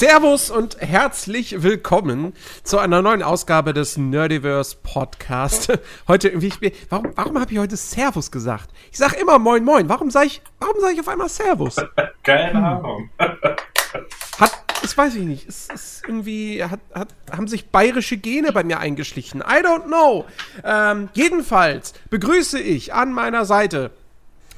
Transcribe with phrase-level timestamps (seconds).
[0.00, 2.32] Servus und herzlich willkommen
[2.62, 5.78] zu einer neuen Ausgabe des Nerdiverse Podcast.
[6.08, 8.70] Heute irgendwie, ich, warum, warum habe ich heute Servus gesagt?
[8.90, 9.90] Ich sage immer Moin Moin.
[9.90, 11.76] Warum sage ich, warum sage ich auf einmal Servus?
[12.22, 13.10] Keine Ahnung.
[14.38, 15.46] Hat, das weiß ich nicht.
[15.46, 19.42] Es ist irgendwie, hat, hat, haben sich bayerische Gene bei mir eingeschlichen.
[19.42, 20.24] I don't know.
[20.64, 23.90] Ähm, jedenfalls begrüße ich an meiner Seite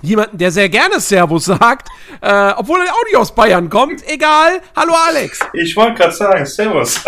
[0.02, 1.88] jemanden, der sehr gerne Servus sagt,
[2.20, 4.06] äh, obwohl er auch nicht aus Bayern kommt.
[4.06, 4.60] Egal.
[4.77, 5.41] Hallo Alex.
[5.55, 7.02] Ich wollte gerade sagen, Servus.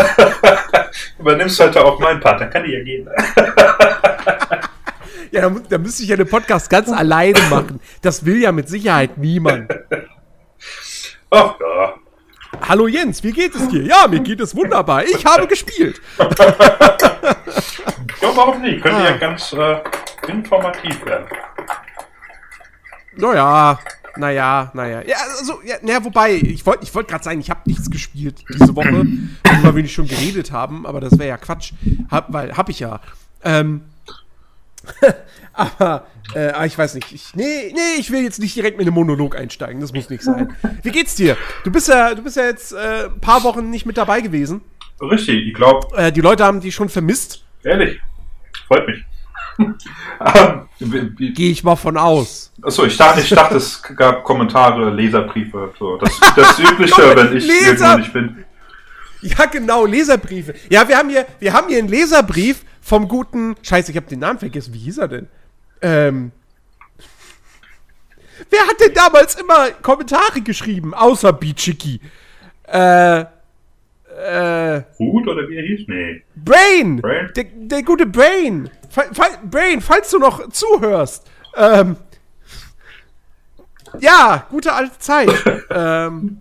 [1.18, 3.08] Übernimmst heute auch meinen Part, dann kann ich ja gehen.
[5.30, 7.80] ja, da, da müsste ich ja den Podcast ganz alleine machen.
[8.00, 9.70] Das will ja mit Sicherheit niemand.
[11.30, 11.94] Ach ja.
[12.68, 13.82] Hallo Jens, wie geht es dir?
[13.82, 15.04] Ja, mir geht es wunderbar.
[15.04, 16.00] Ich habe gespielt.
[16.18, 16.28] ja,
[18.20, 18.80] warum nicht?
[18.80, 19.10] Könnte ah.
[19.10, 19.80] ja ganz äh,
[20.28, 21.26] informativ werden.
[23.16, 23.78] Naja,
[24.16, 25.02] naja, naja.
[25.06, 28.44] Ja, also, ja, naja, wobei, ich wollte ich wollt gerade sagen, ich habe nichts gespielt
[28.48, 28.90] diese Woche,
[29.44, 31.72] worüber wir nicht schon geredet haben, aber das wäre ja Quatsch,
[32.10, 33.00] hab, weil hab ich ja.
[33.42, 33.82] Ähm,
[35.52, 37.12] aber, äh, ich weiß nicht.
[37.12, 39.80] Ich, nee, nee, ich will jetzt nicht direkt mit einem Monolog einsteigen.
[39.80, 40.54] Das muss nicht sein.
[40.82, 41.36] Wie geht's dir?
[41.64, 44.60] Du bist ja, du bist ja jetzt äh, ein paar Wochen nicht mit dabei gewesen.
[45.00, 45.96] Richtig, ich glaube.
[45.96, 47.44] Äh, die Leute haben dich schon vermisst.
[47.62, 48.00] Ehrlich,
[48.68, 49.04] freut mich.
[49.58, 52.52] Ähm, Gehe ich mal von aus.
[52.62, 55.72] Achso, ich dachte, ich dachte, es gab Kommentare, Leserbriefe.
[55.78, 55.96] So.
[55.98, 58.44] Das, das Übliche, wenn ich Leser nicht bin.
[59.22, 60.54] Ja, genau, Leserbriefe.
[60.68, 63.56] Ja, wir haben hier, wir haben hier einen Leserbrief vom guten.
[63.62, 64.74] Scheiße, ich habe den Namen vergessen.
[64.74, 65.28] Wie hieß er denn?
[65.80, 66.32] Ähm.
[68.50, 72.00] Wer hat denn damals immer Kommentare geschrieben, außer Bichiki?
[72.64, 73.20] Äh.
[73.20, 74.82] Äh.
[74.98, 75.88] Hut oder wie er hieß?
[75.88, 76.22] Nee.
[76.36, 77.00] Brain!
[77.00, 77.30] Brain?
[77.34, 78.70] Der, der gute Brain!
[78.94, 81.28] Fall, fall, Brain, falls du noch zuhörst.
[81.56, 81.96] Ähm.
[83.98, 85.32] Ja, gute alte Zeit.
[85.70, 86.40] ähm.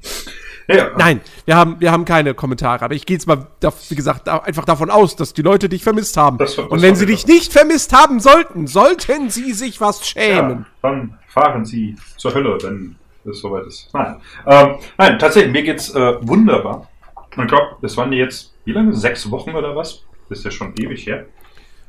[0.67, 0.91] Ja.
[0.95, 3.47] Nein, wir haben, wir haben keine Kommentare, aber ich gehe jetzt mal,
[3.89, 6.37] wie gesagt, einfach davon aus, dass die Leute dich vermisst haben.
[6.37, 10.59] Das, das Und wenn sie dich nicht vermisst haben sollten, sollten sie sich was schämen.
[10.59, 13.89] Ja, dann fahren sie zur Hölle, wenn es soweit ist.
[13.93, 16.87] Nein, ähm, nein tatsächlich, mir geht's äh, wunderbar.
[17.31, 18.93] Ich glaube, das waren jetzt, wie lange?
[18.93, 20.03] Sechs Wochen oder was?
[20.29, 21.25] Das ist ja schon ewig her.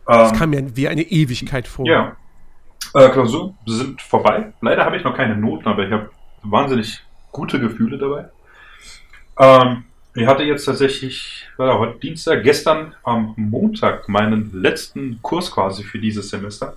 [0.06, 1.87] Das ähm, kam mir wie eine Ewigkeit vor.
[1.87, 2.16] Ja.
[2.94, 4.53] Äh, Klausuren sind vorbei.
[4.60, 6.10] Leider habe ich noch keine Noten, aber ich habe
[6.42, 8.28] wahnsinnig gute Gefühle dabei.
[9.38, 9.84] Ähm,
[10.15, 15.98] ich hatte jetzt tatsächlich, war heute Dienstag, gestern am Montag meinen letzten Kurs quasi für
[15.98, 16.76] dieses Semester.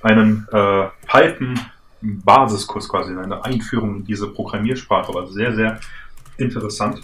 [0.00, 5.12] Einen äh, Python-Basiskurs quasi, eine Einführung in diese Programmiersprache.
[5.12, 5.80] War sehr, sehr
[6.38, 7.02] interessant,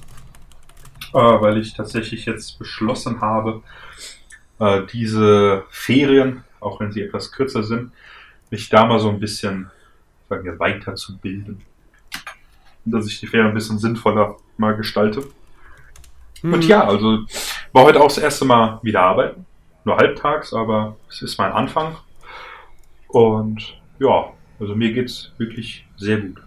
[1.13, 3.63] äh, weil ich tatsächlich jetzt beschlossen habe,
[4.59, 7.93] äh, diese Ferien, auch wenn sie etwas kürzer sind,
[8.51, 9.71] mich da mal so ein bisschen
[10.29, 11.63] sagen wir, weiterzubilden.
[12.85, 15.25] Dass ich die Ferien ein bisschen sinnvoller mal gestalte.
[16.43, 16.53] Mhm.
[16.55, 17.25] Und ja, also
[17.73, 19.47] war heute auch das erste Mal wieder arbeiten.
[19.85, 21.97] Nur halbtags, aber es ist mein Anfang.
[23.09, 26.43] Und ja, also mir geht's wirklich sehr gut.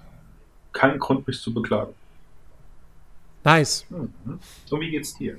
[0.74, 1.94] Kein Grund, mich zu beklagen.
[3.44, 3.86] Nice.
[3.90, 4.40] Mhm.
[4.70, 5.38] Und wie geht's dir?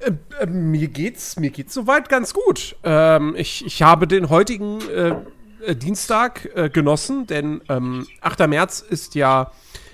[0.00, 2.76] Äh, äh, mir geht's, mir geht's soweit ganz gut.
[2.84, 5.14] Ähm, ich, ich habe den heutigen äh,
[5.64, 8.46] äh Dienstag äh, genossen, denn ähm, 8.
[8.48, 9.52] März ist ja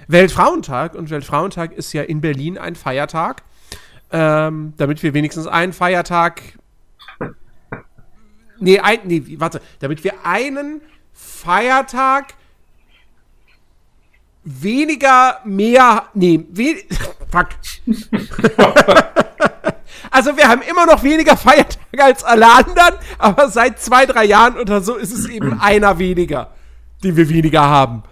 [0.09, 3.43] Weltfrauentag und Weltfrauentag ist ja in Berlin ein Feiertag.
[4.11, 6.43] Ähm, damit wir wenigstens einen Feiertag.
[8.59, 9.61] Nee, ein, nee, warte.
[9.81, 12.35] Damit wir einen Feiertag
[14.45, 16.09] weniger mehr.
[16.15, 16.77] Nee, we
[17.31, 17.49] fuck.
[20.13, 24.59] Also wir haben immer noch weniger Feiertage als alle anderen, aber seit zwei, drei Jahren
[24.59, 26.51] oder so ist es eben einer weniger,
[27.03, 28.03] den wir weniger haben.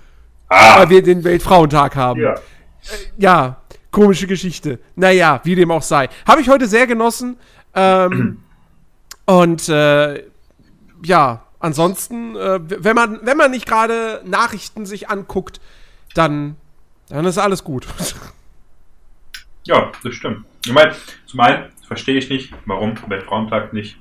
[0.48, 0.80] Ah.
[0.80, 2.22] Weil wir den Weltfrauentag haben.
[2.22, 2.32] Ja.
[2.32, 2.38] Äh,
[3.18, 3.60] ja,
[3.90, 4.78] komische Geschichte.
[4.96, 6.08] Naja, wie dem auch sei.
[6.26, 7.36] Habe ich heute sehr genossen.
[7.74, 8.38] Ähm,
[9.26, 10.24] und äh,
[11.04, 15.60] ja, ansonsten, äh, wenn, man, wenn man nicht gerade Nachrichten sich anguckt,
[16.14, 16.56] dann,
[17.10, 17.86] dann ist alles gut.
[19.64, 20.46] Ja, das stimmt.
[20.64, 20.96] Ich meine,
[21.26, 23.96] zum einen verstehe ich nicht, warum Weltfrauentag nicht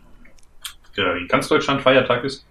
[0.96, 2.46] in ganz Deutschland Feiertag ist.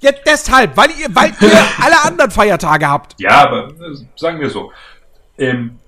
[0.00, 3.14] Ja, deshalb, weil ihr, weil ihr alle anderen Feiertage habt.
[3.20, 4.72] Ja, aber äh, sagen wir so,
[5.36, 5.78] im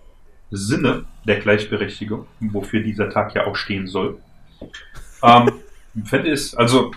[0.52, 4.20] Sinne der Gleichberechtigung, wofür dieser Tag ja auch stehen soll,
[5.24, 5.50] ähm,
[6.04, 6.92] fände es, also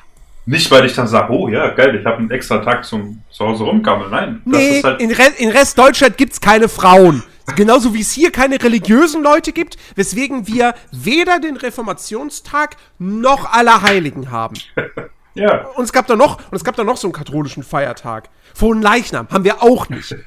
[0.45, 3.45] nicht, weil ich dann sage, oh ja, geil, ich habe einen extra Tag zum zu
[3.45, 4.11] Hause rumgammeln.
[4.11, 5.01] Nein, das nee, ist halt.
[5.01, 7.23] In, Re in Rest Deutschland gibt es keine Frauen.
[7.55, 14.31] Genauso wie es hier keine religiösen Leute gibt, weswegen wir weder den Reformationstag noch Allerheiligen
[14.31, 14.55] haben.
[15.33, 15.67] ja.
[15.75, 18.29] Und es gab da noch, und es gab da noch so einen katholischen Feiertag.
[18.53, 20.15] Frohen Leichnam haben wir auch nicht.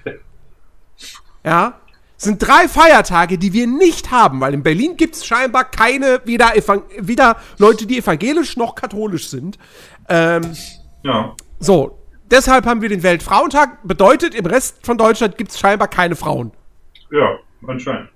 [1.46, 1.74] Ja.
[2.16, 6.54] sind drei Feiertage, die wir nicht haben, weil in Berlin gibt es scheinbar keine, weder,
[6.98, 9.58] weder Leute, die evangelisch noch katholisch sind.
[10.08, 10.56] Ähm,
[11.02, 11.34] ja.
[11.60, 11.98] So,
[12.30, 13.86] deshalb haben wir den Weltfrauentag.
[13.86, 16.52] Bedeutet, im Rest von Deutschland gibt es scheinbar keine Frauen.
[17.10, 18.08] Ja, anscheinend.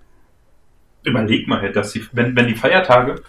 [1.05, 3.23] Überleg mal, halt, dass die, wenn, wenn die Feiertage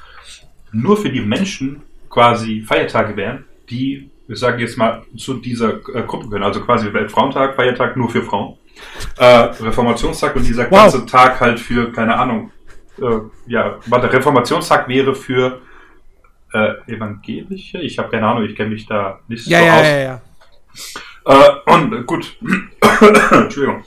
[0.71, 6.03] nur für die Menschen quasi Feiertage wären, die, ich sage jetzt mal, zu dieser äh,
[6.03, 6.43] Gruppe gehören.
[6.43, 8.57] Also quasi Weltfrauentag, Feiertag nur für Frauen.
[9.17, 10.81] Äh, Reformationstag und dieser wow.
[10.81, 12.51] ganze Tag halt für, keine Ahnung,
[12.97, 15.61] äh, ja, warte, Reformationstag wäre für
[16.53, 17.79] äh, Evangelische?
[17.79, 19.85] Ich habe keine Ahnung, ich kenne mich da nicht ja, so ja, aus.
[19.85, 20.21] Ja, ja, ja.
[21.25, 22.37] Äh, und gut.
[23.31, 23.83] Entschuldigung.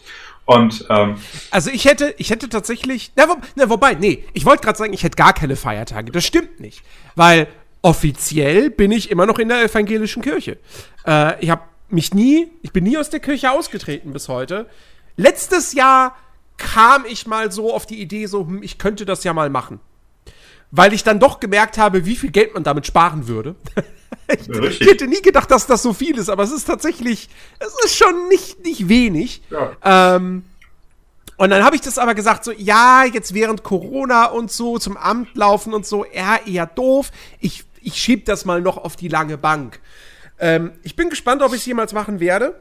[0.55, 1.17] Und, ähm,
[1.51, 4.93] also ich hätte, ich hätte tatsächlich, na, wo, na wobei, nee, ich wollte gerade sagen,
[4.93, 6.13] ich hätte gar keine Feiertage.
[6.13, 6.83] Das stimmt nicht,
[7.15, 7.49] weil
[7.83, 10.59] offiziell bin ich immer noch in der evangelischen Kirche.
[11.07, 14.67] Äh, ich habe mich nie, ich bin nie aus der Kirche ausgetreten bis heute.
[15.17, 16.17] Letztes Jahr
[16.57, 19.81] kam ich mal so auf die Idee, so, hm, ich könnte das ja mal machen
[20.73, 23.55] weil ich dann doch gemerkt habe, wie viel Geld man damit sparen würde.
[24.29, 27.29] ich, ich hätte nie gedacht, dass das so viel ist, aber es ist tatsächlich,
[27.61, 29.43] es ist schon nicht, nicht wenig.
[29.51, 30.17] Ja.
[30.17, 30.45] Ähm,
[31.37, 34.97] und dann habe ich das aber gesagt, so, ja, jetzt während Corona und so zum
[34.97, 37.11] Amt laufen und so, ja, eher doof.
[37.41, 39.81] Ich, ich schieb das mal noch auf die lange Bank.
[40.39, 42.61] Ähm, ich bin gespannt, ob ich es jemals machen werde.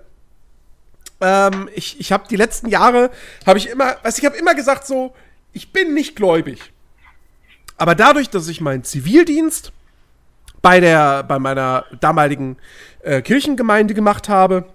[1.21, 3.09] Ähm, ich ich habe die letzten Jahre,
[3.45, 5.13] habe ich immer, also ich habe immer gesagt so,
[5.53, 6.70] ich bin nicht gläubig.
[7.81, 9.71] Aber dadurch, dass ich meinen Zivildienst
[10.61, 12.57] bei der, bei meiner damaligen
[13.01, 14.65] äh, Kirchengemeinde gemacht habe,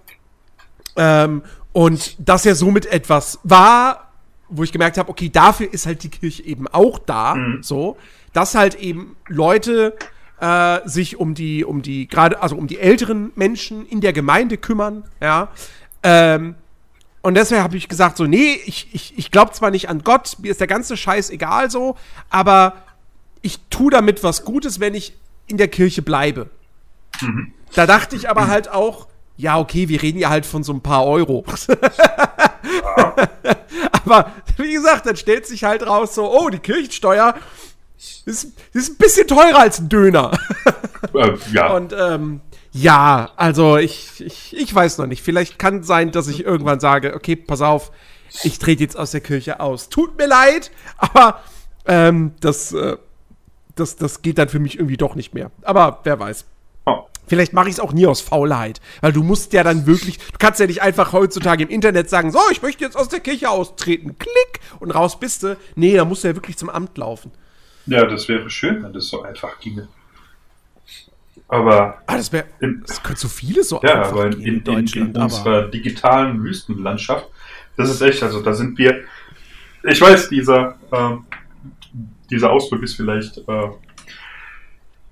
[0.97, 4.11] ähm, und das ja somit etwas war,
[4.49, 7.63] wo ich gemerkt habe, okay, dafür ist halt die Kirche eben auch da, mhm.
[7.63, 7.95] so,
[8.33, 9.95] dass halt eben Leute
[10.41, 14.57] äh, sich um die, um die, gerade, also um die älteren Menschen in der Gemeinde
[14.57, 15.47] kümmern, ja.
[16.03, 16.55] Ähm,
[17.21, 20.35] und deswegen habe ich gesagt, so, nee, ich, ich, ich glaube zwar nicht an Gott,
[20.41, 21.95] mir ist der ganze Scheiß egal so,
[22.29, 22.73] aber
[23.41, 25.13] ich tue damit was Gutes, wenn ich
[25.47, 26.49] in der Kirche bleibe.
[27.21, 27.53] Mhm.
[27.73, 29.07] Da dachte ich aber halt auch,
[29.37, 31.45] ja, okay, wir reden ja halt von so ein paar Euro.
[31.67, 33.15] Ja.
[33.91, 37.35] aber wie gesagt, dann stellt sich halt raus so, oh, die Kirchensteuer
[38.25, 40.31] ist, ist ein bisschen teurer als ein Döner.
[41.13, 41.67] Äh, ja.
[41.75, 42.41] Und ähm,
[42.71, 45.23] ja, also ich, ich, ich weiß noch nicht.
[45.23, 47.91] Vielleicht kann sein, dass ich irgendwann sage, okay, pass auf,
[48.43, 49.89] ich trete jetzt aus der Kirche aus.
[49.89, 51.41] Tut mir leid, aber
[51.85, 52.97] ähm, das äh,
[53.79, 55.51] das, das geht dann für mich irgendwie doch nicht mehr.
[55.63, 56.45] Aber wer weiß.
[56.85, 57.05] Oh.
[57.27, 60.37] Vielleicht mache ich es auch nie aus Faulheit, weil du musst ja dann wirklich, du
[60.39, 63.49] kannst ja nicht einfach heutzutage im Internet sagen, so, ich möchte jetzt aus der Kirche
[63.49, 65.57] austreten, klick und raus bist du.
[65.75, 67.31] Nee, da musst du ja wirklich zum Amt laufen.
[67.85, 69.87] Ja, das wäre schön, wenn das so einfach ginge.
[71.47, 72.01] Aber.
[72.07, 72.45] Ah, das wäre.
[72.85, 77.27] Das könnte so viele so ja, einfach aber in, in, in, in unserer digitalen Wüstenlandschaft,
[77.77, 79.03] das ist echt, also da sind wir.
[79.83, 81.25] Ich weiß, dieser, ähm,
[82.29, 83.69] dieser Ausdruck ist vielleicht, äh,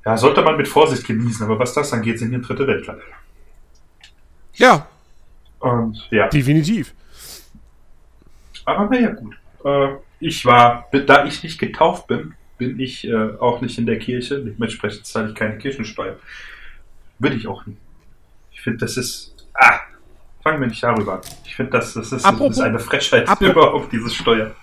[0.05, 3.01] ja, sollte man mit Vorsicht genießen, aber was das angeht, sind wir ein dritte Weltland.
[4.53, 4.87] Ja.
[5.59, 6.27] Und ja.
[6.27, 6.93] Definitiv.
[8.65, 9.35] Aber naja, gut.
[9.63, 13.99] Äh, ich war, da ich nicht getauft bin, bin ich äh, auch nicht in der
[13.99, 14.39] Kirche.
[14.39, 16.15] Dementsprechend zahle ich keine Kirchensteuer.
[17.19, 17.79] Würde ich auch nicht.
[18.51, 19.35] Ich finde, das ist.
[19.53, 19.79] Ah,
[20.41, 21.21] fangen wir nicht darüber an.
[21.45, 24.55] Ich finde, das, das, ist, das ist eine Frechheit überhaupt, diese Steuer.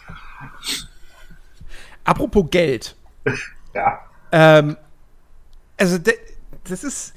[2.04, 2.96] Apropos Geld.
[3.74, 4.00] ja.
[4.32, 4.76] Ähm,
[5.78, 5.98] also,
[6.64, 7.14] das ist.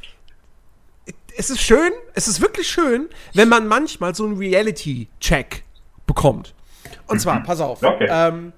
[1.38, 5.64] Es ist schön, es ist wirklich schön, wenn man manchmal so einen Reality-Check
[6.08, 6.56] bekommt.
[7.08, 7.44] Und zwar, mhm.
[7.44, 7.84] pass auf.
[7.84, 8.08] Okay.
[8.10, 8.54] Ähm,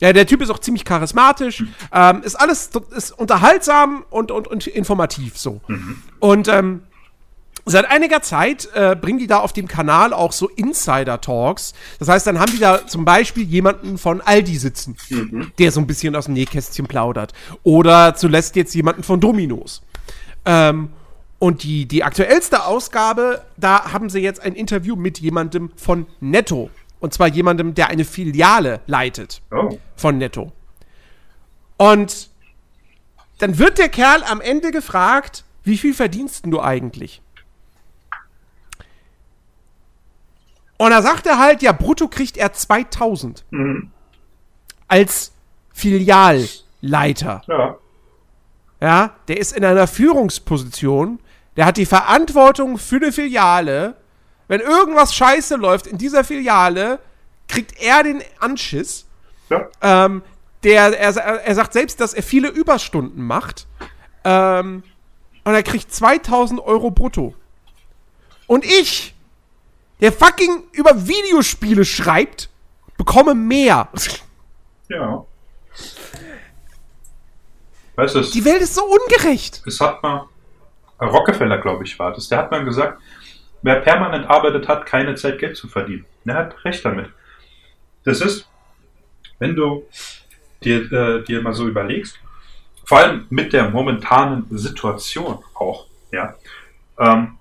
[0.00, 1.68] ja, der Typ ist auch ziemlich charismatisch, mhm.
[1.92, 5.60] ähm, ist alles ist unterhaltsam und, und, und informativ so.
[5.68, 6.02] Mhm.
[6.18, 6.82] Und ähm,
[7.64, 11.74] Seit einiger Zeit äh, bringen die da auf dem Kanal auch so Insider-Talks.
[12.00, 15.52] Das heißt, dann haben die da zum Beispiel jemanden von Aldi sitzen, mhm.
[15.58, 17.32] der so ein bisschen aus dem Nähkästchen plaudert.
[17.62, 19.82] Oder zuletzt jetzt jemanden von Dominos.
[20.44, 20.90] Ähm,
[21.38, 26.70] und die, die aktuellste Ausgabe, da haben sie jetzt ein Interview mit jemandem von Netto.
[26.98, 29.78] Und zwar jemandem, der eine Filiale leitet oh.
[29.96, 30.52] von Netto.
[31.76, 32.28] Und
[33.38, 37.22] dann wird der Kerl am Ende gefragt, wie viel verdienst du eigentlich?
[40.78, 43.44] Und da sagt er halt, ja, brutto kriegt er 2000.
[43.50, 43.90] Mhm.
[44.88, 45.32] als
[45.72, 47.42] Filialleiter.
[47.46, 47.76] Ja.
[48.80, 51.20] Ja, der ist in einer Führungsposition,
[51.56, 53.96] der hat die Verantwortung für eine Filiale.
[54.48, 56.98] Wenn irgendwas scheiße läuft in dieser Filiale,
[57.46, 59.06] kriegt er den Anschiss.
[59.50, 59.68] Ja.
[59.80, 60.22] Ähm,
[60.64, 63.66] der, er, er sagt selbst, dass er viele Überstunden macht.
[64.24, 64.82] Ähm,
[65.44, 67.34] und er kriegt 2000 Euro brutto.
[68.46, 69.14] Und ich,
[70.02, 72.50] der fucking über Videospiele schreibt,
[72.98, 73.88] bekomme mehr.
[74.88, 75.24] Ja.
[77.94, 79.62] Weißt du, Die Welt ist so ungerecht.
[79.64, 80.26] Es hat mal,
[81.00, 82.28] Rockefeller, glaube ich, war das.
[82.28, 83.00] Der hat mal gesagt,
[83.62, 86.04] wer permanent arbeitet, hat keine Zeit, Geld zu verdienen.
[86.24, 87.08] Er hat recht damit.
[88.04, 88.48] Das ist,
[89.38, 89.86] wenn du
[90.64, 92.18] dir, äh, dir mal so überlegst,
[92.84, 96.34] vor allem mit der momentanen Situation auch, ja.
[96.98, 97.38] Ähm,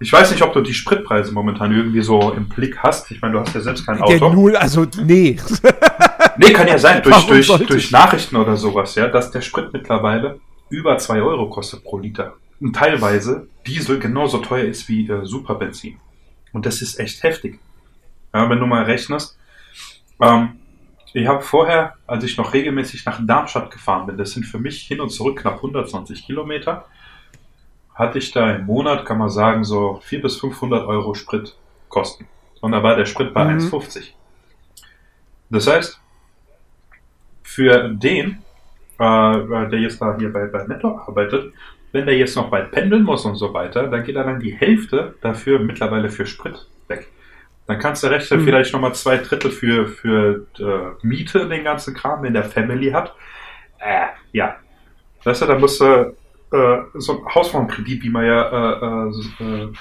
[0.00, 3.10] ich weiß nicht, ob du die Spritpreise momentan irgendwie so im Blick hast.
[3.10, 4.18] Ich meine, du hast ja selbst kein Auto.
[4.18, 5.38] Der Null, also nee.
[6.38, 10.40] nee, kann ja sein, durch, durch, durch Nachrichten oder sowas, ja, dass der Sprit mittlerweile
[10.70, 12.34] über 2 Euro kostet pro Liter.
[12.60, 15.98] Und teilweise Diesel genauso teuer ist wie äh, Superbenzin.
[16.52, 17.60] Und das ist echt heftig.
[18.32, 19.38] Ja, wenn du mal rechnest,
[20.20, 20.60] ähm,
[21.12, 24.82] ich habe vorher, als ich noch regelmäßig nach Darmstadt gefahren bin, das sind für mich
[24.82, 26.86] hin und zurück knapp 120 Kilometer,
[28.00, 32.26] hatte ich da im Monat, kann man sagen, so 400 bis 500 Euro Spritkosten.
[32.60, 33.58] Und da war der Sprit bei mhm.
[33.58, 34.12] 1,50.
[35.50, 36.00] Das heißt,
[37.42, 38.42] für den,
[38.98, 41.52] äh, der jetzt da hier bei, bei Netto arbeitet,
[41.92, 44.54] wenn der jetzt noch weit pendeln muss und so weiter, dann geht er dann die
[44.54, 47.08] Hälfte dafür mittlerweile für Sprit weg.
[47.66, 48.44] Dann kannst du rechnen, mhm.
[48.44, 53.14] vielleicht nochmal zwei Drittel für, für äh, Miete, den ganzen Kram, wenn der Family hat.
[53.78, 54.56] Äh, ja.
[55.24, 56.14] Weißt du, da musst du
[56.52, 59.72] äh, so ein Hausfrauenkredit, wie man ja äh, äh,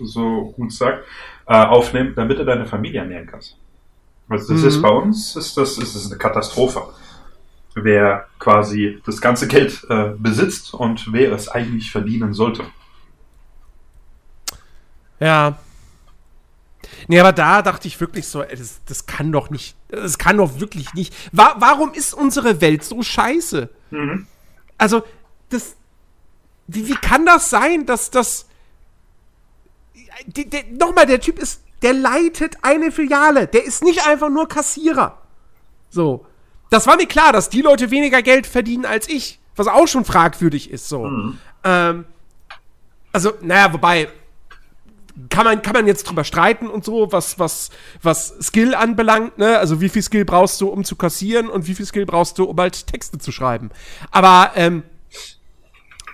[0.00, 1.04] so gut sagt,
[1.46, 3.56] äh, aufnehmen, damit du deine Familie ernähren kannst.
[4.28, 4.68] Also das mhm.
[4.68, 6.82] ist bei uns, ist das, ist das eine Katastrophe.
[7.74, 12.64] Wer quasi das ganze Geld äh, besitzt und wer es eigentlich verdienen sollte.
[15.20, 15.58] Ja,
[17.08, 20.60] Nee, aber da dachte ich wirklich so, das, das kann doch nicht, das kann doch
[20.60, 21.14] wirklich nicht.
[21.32, 23.68] Wa warum ist unsere Welt so scheiße?
[23.90, 24.26] Mhm.
[24.78, 25.02] Also,
[25.48, 25.76] das,
[26.74, 28.46] wie, wie kann das sein, dass das,
[30.70, 35.18] nochmal, der Typ ist, der leitet eine Filiale, der ist nicht einfach nur Kassierer.
[35.88, 36.26] So.
[36.68, 40.04] Das war mir klar, dass die Leute weniger Geld verdienen als ich, was auch schon
[40.04, 41.04] fragwürdig ist, so.
[41.04, 41.38] Mhm.
[41.64, 42.04] Ähm,
[43.12, 44.08] also, naja, wobei,
[45.28, 47.70] kann man, kann man jetzt drüber streiten und so, was, was,
[48.02, 49.58] was Skill anbelangt, ne?
[49.58, 52.44] Also wie viel Skill brauchst du, um zu kassieren und wie viel Skill brauchst du,
[52.44, 53.70] um halt Texte zu schreiben.
[54.12, 54.84] Aber ähm,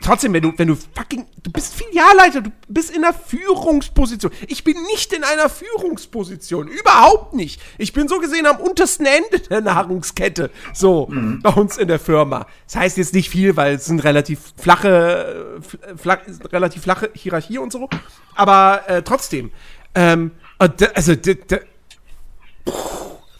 [0.02, 4.32] trotzdem, wenn du, wenn du fucking, du bist Filialleiter, du bist in einer Führungsposition.
[4.48, 7.60] Ich bin nicht in einer Führungsposition, überhaupt nicht.
[7.78, 11.40] Ich bin so gesehen am untersten Ende der Nahrungskette, so mhm.
[11.42, 12.46] bei uns in der Firma.
[12.66, 15.60] Das heißt jetzt nicht viel, weil es sind relativ flache,
[15.96, 16.18] flach,
[16.52, 17.88] relativ flache Hierarchie und so.
[18.34, 19.50] Aber äh, trotzdem,
[19.94, 21.14] ähm, also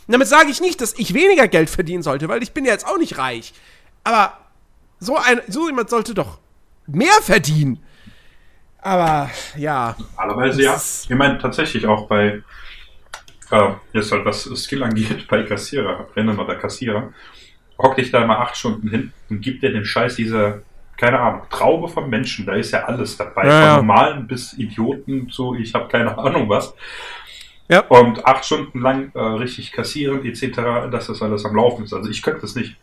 [0.08, 2.86] damit sage ich nicht, dass ich weniger Geld verdienen sollte, weil ich bin ja jetzt
[2.86, 3.54] auch nicht reich.
[4.04, 4.38] Aber
[5.00, 6.38] so, ein, so jemand sollte doch
[6.86, 7.80] mehr verdienen.
[8.80, 9.96] Aber ja.
[10.16, 10.76] Normalerweise ja.
[10.76, 12.42] Ich meine tatsächlich auch bei,
[13.50, 17.12] äh, jetzt halt was Skill angeht, bei Kassierer, Rennen oder Kassierer,
[17.78, 20.62] hock dich da mal acht Stunden hin und gib dir den Scheiß dieser,
[20.96, 25.28] keine Ahnung, Traube von Menschen, da ist ja alles dabei, ja, von normalen bis Idioten
[25.30, 26.74] so, ich habe keine Ahnung was.
[27.68, 27.80] Ja.
[27.80, 31.92] Und acht Stunden lang äh, richtig kassieren etc., dass das alles am Laufen ist.
[31.92, 32.76] Also ich könnte das nicht.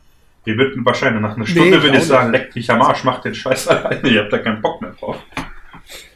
[0.45, 3.25] Die würden wahrscheinlich nach einer Stunde, nee, würde ich sagen, leckt mich am Arsch, macht
[3.25, 5.17] den Scheiß alleine, ihr habt da keinen Bock mehr drauf.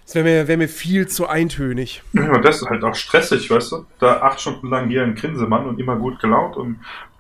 [0.04, 2.02] Das wäre mir, wär mir viel zu eintönig.
[2.14, 3.86] Ja, das ist halt auch stressig, weißt du?
[4.00, 6.80] Da acht Stunden lang hier ein Grinsemann und immer gut gelaunt und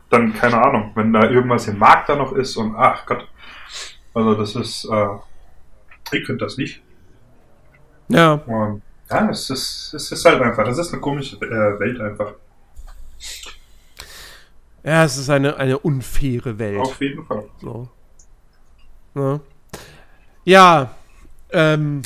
[0.10, 3.28] dann, keine Ahnung, wenn da irgendwas im Markt da noch ist und ach Gott.
[4.14, 5.08] Also das ist, äh,
[6.14, 6.82] ich könnte das nicht.
[8.08, 8.34] Ja.
[8.34, 12.34] Und, ja, es ist, es ist halt einfach, das ist eine komische äh, Welt einfach.
[14.88, 16.80] Ja, es ist eine, eine unfaire Welt.
[16.80, 17.44] Auf jeden Fall.
[17.62, 17.90] So.
[19.14, 19.40] Ja,
[20.46, 20.92] ja
[21.52, 22.04] ähm,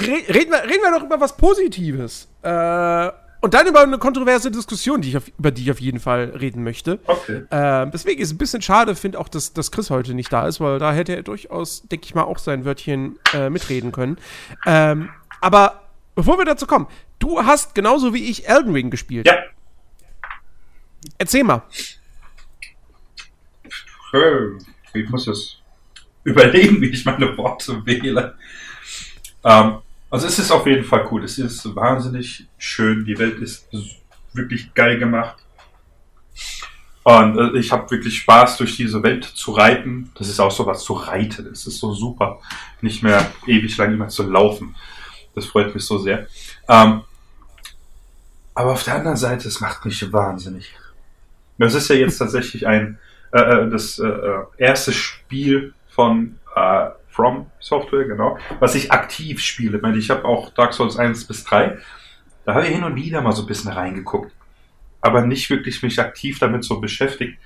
[0.00, 2.26] reden, wir, reden wir doch über was Positives.
[2.42, 3.10] Äh,
[3.42, 6.32] und dann über eine kontroverse Diskussion, die ich auf, über die ich auf jeden Fall
[6.40, 6.98] reden möchte.
[7.06, 7.42] Okay.
[7.50, 10.48] Äh, deswegen ist es ein bisschen schade, finde auch, dass, dass Chris heute nicht da
[10.48, 14.18] ist, weil da hätte er durchaus, denke ich mal, auch sein Wörtchen äh, mitreden können.
[14.66, 15.10] Ähm,
[15.40, 15.82] aber
[16.16, 16.88] bevor wir dazu kommen,
[17.20, 19.28] du hast genauso wie ich Elden Ring gespielt.
[19.28, 19.36] Ja.
[21.18, 21.62] Erzähl mal.
[24.92, 25.58] Ich muss jetzt
[26.24, 28.36] überlegen, wie ich meine Worte wähle.
[29.44, 29.78] Ähm,
[30.10, 31.24] also es ist auf jeden Fall cool.
[31.24, 33.04] Es ist wahnsinnig schön.
[33.04, 33.68] Die Welt ist
[34.32, 35.36] wirklich geil gemacht.
[37.02, 40.10] Und äh, ich habe wirklich Spaß, durch diese Welt zu reiten.
[40.16, 41.46] Das ist auch so was zu reiten.
[41.48, 42.40] Das ist so super.
[42.80, 44.76] Nicht mehr ewig lang immer zu laufen.
[45.34, 46.26] Das freut mich so sehr.
[46.68, 47.02] Ähm,
[48.54, 50.74] aber auf der anderen Seite, es macht mich wahnsinnig.
[51.60, 52.98] Das ist ja jetzt tatsächlich ein
[53.32, 59.40] äh, äh das äh, äh, erste Spiel von äh, From Software, genau, was ich aktiv
[59.40, 59.80] spiele.
[59.90, 61.78] Ich, ich habe auch Dark Souls 1 bis 3.
[62.44, 64.32] Da habe ich hin und wieder mal so ein bisschen reingeguckt
[65.00, 67.38] aber nicht wirklich mich aktiv damit so beschäftigt.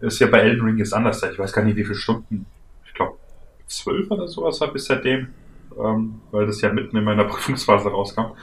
[0.00, 1.22] Ist ja bei Elden Ring jetzt anders.
[1.22, 2.46] Ich weiß gar nicht, wie viele Stunden.
[2.86, 3.18] Ich glaube,
[3.66, 5.28] zwölf oder sowas habe ich seitdem,
[5.78, 8.36] ähm, weil das ja mitten in meiner Prüfungsphase rauskam.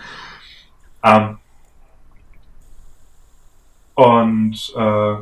[1.04, 1.38] Ähm,
[3.96, 5.16] und äh,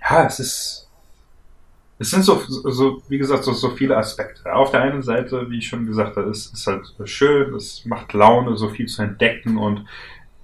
[0.00, 0.84] ja, es ist
[1.98, 4.52] es sind so, so wie gesagt, so, so viele Aspekte.
[4.52, 8.12] Auf der einen Seite, wie ich schon gesagt habe, ist, ist halt schön, es macht
[8.12, 9.86] Laune, so viel zu entdecken und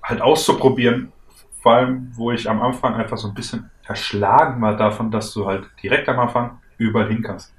[0.02, 1.12] halt auszuprobieren,
[1.60, 5.46] vor allem, wo ich am Anfang einfach so ein bisschen erschlagen war davon, dass du
[5.46, 7.52] halt direkt am Anfang überall hin kannst.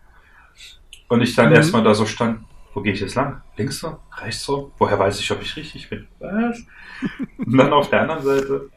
[1.08, 1.56] Und ich dann mhm.
[1.56, 2.44] erstmal da so stand,
[2.74, 3.42] wo gehe ich jetzt lang?
[3.58, 3.98] Links so?
[4.18, 4.72] Rechts so?
[4.78, 6.08] Woher weiß ich, ob ich richtig bin?
[6.20, 6.66] Was?
[7.38, 8.70] Und dann auf der anderen Seite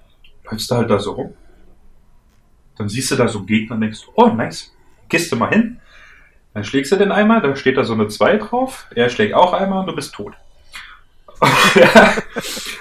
[0.50, 1.34] läufst du halt da so rum.
[2.76, 4.74] Dann siehst du da so einen Gegner und denkst, oh nice,
[5.08, 5.80] gehst du mal hin.
[6.54, 9.52] Dann schlägst du den einmal, da steht da so eine 2 drauf, er schlägt auch
[9.52, 10.34] einmal und du bist tot.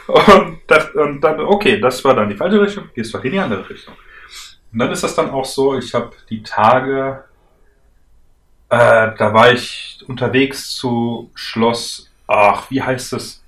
[0.07, 3.31] und, das, und, dann, okay, das war dann die falsche Richtung, gehst du halt in
[3.31, 3.95] die andere Richtung.
[4.71, 7.23] Und dann ist das dann auch so, ich habe die Tage,
[8.69, 13.43] äh, da war ich unterwegs zu Schloss, ach, wie heißt das?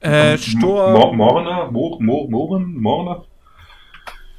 [0.00, 0.92] Äh, Stor...
[0.92, 1.68] Mor Morne?
[1.70, 2.74] Mor Mor Moren?
[2.74, 3.22] Morne?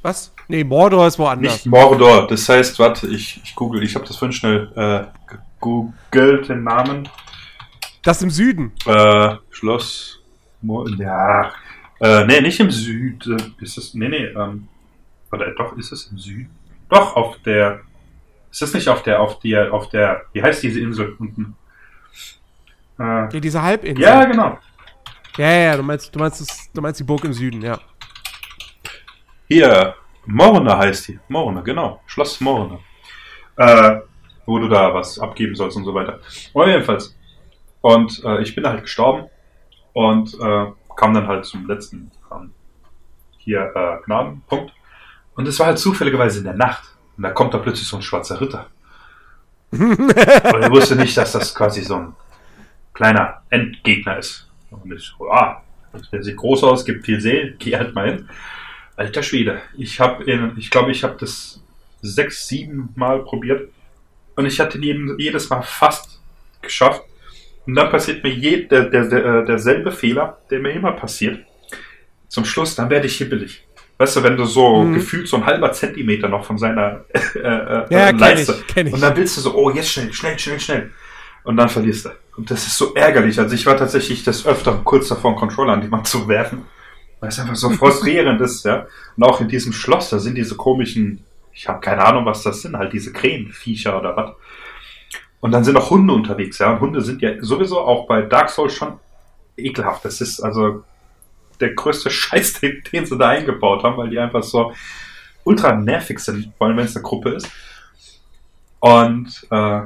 [0.02, 0.32] Was?
[0.46, 1.52] Nee, Mordor ist woanders.
[1.52, 5.04] Nicht Mordor, das heißt, warte, ich, ich google, ich habe das vorhin schnell äh,
[5.60, 7.08] gegoogelt, den Namen.
[8.02, 8.72] Das im Süden.
[8.86, 10.22] Äh, Schloss.
[10.98, 11.52] Ja.
[12.00, 13.54] Äh, nee, nicht im Süden.
[13.60, 13.94] Ist es.
[13.94, 14.24] Nee, nee.
[14.26, 14.68] Ähm,
[15.30, 16.50] oder doch, ist es im Süden?
[16.88, 17.80] Doch, auf der.
[18.50, 20.22] Ist es nicht auf der, auf der, auf der.
[20.32, 21.56] Wie heißt diese Insel unten?
[22.98, 24.02] Äh, ja, diese Halbinsel.
[24.02, 24.58] Ja, genau.
[25.38, 27.78] Ja, ja, du meinst, du meinst, das, du meinst die Burg im Süden, ja.
[29.46, 29.94] Hier,
[30.26, 31.20] Morne heißt die.
[31.28, 32.02] Morne, genau.
[32.06, 32.80] Schloss Morne.
[33.56, 34.00] Äh,
[34.46, 36.18] wo du da was abgeben sollst und so weiter.
[36.52, 37.16] Aber jedenfalls,
[37.82, 39.28] und äh, ich bin halt gestorben
[39.92, 42.52] und äh, kam dann halt zum letzten ähm,
[43.36, 44.72] hier äh, Gnadenpunkt.
[45.36, 46.82] Und es war halt zufälligerweise in der Nacht.
[47.16, 48.66] Und da kommt da plötzlich so ein schwarzer Ritter.
[49.70, 52.16] und ich wusste nicht, dass das quasi so ein
[52.92, 54.47] kleiner Endgegner ist.
[54.70, 55.62] Und ich ah,
[56.12, 58.28] der sieht groß aus, gibt viel Seelen, geh halt mal hin.
[58.96, 60.24] Alter Schwede, ich habe,
[60.56, 61.62] ich glaube, ich habe das
[62.02, 63.70] sechs, sieben Mal probiert
[64.36, 66.20] und ich hatte jeden, jedes Mal fast
[66.62, 67.02] geschafft.
[67.66, 71.44] Und dann passiert mir je, der, der, der, äh, derselbe Fehler, der mir immer passiert.
[72.28, 73.66] Zum Schluss, dann werde ich hibbelig.
[73.98, 74.94] Weißt du, wenn du so mhm.
[74.94, 77.04] gefühlt so ein halber Zentimeter noch von seiner
[77.34, 78.52] äh, äh, ja, Leiste.
[78.60, 78.92] Ich, kenn ich.
[78.92, 80.90] Und dann willst du so, oh, jetzt schnell, schnell, schnell, schnell.
[81.44, 82.10] Und dann verlierst du.
[82.36, 83.38] Und das ist so ärgerlich.
[83.38, 86.64] Also ich war tatsächlich das öfter kurz davor, einen Controller an jemanden zu werfen.
[87.20, 88.86] Weil es einfach so frustrierend ist, ja.
[89.16, 92.62] Und auch in diesem Schloss, da sind diese komischen, ich habe keine Ahnung, was das
[92.62, 94.30] sind, halt diese Krähenviecher oder was.
[95.40, 96.72] Und dann sind auch Hunde unterwegs, ja.
[96.72, 99.00] Und Hunde sind ja sowieso auch bei Dark Souls schon
[99.56, 100.04] ekelhaft.
[100.04, 100.84] Das ist also
[101.60, 104.72] der größte Scheiß, den, den sie da eingebaut haben, weil die einfach so
[105.42, 107.50] ultra nervig sind, vor allem wenn es eine Gruppe ist.
[108.80, 109.80] Und äh,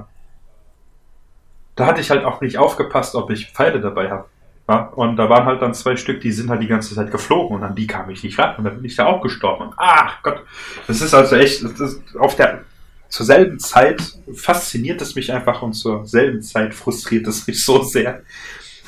[1.77, 4.25] da hatte ich halt auch nicht aufgepasst, ob ich Pfeile dabei habe.
[4.69, 4.89] Ja?
[4.95, 7.65] Und da waren halt dann zwei Stück, die sind halt die ganze Zeit geflogen und
[7.65, 9.69] an die kam ich nicht ran und dann bin ich da auch gestorben.
[9.69, 10.43] Und, ach Gott,
[10.87, 12.65] das ist also echt, das ist auf der
[13.13, 17.83] zur selben Zeit fasziniert es mich einfach und zur selben Zeit frustriert es mich so
[17.83, 18.23] sehr.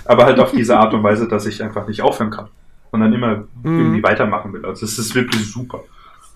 [0.07, 2.49] Aber halt auf diese Art und Weise, dass ich einfach nicht aufhören kann,
[2.91, 3.79] sondern immer mhm.
[3.81, 4.65] irgendwie weitermachen will.
[4.65, 5.81] Also es ist wirklich super.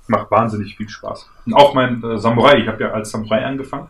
[0.07, 1.31] Macht wahnsinnig viel Spaß.
[1.47, 3.89] Und auch mein äh, Samurai, ich habe ja als Samurai angefangen.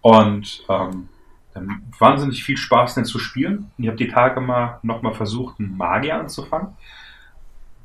[0.00, 1.08] Und ähm,
[1.54, 3.70] dann wahnsinnig viel Spaß, den zu spielen.
[3.76, 6.68] Und ich habe die Tage mal nochmal versucht, einen Magier anzufangen.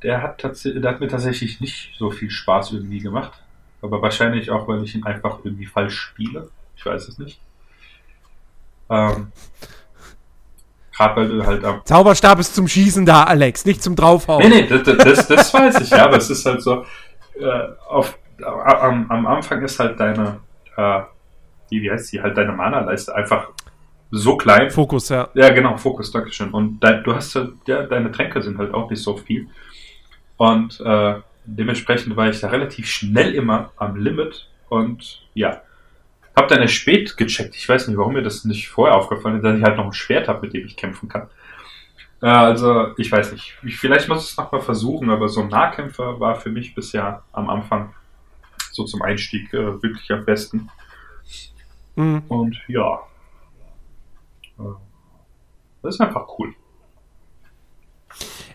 [0.04, 3.34] Der hat, der hat mir tatsächlich nicht so viel Spaß irgendwie gemacht.
[3.82, 6.50] Aber wahrscheinlich auch, weil ich ihn einfach irgendwie falsch spiele.
[6.76, 7.40] Ich weiß es nicht.
[8.90, 9.32] Ähm,
[10.96, 11.82] Gerade weil du halt am.
[11.86, 14.44] Zauberstab ist zum Schießen da, Alex, nicht zum Draufhauen.
[14.44, 16.86] Nee, nee, das, das, das weiß ich, ja, aber es ist halt so.
[17.40, 20.40] Äh, auf, am, am Anfang ist halt deine.
[20.76, 21.02] Äh,
[21.70, 22.22] wie, wie heißt die?
[22.22, 23.50] Halt deine Mana-Leiste einfach
[24.12, 24.70] so klein.
[24.72, 25.30] Fokus, ja.
[25.34, 26.52] Ja, genau, Fokus, Dankeschön.
[26.52, 29.48] Und dein, du hast halt, ja, deine Tränke sind halt auch nicht so viel.
[30.38, 31.16] Und äh,
[31.58, 35.62] Dementsprechend war ich da relativ schnell immer am Limit und ja,
[36.36, 37.56] hab dann erst spät gecheckt.
[37.56, 39.94] Ich weiß nicht, warum mir das nicht vorher aufgefallen ist, dass ich halt noch ein
[39.94, 41.28] Schwert habe, mit dem ich kämpfen kann.
[42.22, 43.58] Ja, also ich weiß nicht.
[43.64, 47.50] Vielleicht muss ich es nochmal versuchen, aber so ein Nahkämpfer war für mich bisher am
[47.50, 47.96] Anfang
[48.72, 50.70] so zum Einstieg äh, wirklich am besten.
[52.00, 52.24] Mhm.
[52.30, 53.00] Und ja.
[54.58, 54.64] Äh,
[55.84, 56.54] das ist einfach cool.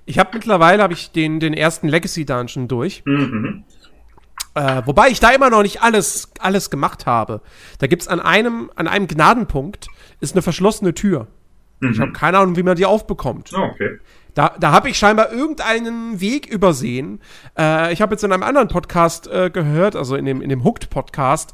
[0.06, 3.02] Ich habe mittlerweile hab ich den, den ersten Legacy Dungeon durch.
[3.04, 3.64] Mhm.
[4.54, 7.42] Äh, wobei ich da immer noch nicht alles, alles gemacht habe.
[7.78, 9.88] Da gibt es an einem, an einem Gnadenpunkt
[10.20, 11.26] ist eine verschlossene Tür.
[11.80, 11.90] Mhm.
[11.92, 13.52] Ich habe keine Ahnung, wie man die aufbekommt.
[13.54, 13.98] Oh, okay.
[14.34, 17.20] Da, da habe ich scheinbar irgendeinen Weg übersehen.
[17.58, 20.64] Äh, ich habe jetzt in einem anderen Podcast äh, gehört, also in dem, in dem
[20.64, 21.52] Hooked-Podcast,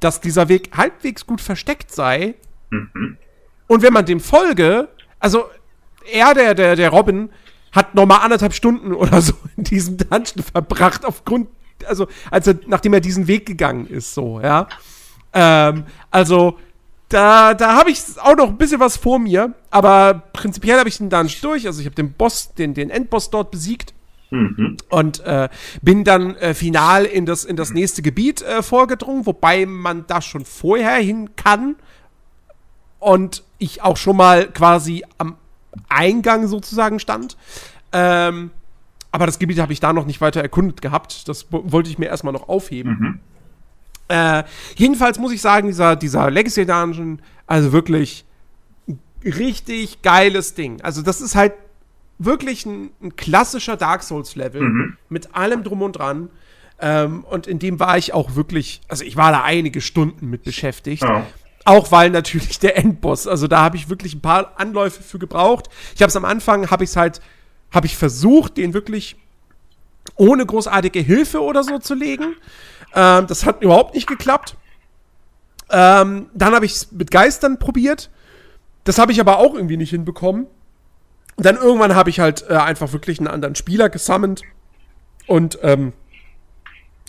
[0.00, 2.34] dass dieser Weg halbwegs gut versteckt sei.
[2.70, 3.16] Mhm.
[3.66, 5.44] Und wenn man dem folge, also
[6.10, 7.30] er, der, der, der Robin,
[7.72, 11.48] hat nochmal anderthalb Stunden oder so in diesem Dungeon verbracht, aufgrund,
[11.86, 14.68] also, als er, nachdem er diesen Weg gegangen ist, so, ja.
[15.32, 16.58] Ähm, also,
[17.08, 20.98] da, da habe ich auch noch ein bisschen was vor mir, aber prinzipiell habe ich
[20.98, 21.66] den Dungeon durch.
[21.66, 23.94] Also ich habe den Boss, den, den Endboss dort besiegt.
[24.30, 24.76] Mhm.
[24.88, 25.48] Und äh,
[25.82, 30.20] bin dann äh, final in das, in das nächste Gebiet äh, vorgedrungen, wobei man da
[30.20, 31.76] schon vorher hin kann.
[32.98, 35.36] Und ich auch schon mal quasi am
[35.88, 37.36] Eingang sozusagen stand.
[37.92, 38.50] Ähm,
[39.12, 41.28] aber das Gebiet habe ich da noch nicht weiter erkundet gehabt.
[41.28, 42.96] Das wollte ich mir erstmal noch aufheben.
[42.98, 43.20] Mhm.
[44.08, 44.44] Äh,
[44.76, 48.24] jedenfalls muss ich sagen, dieser, dieser Legacy Dungeon, also wirklich
[49.24, 50.80] richtig geiles Ding.
[50.82, 51.54] Also, das ist halt
[52.18, 54.96] wirklich ein, ein klassischer Dark Souls-Level mhm.
[55.08, 56.30] mit allem drum und dran.
[56.78, 60.44] Ähm, und in dem war ich auch wirklich, also ich war da einige Stunden mit
[60.44, 61.02] beschäftigt.
[61.02, 61.26] Ja.
[61.64, 65.68] Auch weil natürlich der Endboss, also da habe ich wirklich ein paar Anläufe für gebraucht.
[65.94, 67.20] Ich habe es am Anfang, habe ich es halt,
[67.72, 69.16] habe ich versucht, den wirklich
[70.14, 72.36] ohne großartige Hilfe oder so zu legen.
[72.94, 74.56] Ähm, das hat überhaupt nicht geklappt.
[75.70, 78.10] Ähm, dann habe ich es mit Geistern probiert.
[78.84, 80.46] Das habe ich aber auch irgendwie nicht hinbekommen.
[81.36, 84.42] Und dann irgendwann habe ich halt äh, einfach wirklich einen anderen Spieler gesammelt.
[85.26, 85.92] Und ähm,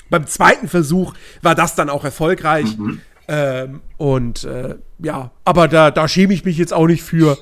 [0.10, 2.78] beim zweiten Versuch war das dann auch erfolgreich.
[2.78, 3.02] Mhm.
[3.30, 7.38] Ähm, und äh, ja, aber da, da schäme ich mich jetzt auch nicht für.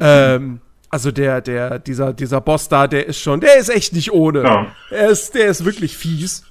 [0.00, 4.12] Ähm, also der, der, dieser, dieser Boss da, der ist schon, der ist echt nicht
[4.12, 4.42] ohne.
[4.42, 4.66] Ja.
[4.90, 6.44] Er ist, der ist wirklich fies.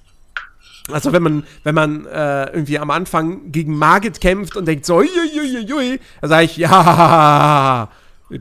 [0.92, 4.98] Also wenn man, wenn man äh, irgendwie am Anfang gegen Margit kämpft und denkt so,
[4.98, 7.90] uiuiuiui, dann sage ich, ja,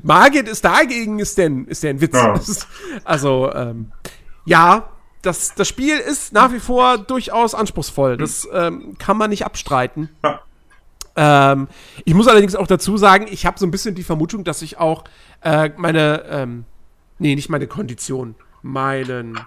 [0.03, 2.15] Margit ist dagegen, ist denn, ist der ein Witz.
[2.15, 2.35] Ja.
[3.05, 3.93] also, ähm,
[4.45, 4.91] ja,
[5.23, 8.17] das, das Spiel ist nach wie vor durchaus anspruchsvoll.
[8.17, 10.09] Das ähm, kann man nicht abstreiten.
[10.25, 10.41] Ja.
[11.17, 11.69] Ähm,
[12.05, 14.79] ich muss allerdings auch dazu sagen, ich habe so ein bisschen die Vermutung, dass ich
[14.79, 15.05] auch
[15.43, 16.65] äh, meine, ähm,
[17.19, 19.39] nee, nicht meine Kondition, meinen,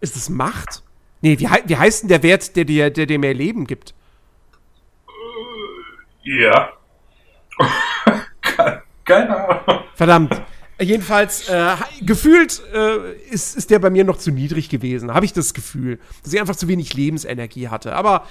[0.00, 0.82] ist es Macht?
[1.20, 3.94] Nee, wie, wie heißt denn der Wert, der dir, der dir mehr Leben gibt?
[6.22, 6.72] Ja.
[9.08, 9.82] Keine Ahnung.
[9.94, 10.42] Verdammt.
[10.80, 15.12] Jedenfalls, äh, gefühlt äh, ist, ist der bei mir noch zu niedrig gewesen.
[15.12, 17.96] Habe ich das Gefühl, dass ich einfach zu wenig Lebensenergie hatte.
[17.96, 18.24] Aber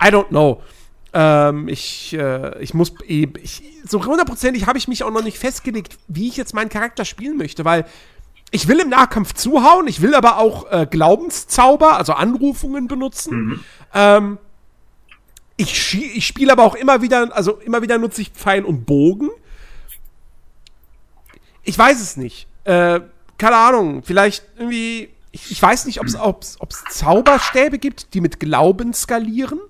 [0.00, 0.62] I don't know.
[1.12, 5.38] Ähm, ich, äh, ich muss eben, ich, so hundertprozentig habe ich mich auch noch nicht
[5.38, 7.84] festgelegt, wie ich jetzt meinen Charakter spielen möchte, weil
[8.50, 13.36] ich will im Nahkampf zuhauen, ich will aber auch äh, Glaubenszauber, also Anrufungen benutzen.
[13.36, 13.60] Mhm.
[13.94, 14.38] Ähm,
[15.56, 19.30] ich, ich spiele aber auch immer wieder, also immer wieder nutze ich Pfeil und Bogen.
[21.68, 22.46] Ich weiß es nicht.
[22.64, 23.00] Äh,
[23.36, 25.10] keine Ahnung, vielleicht irgendwie.
[25.30, 26.58] Ich, ich weiß nicht, ob es
[26.90, 29.60] Zauberstäbe gibt, die mit Glauben skalieren.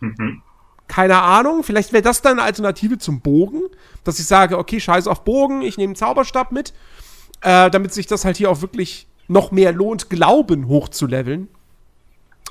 [0.00, 0.42] Mhm.
[0.88, 1.62] Keine Ahnung.
[1.62, 3.60] Vielleicht wäre das dann eine Alternative zum Bogen,
[4.04, 6.72] dass ich sage, okay, scheiß auf Bogen, ich nehme einen Zauberstab mit
[7.42, 11.48] äh, damit sich das halt hier auch wirklich noch mehr lohnt, Glauben hochzuleveln.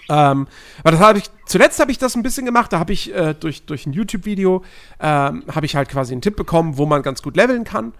[0.09, 0.47] Ähm,
[0.79, 3.33] aber das habe ich, zuletzt habe ich das ein bisschen gemacht, da habe ich äh,
[3.33, 4.63] durch, durch ein YouTube-Video,
[4.99, 7.93] ähm, habe ich halt quasi einen Tipp bekommen, wo man ganz gut leveln kann.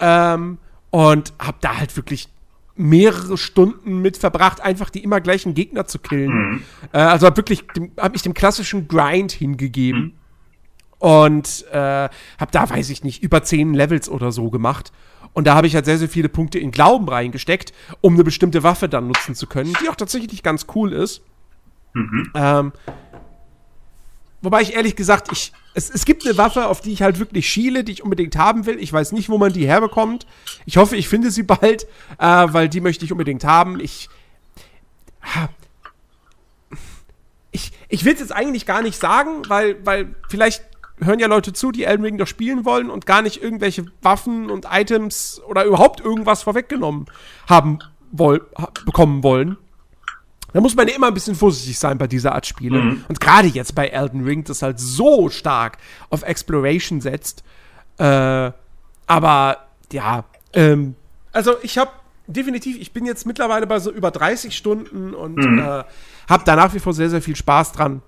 [0.00, 0.58] Ähm,
[0.90, 2.28] und habe da halt wirklich
[2.74, 6.30] mehrere Stunden mit verbracht, einfach die immer gleichen Gegner zu killen.
[6.30, 6.62] Mhm.
[6.92, 7.64] Äh, also hab wirklich,
[7.98, 10.02] habe ich dem klassischen Grind hingegeben.
[10.02, 10.12] Mhm.
[10.98, 14.92] Und äh, habe da, weiß ich nicht, über zehn Levels oder so gemacht.
[15.32, 18.62] Und da habe ich halt sehr, sehr viele Punkte in Glauben reingesteckt, um eine bestimmte
[18.62, 21.22] Waffe dann nutzen zu können, die auch tatsächlich ganz cool ist.
[21.94, 22.30] Mhm.
[22.34, 22.72] Ähm,
[24.42, 27.48] wobei ich ehrlich gesagt, ich, es, es gibt eine Waffe, auf die ich halt wirklich
[27.48, 28.78] schiele, die ich unbedingt haben will.
[28.78, 30.26] Ich weiß nicht, wo man die herbekommt.
[30.66, 31.84] Ich hoffe, ich finde sie bald,
[32.18, 33.80] äh, weil die möchte ich unbedingt haben.
[33.80, 34.08] Ich.
[37.50, 40.64] Ich, ich will es jetzt eigentlich gar nicht sagen, weil, weil vielleicht
[40.98, 44.50] hören ja Leute zu, die Elden Ring doch spielen wollen und gar nicht irgendwelche Waffen
[44.50, 47.06] und Items oder überhaupt irgendwas vorweggenommen
[47.46, 47.78] haben
[48.12, 48.46] woll
[48.84, 49.56] bekommen wollen.
[50.52, 52.80] Da muss man ja immer ein bisschen vorsichtig sein bei dieser Art Spiele.
[52.80, 53.04] Mhm.
[53.08, 55.78] Und gerade jetzt bei Elden Ring, das halt so stark
[56.10, 57.42] auf Exploration setzt.
[57.98, 58.52] Äh,
[59.06, 60.94] aber ja, Ähm,
[61.32, 61.90] also ich habe
[62.26, 65.58] definitiv, ich bin jetzt mittlerweile bei so über 30 Stunden und mhm.
[65.58, 65.84] äh,
[66.28, 68.02] habe da nach wie vor sehr, sehr viel Spaß dran.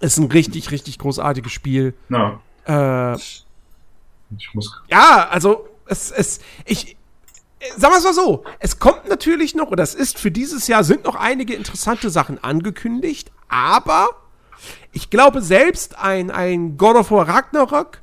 [0.00, 1.94] Ist ein richtig, richtig großartiges Spiel.
[2.08, 2.40] Ja.
[2.66, 3.18] Äh.
[4.88, 6.96] Ja, also es, es, ich,
[7.76, 10.84] sagen wir es mal so, es kommt natürlich noch, oder es ist für dieses Jahr,
[10.84, 14.08] sind noch einige interessante Sachen angekündigt, aber
[14.92, 18.02] ich glaube, selbst ein, ein God of War Ragnarok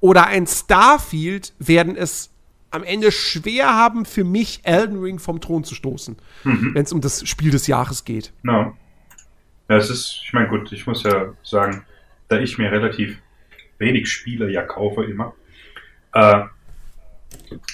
[0.00, 2.30] oder ein Starfield werden es
[2.70, 6.74] am Ende schwer haben, für mich Elden Ring vom Thron zu stoßen, mhm.
[6.74, 8.32] wenn es um das Spiel des Jahres geht.
[8.44, 8.74] Ja.
[9.68, 11.84] Ja, es ist, ich meine, gut, ich muss ja sagen,
[12.28, 13.18] da ich mir relativ
[13.78, 15.34] wenig Spiele ja kaufe immer,
[16.12, 16.42] äh,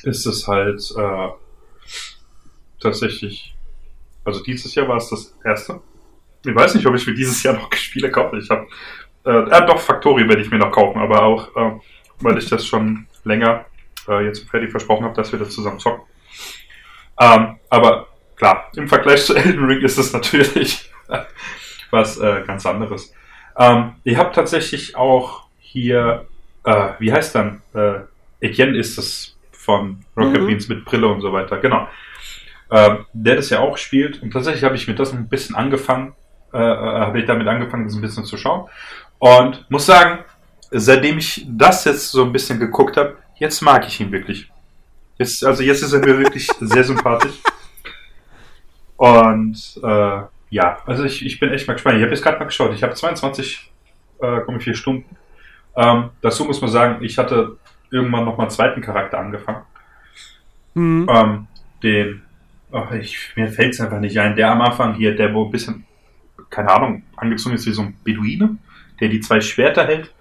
[0.03, 1.29] ist es halt äh,
[2.81, 3.55] tatsächlich,
[4.25, 5.81] also dieses Jahr war es das erste.
[6.45, 8.39] Ich weiß nicht, ob ich mir dieses Jahr noch Spiele kaufe.
[8.39, 8.67] Ich habe,
[9.25, 11.81] äh, äh, doch, Factory werde ich mir noch kaufen, aber auch, äh,
[12.21, 13.67] weil ich das schon länger
[14.09, 16.05] äh, jetzt Freddy versprochen habe, dass wir das zusammen zocken.
[17.21, 20.91] Ähm, aber klar, im Vergleich zu Elden Ring ist es natürlich
[21.91, 23.13] was äh, ganz anderes.
[23.59, 26.27] Ähm, ich habe tatsächlich auch hier,
[26.65, 28.01] äh, wie heißt dann, äh,
[28.41, 29.36] Etienne ist das
[29.67, 30.47] von Rocket mhm.
[30.47, 31.89] Beans mit Brille und so weiter, genau.
[32.71, 36.15] Ähm, der das ja auch spielt und tatsächlich habe ich mir das ein bisschen angefangen,
[36.53, 38.69] äh, äh, habe ich damit angefangen, das ein bisschen zu schauen
[39.19, 40.21] und muss sagen,
[40.71, 44.51] seitdem ich das jetzt so ein bisschen geguckt habe, jetzt mag ich ihn wirklich.
[45.19, 47.35] Jetzt, also jetzt ist er mir wirklich sehr sympathisch.
[48.97, 51.97] Und äh, ja, also ich, ich bin echt mal gespannt.
[51.97, 52.73] Ich habe jetzt gerade mal geschaut.
[52.75, 55.17] Ich habe 22,4 äh, Stunden.
[55.77, 57.57] Ähm, dazu muss man sagen, ich hatte
[57.91, 59.63] irgendwann noch mal einen zweiten Charakter angefangen.
[60.75, 61.09] Mhm.
[61.11, 61.47] Ähm,
[61.83, 62.23] den,
[62.73, 64.37] ach, ich, mir fällt es einfach nicht ein.
[64.37, 65.85] Der am Anfang hier, der wo ein bisschen,
[66.51, 68.57] keine Ahnung, angezogen ist wie so ein Beduine,
[69.01, 70.13] der die zwei Schwerter hält.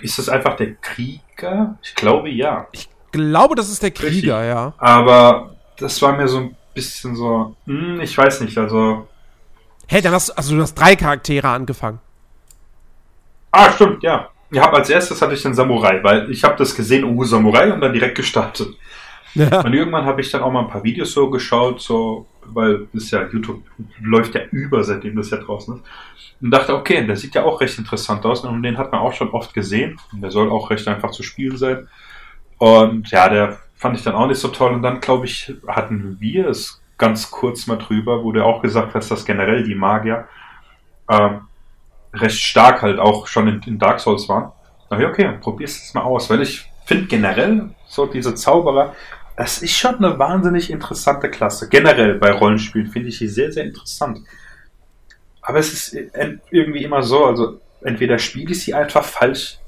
[0.00, 1.78] Ist das einfach der Krieger?
[1.82, 2.68] Ich glaube ja.
[2.72, 4.28] Ich glaube, das ist der Krieger, Richtig.
[4.28, 4.74] ja.
[4.78, 9.08] Aber das war mir so ein bisschen so, hm, ich weiß nicht, also
[9.90, 11.98] Hey, dann hast, also du hast drei Charaktere angefangen.
[13.50, 14.28] Ah, stimmt, ja.
[14.50, 17.72] Ich habe als erstes hatte ich den Samurai, weil ich habe das gesehen, oh, Samurai
[17.72, 18.76] und dann direkt gestartet.
[19.34, 19.60] Ja.
[19.60, 23.10] Und irgendwann habe ich dann auch mal ein paar Videos so geschaut, so, weil das
[23.10, 23.62] ja YouTube
[24.00, 25.84] läuft ja über, seitdem das ja draußen ist.
[26.40, 29.12] Und dachte, okay, der sieht ja auch recht interessant aus und den hat man auch
[29.12, 29.98] schon oft gesehen.
[30.12, 31.88] Und der soll auch recht einfach zu spielen sein.
[32.58, 34.72] Und ja, der fand ich dann auch nicht so toll.
[34.72, 38.94] Und dann, glaube ich, hatten wir es ganz kurz mal drüber, wo du auch gesagt
[38.94, 40.28] hast, dass generell die Magier
[41.08, 41.40] ähm,
[42.12, 44.52] recht stark halt auch schon in, in Dark Souls waren.
[44.90, 48.94] Na ja, okay, probier's es mal aus, weil ich finde generell so diese Zauberer,
[49.36, 51.68] das ist schon eine wahnsinnig interessante Klasse.
[51.68, 54.20] Generell bei Rollenspielen finde ich die sehr, sehr interessant.
[55.42, 55.96] Aber es ist
[56.50, 59.58] irgendwie immer so, also entweder spiele ich sie einfach falsch,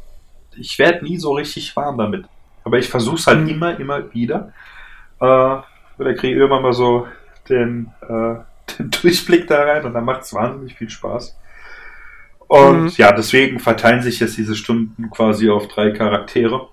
[0.56, 2.26] ich werde nie so richtig warm damit.
[2.64, 3.48] Aber ich versuche es halt mhm.
[3.48, 4.52] immer, immer wieder.
[5.20, 7.06] Äh, oder kriege irgendwann mal so
[7.48, 8.34] den, äh,
[8.78, 11.36] den Durchblick da rein und dann macht es wahnsinnig viel Spaß.
[12.50, 12.92] Und mhm.
[12.96, 16.68] ja, deswegen verteilen sich jetzt diese Stunden quasi auf drei Charaktere.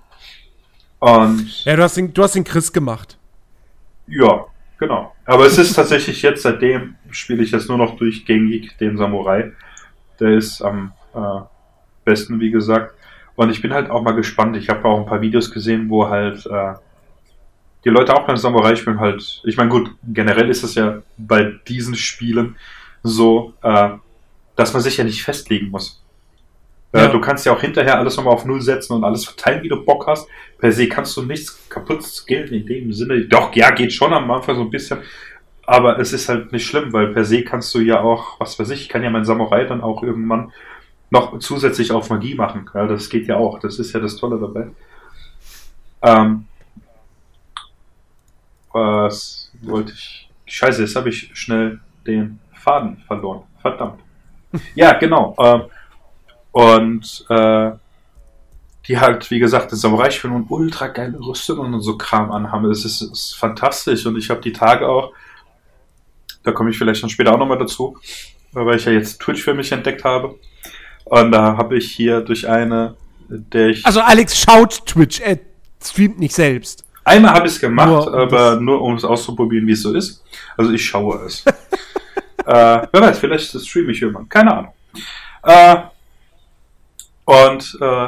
[0.97, 3.19] Und ja, du hast den, du hast den Chris gemacht.
[4.07, 4.45] Ja,
[4.79, 5.13] genau.
[5.25, 9.51] Aber es ist tatsächlich jetzt, seitdem spiele ich jetzt nur noch durchgängig den Samurai.
[10.19, 11.41] Der ist am äh,
[12.03, 12.95] besten, wie gesagt.
[13.35, 14.57] Und ich bin halt auch mal gespannt.
[14.57, 16.73] Ich habe auch ein paar Videos gesehen, wo halt äh,
[17.85, 21.53] die Leute auch beim Samurai spielen halt, ich meine, gut, generell ist es ja bei
[21.67, 22.55] diesen Spielen
[23.03, 23.89] so, äh,
[24.57, 26.03] dass man sich ja nicht festlegen muss.
[26.91, 27.07] Äh, ja.
[27.07, 29.83] du kannst ja auch hinterher alles nochmal auf Null setzen und alles verteilen, wie du
[29.83, 30.27] Bock hast.
[30.57, 33.25] Per se kannst du nichts kaputt skillen in dem Sinne.
[33.25, 34.99] Doch, ja, geht schon am Anfang so ein bisschen.
[35.65, 38.69] Aber es ist halt nicht schlimm, weil per se kannst du ja auch, was weiß
[38.71, 40.51] ich, ich kann ja mein Samurai dann auch irgendwann
[41.09, 42.69] noch zusätzlich auf Magie machen.
[42.73, 43.59] Ja, das geht ja auch.
[43.59, 44.69] Das ist ja das Tolle dabei.
[46.01, 46.45] Ähm,
[48.71, 50.29] was wollte ich?
[50.45, 53.43] Scheiße, jetzt habe ich schnell den Faden verloren.
[53.61, 54.06] Verdammt.
[54.75, 55.35] Ja, genau.
[55.37, 55.59] Äh,
[56.51, 57.71] und äh,
[58.87, 62.69] die halt, wie gesagt, das Samurai-Spiel und ultra geile Rüstungen und so Kram anhaben.
[62.69, 65.11] Das ist, ist fantastisch und ich habe die Tage auch,
[66.43, 67.97] da komme ich vielleicht dann später auch nochmal dazu,
[68.53, 70.35] weil ich ja jetzt Twitch für mich entdeckt habe.
[71.03, 72.95] Und da habe ich hier durch eine,
[73.27, 73.85] der ich.
[73.85, 75.39] Also Alex schaut Twitch, er
[75.83, 76.85] streamt nicht selbst.
[77.03, 80.23] Einmal habe ich es gemacht, nur, aber nur um es auszuprobieren, wie es so ist.
[80.57, 81.45] Also ich schaue es.
[82.47, 84.29] äh, wer weiß, vielleicht streame ich irgendwann.
[84.29, 84.73] Keine Ahnung.
[85.43, 85.77] Äh,
[87.25, 88.07] und äh,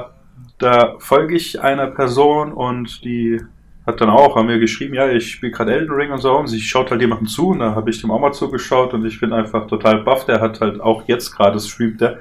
[0.60, 3.42] da folge ich einer Person und die
[3.86, 6.48] hat dann auch an mir geschrieben, ja, ich spiele gerade Elden Ring und so und
[6.48, 9.20] sie schaut halt jemandem zu und da habe ich dem auch mal zugeschaut und ich
[9.20, 10.26] bin einfach total baff.
[10.26, 12.20] Der hat halt auch jetzt gerade streamt der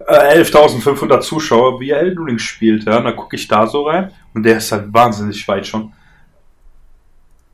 [0.00, 2.84] 11.500 äh, Zuschauer, wie er Elden Ring spielt.
[2.84, 5.92] Ja, und dann gucke ich da so rein und der ist halt wahnsinnig weit schon.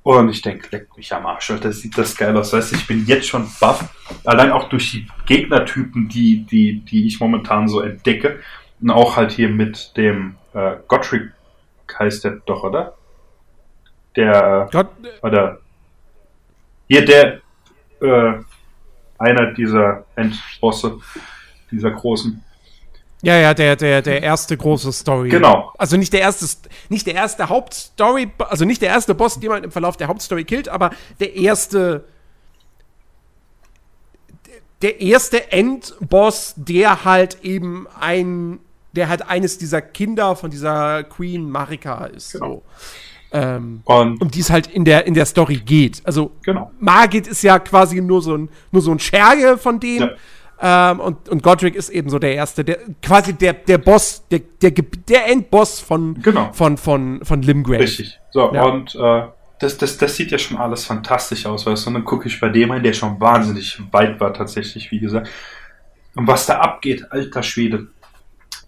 [0.08, 2.54] Und ich denke, leck mich am Arsch, Alter, sieht das geil aus.
[2.54, 3.94] Weißt du, ich bin jetzt schon baff.
[4.24, 8.40] Allein auch durch die Gegnertypen, die, die, die ich momentan so entdecke.
[8.80, 11.32] Und auch halt hier mit dem äh, Gottrick
[11.98, 12.96] heißt der doch, oder?
[14.16, 14.88] Der, Gott,
[15.20, 15.58] oder
[16.88, 17.42] hier der,
[18.00, 18.42] äh,
[19.18, 21.00] einer dieser Endbosse,
[21.70, 22.42] dieser großen.
[23.22, 25.28] Ja, ja, der, der, der erste große Story.
[25.28, 25.72] Genau.
[25.76, 26.46] Also nicht der erste,
[26.88, 30.44] nicht der erste Hauptstory, also nicht der erste Boss, den man im Verlauf der Hauptstory
[30.44, 32.04] killt, aber der erste,
[34.82, 38.60] der erste Endboss, der halt eben ein,
[38.92, 42.32] der halt eines dieser Kinder von dieser Queen Marika ist.
[42.32, 42.46] Genau.
[42.46, 42.62] So.
[43.30, 46.00] Ähm, und um die es halt in der, in der Story geht.
[46.04, 46.70] Also genau.
[46.78, 50.00] Margit ist ja quasi nur so ein, nur so ein Scherge von dem.
[50.00, 50.10] Ja.
[50.60, 54.40] Ähm, und, und Godric ist eben so der erste, der quasi der, der Boss, der,
[54.60, 56.52] der, der Endboss von, genau.
[56.52, 57.80] von, von, von Limgrave.
[57.80, 58.18] Richtig.
[58.32, 58.64] So, ja.
[58.64, 59.22] und äh,
[59.60, 61.90] das, das, das sieht ja schon alles fantastisch aus, weißt du?
[61.90, 65.28] Und dann gucke ich bei dem ein, der schon wahnsinnig weit war, tatsächlich, wie gesagt.
[66.14, 67.88] Und was da abgeht, alter Schwede.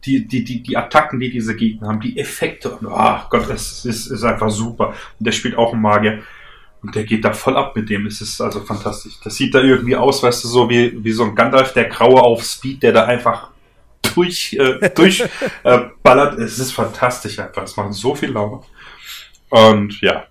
[0.04, 3.84] Die, die, die, die Attacken, die diese Gegner haben, die Effekte, und, oh Gott, es
[3.84, 4.94] ist, ist einfach super.
[5.18, 6.22] Und der spielt auch einen Magier.
[6.82, 8.06] Und der geht da voll ab mit dem.
[8.06, 9.14] Es ist also fantastisch.
[9.22, 12.22] Das sieht da irgendwie aus, weißt du, so wie, wie so ein Gandalf, der Graue
[12.22, 13.50] auf Speed, der da einfach
[14.14, 15.22] durch, äh, durch
[15.62, 16.38] äh, ballert.
[16.38, 17.64] Es ist fantastisch einfach.
[17.64, 18.62] Es macht so viel Laune.
[19.50, 20.24] Und ja,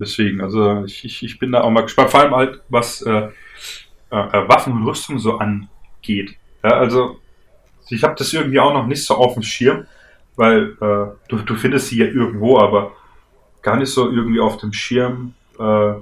[0.00, 2.10] deswegen, also ich, ich, ich bin da auch mal gespannt.
[2.10, 3.28] Vor allem halt, was äh,
[4.10, 6.36] äh, Waffen und Rüstung so angeht.
[6.64, 7.20] Ja, also
[7.88, 9.86] ich habe das irgendwie auch noch nicht so auf dem Schirm,
[10.36, 12.92] weil äh, du, du findest sie ja irgendwo, aber
[13.60, 15.94] gar nicht so irgendwie auf dem Schirm, äh,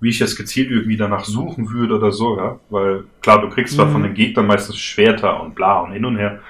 [0.00, 2.58] wie ich jetzt gezielt irgendwie danach suchen würde oder so, ja.
[2.70, 3.92] Weil klar, du kriegst zwar mhm.
[3.92, 6.40] von den Gegnern meistens Schwerter und bla und hin und her.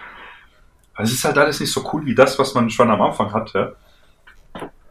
[0.94, 3.32] Aber es ist halt alles nicht so cool wie das, was man schon am Anfang
[3.32, 3.76] hatte.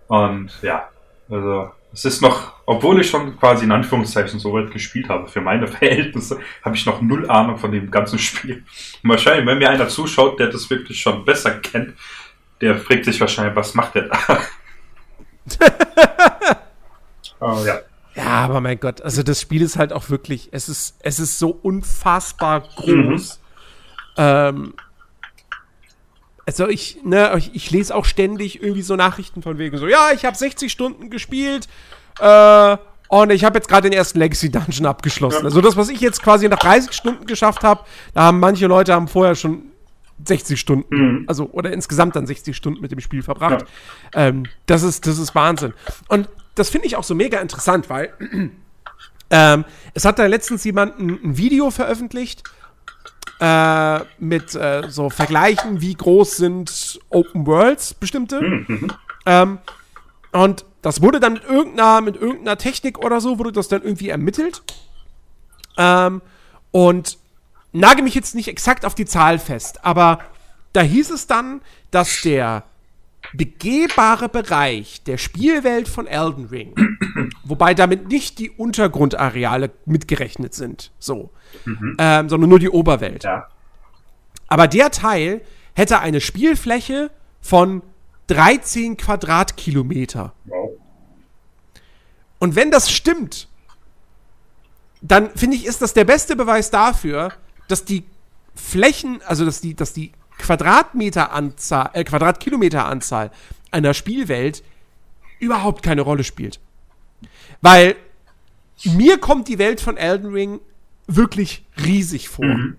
[0.07, 0.89] Und ja,
[1.29, 5.41] also es ist noch, obwohl ich schon quasi in Anführungszeichen so weit gespielt habe, für
[5.41, 8.63] meine Verhältnisse, habe ich noch null Ahnung von dem ganzen Spiel.
[9.03, 11.95] Und wahrscheinlich, wenn mir einer zuschaut, der das wirklich schon besser kennt,
[12.61, 14.39] der fragt sich wahrscheinlich, was macht der da?
[17.41, 17.79] Oh, ja.
[18.15, 21.39] Ja, aber mein Gott, also das Spiel ist halt auch wirklich, es ist, es ist
[21.39, 23.39] so unfassbar groß.
[23.39, 23.41] Mhm.
[24.17, 24.73] Ähm,
[26.45, 30.09] also ich, ne, ich, ich, lese auch ständig irgendwie so Nachrichten von wegen so, ja,
[30.13, 31.69] ich habe 60 Stunden gespielt
[32.19, 32.77] äh,
[33.07, 35.39] und ich habe jetzt gerade den ersten Legacy Dungeon abgeschlossen.
[35.39, 35.45] Ja.
[35.45, 38.93] Also das, was ich jetzt quasi nach 30 Stunden geschafft habe, da haben manche Leute
[38.93, 39.63] haben vorher schon
[40.25, 41.25] 60 Stunden, mhm.
[41.27, 43.65] also oder insgesamt dann 60 Stunden mit dem Spiel verbracht.
[44.13, 44.27] Ja.
[44.27, 45.73] Ähm, das ist, das ist Wahnsinn.
[46.09, 48.13] Und das finde ich auch so mega interessant, weil
[49.29, 52.43] ähm, es hat da letztens jemand ein, ein Video veröffentlicht
[53.39, 58.41] äh, mit äh, so Vergleichen, wie groß sind Open Worlds bestimmte.
[58.41, 58.91] Mhm.
[59.25, 59.57] Ähm,
[60.31, 64.09] und das wurde dann mit irgendeiner, mit irgendeiner Technik oder so, wurde das dann irgendwie
[64.09, 64.61] ermittelt.
[65.77, 66.21] Ähm,
[66.71, 67.17] und
[67.71, 70.19] nage mich jetzt nicht exakt auf die Zahl fest, aber
[70.73, 71.61] da hieß es dann,
[71.91, 72.63] dass der
[73.33, 76.73] begehbare Bereich der Spielwelt von Elden Ring,
[77.43, 81.31] wobei damit nicht die Untergrundareale mitgerechnet sind, so,
[81.65, 81.95] mhm.
[81.97, 83.23] ähm, sondern nur die Oberwelt.
[83.23, 83.47] Ja.
[84.47, 85.41] Aber der Teil
[85.73, 87.81] hätte eine Spielfläche von
[88.27, 90.33] 13 Quadratkilometer.
[90.45, 90.71] Wow.
[92.39, 93.47] Und wenn das stimmt,
[95.01, 97.33] dann finde ich, ist das der beste Beweis dafür,
[97.67, 98.03] dass die
[98.55, 100.11] Flächen, also dass die, dass die
[100.41, 103.31] Quadratmeteranzahl, äh, Quadratkilometeranzahl
[103.69, 104.63] einer Spielwelt
[105.39, 106.59] überhaupt keine Rolle spielt.
[107.61, 107.95] Weil
[108.83, 110.59] mir kommt die Welt von Elden Ring
[111.07, 112.45] wirklich riesig vor.
[112.45, 112.77] Mhm.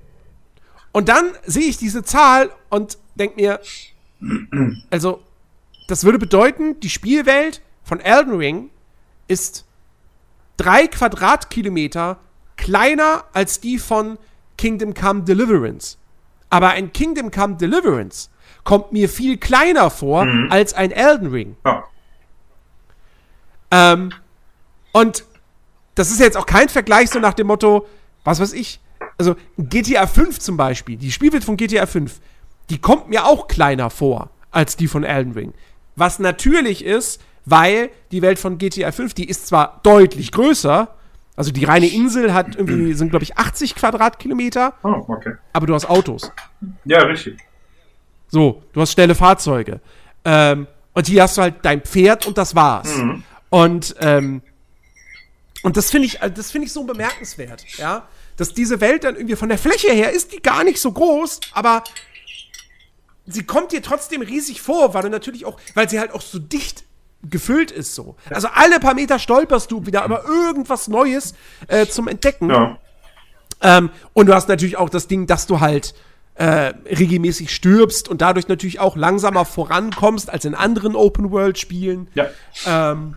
[0.91, 3.61] Und dann sehe ich diese Zahl und denke mir,
[4.91, 5.23] also,
[5.89, 8.71] das würde bedeuten, die Spielwelt von Elden Ring
[9.29, 9.65] ist
[10.57, 12.19] drei Quadratkilometer
[12.57, 14.19] kleiner als die von
[14.59, 15.97] Kingdom Come Deliverance.
[16.53, 18.29] Aber ein Kingdom Come Deliverance
[18.63, 20.53] kommt mir viel kleiner vor mhm.
[20.53, 21.57] als ein Elden Ring.
[21.65, 21.85] Ja.
[23.71, 24.13] Ähm,
[24.93, 25.25] und
[25.95, 27.87] das ist jetzt auch kein Vergleich so nach dem Motto,
[28.23, 28.81] was weiß ich,
[29.17, 32.21] also GTA 5 zum Beispiel, die Spielwelt von GTA 5,
[32.69, 35.55] die kommt mir auch kleiner vor als die von Elden Ring.
[35.97, 40.95] Was natürlich ist, weil die Welt von GTA 5, die ist zwar deutlich größer,
[41.37, 44.75] also die reine Insel hat irgendwie, sind glaube ich 80 Quadratkilometer.
[44.83, 45.35] Oh, okay.
[45.53, 46.31] Aber du hast Autos.
[46.85, 47.39] Ja, richtig.
[48.29, 49.81] So, du hast schnelle Fahrzeuge.
[50.25, 52.97] Ähm, und hier hast du halt dein Pferd und das war's.
[52.97, 53.25] Mhm.
[53.51, 54.43] Und, ähm,
[55.63, 58.09] und das finde ich, das finde ich so bemerkenswert, ja.
[58.37, 61.41] Dass diese Welt dann irgendwie von der Fläche her ist die gar nicht so groß,
[61.53, 61.85] aber
[63.27, 66.39] sie kommt dir trotzdem riesig vor, weil du natürlich auch, weil sie halt auch so
[66.39, 66.85] dicht
[67.29, 68.17] gefüllt ist so.
[68.31, 71.35] Also alle paar Meter stolperst du wieder über irgendwas Neues
[71.69, 72.51] äh, zum Entdecken.
[72.51, 72.79] Ja.
[73.61, 75.95] Ähm, und du hast natürlich auch das Ding, dass du halt
[76.35, 82.09] äh, regelmäßig stirbst und dadurch natürlich auch langsamer vorankommst als in anderen Open-World-Spielen.
[82.15, 82.27] Ja.
[82.67, 83.15] Ähm,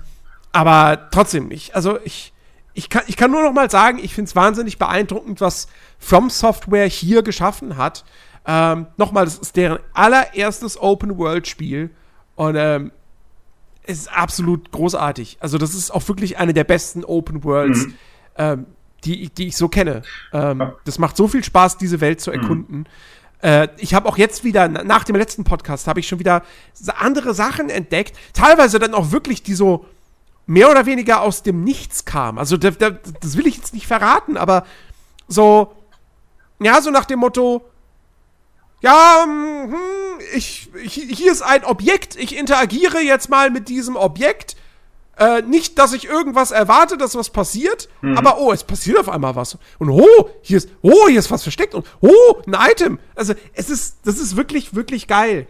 [0.51, 2.33] aber trotzdem, ich, also ich,
[2.73, 6.29] ich kann, ich kann nur noch mal sagen, ich finde es wahnsinnig beeindruckend, was From
[6.29, 8.05] Software hier geschaffen hat.
[8.45, 11.89] Ähm, Nochmal, das ist deren allererstes Open-World-Spiel
[12.35, 12.91] und ähm,
[13.87, 15.37] es ist absolut großartig.
[15.39, 17.93] Also, das ist auch wirklich eine der besten Open Worlds, mhm.
[18.37, 18.65] ähm,
[19.03, 20.01] die, die ich so kenne.
[20.33, 20.73] Ähm, ja.
[20.85, 22.39] Das macht so viel Spaß, diese Welt zu mhm.
[22.39, 22.77] erkunden.
[22.77, 22.85] Mhm.
[23.41, 26.43] Äh, ich habe auch jetzt wieder, nach dem letzten Podcast, habe ich schon wieder
[26.97, 28.17] andere Sachen entdeckt.
[28.33, 29.85] Teilweise dann auch wirklich, die so
[30.47, 32.39] mehr oder weniger aus dem Nichts kamen.
[32.39, 34.65] Also, da, da, das will ich jetzt nicht verraten, aber
[35.27, 35.73] so,
[36.59, 37.65] ja, so nach dem Motto,
[38.85, 39.73] ja, hm,
[40.35, 44.55] ich, hier ist ein Objekt, ich interagiere jetzt mal mit diesem Objekt.
[45.17, 48.17] Äh, nicht, dass ich irgendwas erwarte, dass was passiert, mhm.
[48.17, 49.57] aber oh, es passiert auf einmal was.
[49.79, 52.99] Und oh, hier ist, oh, hier ist was versteckt und oh, ein Item.
[53.15, 55.47] Also, es ist, das ist wirklich, wirklich geil.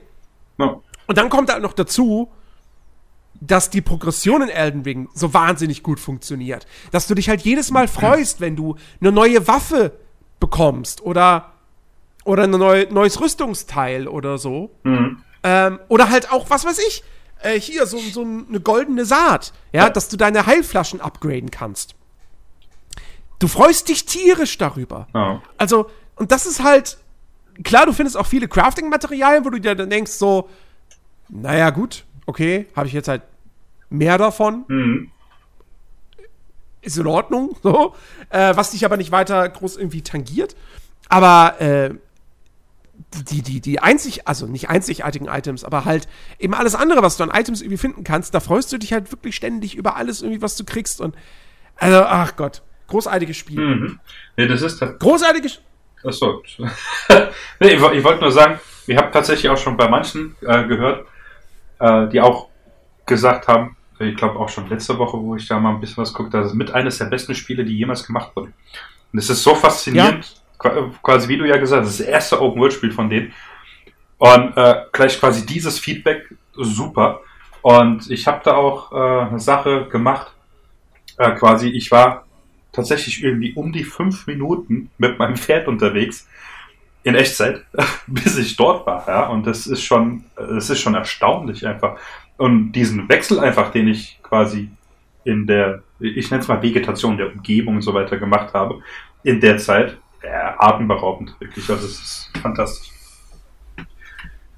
[0.58, 0.80] Ja.
[1.08, 2.32] Und dann kommt halt noch dazu,
[3.42, 6.68] dass die Progression in Elden Ring so wahnsinnig gut funktioniert.
[6.92, 9.92] Dass du dich halt jedes Mal freust, wenn du eine neue Waffe
[10.40, 11.55] bekommst oder
[12.26, 14.72] oder ein neu, neues Rüstungsteil oder so.
[14.84, 15.24] Mhm.
[15.44, 17.04] Ähm, oder halt auch, was weiß ich,
[17.42, 21.96] äh, hier so, so eine goldene Saat, ja, ja, dass du deine Heilflaschen upgraden kannst.
[23.40, 25.08] Du freust dich tierisch darüber.
[25.14, 25.42] Ja.
[25.58, 26.98] Also, und das ist halt,
[27.64, 30.50] klar, du findest auch viele Crafting-Materialien, wo du dir dann denkst, so,
[31.30, 33.22] naja, gut, okay, habe ich jetzt halt
[33.90, 34.66] mehr davon.
[34.68, 35.12] Mhm.
[36.82, 37.96] Ist in Ordnung, so.
[38.30, 40.56] Äh, was dich aber nicht weiter groß irgendwie tangiert.
[41.10, 41.96] Aber äh,
[43.24, 46.08] die, die, die einzig, also nicht einzigartigen Items, aber halt
[46.40, 49.12] eben alles andere, was du an Items irgendwie finden kannst, da freust du dich halt
[49.12, 51.16] wirklich ständig über alles irgendwie, was du kriegst und
[51.78, 53.60] also, ach Gott, großartiges Spiel.
[53.60, 54.00] Mhm.
[54.38, 55.60] Nee, das ist großartiges
[56.06, 56.44] Achso.
[57.60, 61.08] nee, ich, ich wollte nur sagen, ich habe tatsächlich auch schon bei manchen äh, gehört,
[61.80, 62.50] äh, die auch
[63.06, 66.14] gesagt haben, ich glaube auch schon letzte Woche, wo ich da mal ein bisschen was
[66.14, 68.54] gucke, das ist mit eines der besten Spiele, die jemals gemacht wurden.
[69.12, 72.92] Und es ist so faszinierend, ja quasi wie du ja gesagt hast, das erste Open-World-Spiel
[72.92, 73.34] von denen.
[74.18, 77.22] Und äh, gleich quasi dieses Feedback super.
[77.62, 80.34] Und ich habe da auch äh, eine Sache gemacht.
[81.18, 82.26] Äh, quasi, ich war
[82.72, 86.28] tatsächlich irgendwie um die fünf Minuten mit meinem Pferd unterwegs
[87.04, 87.64] in Echtzeit,
[88.08, 89.06] bis ich dort war.
[89.08, 89.28] Ja?
[89.28, 91.98] Und das ist schon, das ist schon erstaunlich einfach.
[92.38, 94.70] Und diesen Wechsel einfach, den ich quasi
[95.24, 98.82] in der, ich nenne es mal Vegetation der Umgebung und so weiter gemacht habe,
[99.24, 99.98] in der Zeit,
[100.32, 101.70] atemberaubend, wirklich.
[101.70, 102.92] Also es ist fantastisch.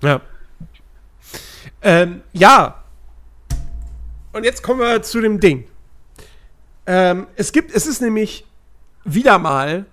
[0.02, 0.22] Ja.
[1.82, 2.84] Ähm, ja.
[4.34, 5.68] Und jetzt kommen wir zu dem Ding.
[6.86, 8.46] Ähm, es gibt, es ist nämlich
[9.04, 9.86] wieder mal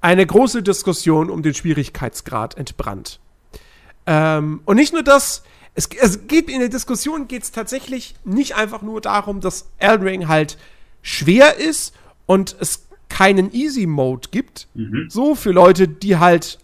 [0.00, 3.20] eine große Diskussion um den Schwierigkeitsgrad entbrannt.
[4.06, 5.42] Ähm, und nicht nur das,
[5.74, 10.06] es, es geht in der Diskussion geht es tatsächlich nicht einfach nur darum, dass Elden
[10.06, 10.58] Ring halt
[11.02, 11.94] schwer ist
[12.26, 14.68] und es keinen Easy Mode gibt.
[14.72, 15.08] Mhm.
[15.10, 16.58] So für Leute, die halt,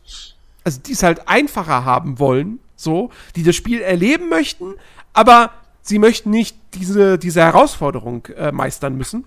[0.64, 4.74] also die es halt einfacher haben wollen, so, die das Spiel erleben möchten,
[5.12, 5.50] aber
[5.82, 9.24] sie möchten nicht diese, diese Herausforderung äh, meistern müssen.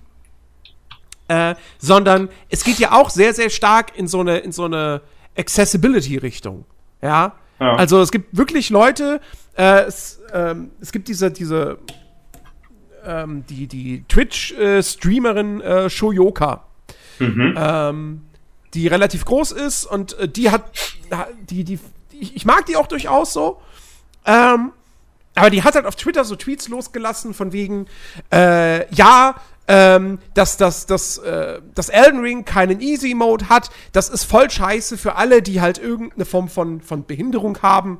[1.28, 5.02] Äh, sondern es geht ja auch sehr, sehr stark in so eine, in so eine
[5.38, 6.66] Accessibility-Richtung.
[7.04, 7.36] Ja?
[7.60, 7.76] ja?
[7.76, 9.22] Also es gibt wirklich Leute,
[9.56, 11.78] äh, es, ähm, es gibt diese, diese
[13.06, 16.66] ähm, die, die Twitch-Streamerin äh, Shoyoka
[17.20, 17.56] mhm.
[17.58, 18.22] ähm,
[18.74, 20.72] die relativ groß ist und äh, die hat,
[21.50, 21.80] die, die,
[22.12, 23.62] ich, ich, mag die auch durchaus so.
[24.26, 24.72] Ähm,
[25.36, 27.88] aber die hat halt auf Twitter so Tweets losgelassen von wegen,
[28.32, 29.36] äh, ja,
[29.68, 33.70] ähm, dass, dass, dass, äh, dass Elden Ring keinen Easy Mode hat.
[33.92, 38.00] Das ist voll scheiße für alle, die halt irgendeine Form von, von Behinderung haben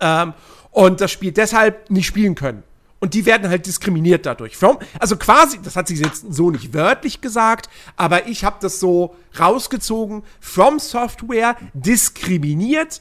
[0.00, 0.32] ähm,
[0.70, 2.62] und das Spiel deshalb nicht spielen können.
[3.00, 4.58] Und die werden halt diskriminiert dadurch.
[4.98, 9.16] Also quasi, das hat sie jetzt so nicht wörtlich gesagt, aber ich habe das so
[9.38, 10.22] rausgezogen.
[10.38, 13.00] From Software diskriminiert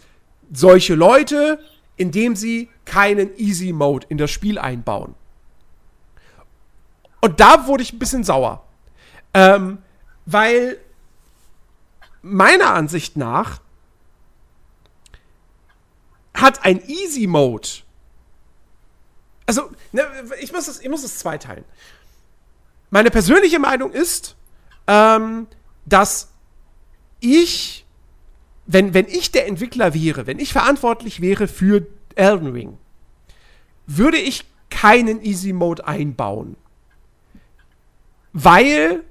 [0.51, 1.59] solche Leute,
[1.97, 5.15] indem sie keinen Easy Mode in das Spiel einbauen.
[7.19, 8.63] Und da wurde ich ein bisschen sauer.
[9.33, 9.79] Ähm,
[10.25, 10.77] weil
[12.21, 13.59] meiner Ansicht nach
[16.33, 17.67] hat ein Easy Mode
[19.49, 20.05] also, ne,
[20.41, 21.65] ich, muss es, ich muss es zweiteilen.
[22.91, 24.35] Meine persönliche Meinung ist,
[24.85, 25.47] ähm,
[25.87, 26.29] dass
[27.19, 27.83] ich,
[28.67, 32.77] wenn, wenn ich der Entwickler wäre, wenn ich verantwortlich wäre für Elden Ring,
[33.87, 36.55] würde ich keinen Easy Mode einbauen.
[38.33, 39.03] Weil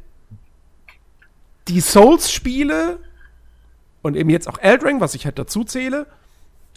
[1.66, 3.00] die Souls-Spiele
[4.02, 6.06] und eben jetzt auch Eldring, was ich halt dazu zähle,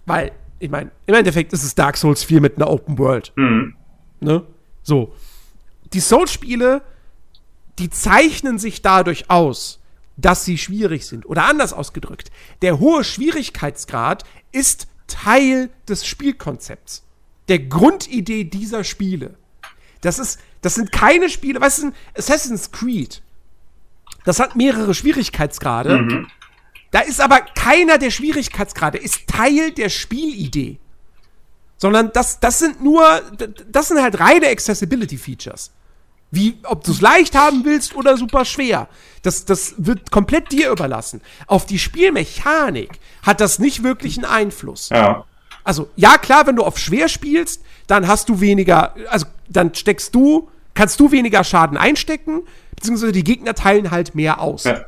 [0.08, 0.32] weil,
[0.62, 3.34] ich meine, im Endeffekt ist es Dark Souls 4 mit einer Open World.
[3.36, 3.76] Mhm.
[4.20, 4.44] Ne?
[4.84, 5.14] So.
[5.94, 6.84] Die Souls-Spiele,
[7.80, 9.80] die zeichnen sich dadurch aus,
[10.18, 11.26] dass sie schwierig sind.
[11.26, 12.32] Oder anders ausgedrückt,
[12.62, 17.04] der hohe Schwierigkeitsgrad ist Teil des Spielkonzepts.
[17.48, 19.36] Der Grundidee dieser Spiele.
[20.02, 23.22] Das ist, das sind keine Spiele, weißt du, Assassin's Creed,
[24.24, 25.98] das hat mehrere Schwierigkeitsgrade.
[25.98, 26.28] Mhm.
[26.92, 30.78] Da ist aber keiner der Schwierigkeitsgrade, ist Teil der Spielidee.
[31.78, 33.04] Sondern das, das sind nur,
[33.72, 35.72] das sind halt reine Accessibility-Features.
[36.30, 38.88] Wie, ob du es leicht haben willst oder super schwer.
[39.22, 41.22] Das, das wird komplett dir überlassen.
[41.48, 44.90] Auf die Spielmechanik hat das nicht wirklich einen Einfluss.
[44.90, 45.26] Ja.
[45.64, 50.16] Also, ja, klar, wenn du auf schwer spielst, dann hast du weniger, also dann steckst
[50.16, 52.44] du, kannst du weniger Schaden einstecken,
[52.76, 54.64] beziehungsweise die Gegner teilen halt mehr aus.
[54.64, 54.86] Ja.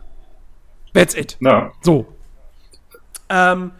[0.93, 1.37] That's it.
[1.39, 1.71] Ja.
[1.81, 2.07] So.
[3.29, 3.71] Ähm,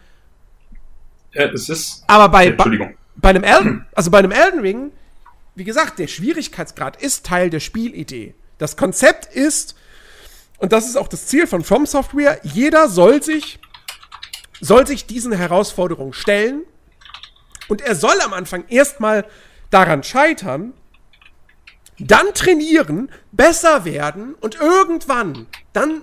[1.34, 2.04] ja, es ist.
[2.08, 2.96] Aber bei, Entschuldigung.
[3.16, 4.92] bei einem Elden, also bei einem Elden Ring,
[5.56, 8.36] wie gesagt, der Schwierigkeitsgrad ist Teil der Spielidee.
[8.58, 9.76] Das Konzept ist,
[10.58, 13.60] und das ist auch das Ziel von From Software, jeder soll sich,
[14.62, 16.64] soll sich diesen Herausforderungen stellen
[17.68, 19.26] und er soll am Anfang erstmal
[19.70, 20.74] daran scheitern,
[22.00, 26.02] dann trainieren, besser werden und irgendwann dann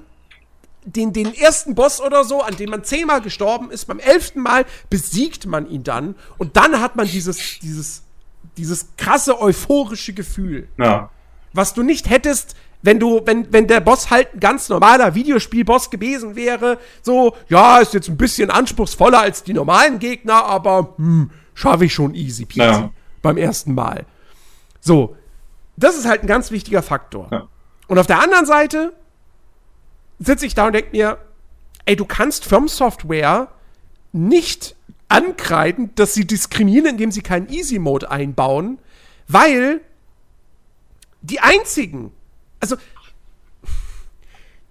[0.92, 4.64] den, den ersten Boss oder so, an dem man zehnmal gestorben ist, beim elften Mal
[4.88, 8.02] besiegt man ihn dann und dann hat man dieses, dieses,
[8.56, 10.68] dieses krasse euphorische Gefühl.
[10.78, 11.10] Ja.
[11.52, 15.90] Was du nicht hättest, wenn du, wenn, wenn der Boss halt ein ganz normaler Videospielboss
[15.90, 21.30] gewesen wäre, so, ja, ist jetzt ein bisschen anspruchsvoller als die normalen Gegner, aber hm,
[21.54, 22.90] schaffe ich schon easy peasy ja.
[23.22, 24.06] beim ersten Mal.
[24.80, 25.16] So,
[25.76, 27.28] das ist halt ein ganz wichtiger Faktor.
[27.30, 27.48] Ja.
[27.86, 28.92] Und auf der anderen Seite
[30.20, 31.18] sitze ich da und denke mir,
[31.86, 33.48] ey, du kannst Firm Software
[34.12, 34.76] nicht
[35.08, 38.78] ankreiden, dass sie diskriminieren, indem sie keinen Easy Mode einbauen,
[39.26, 39.80] weil
[41.22, 42.12] die einzigen,
[42.60, 42.76] also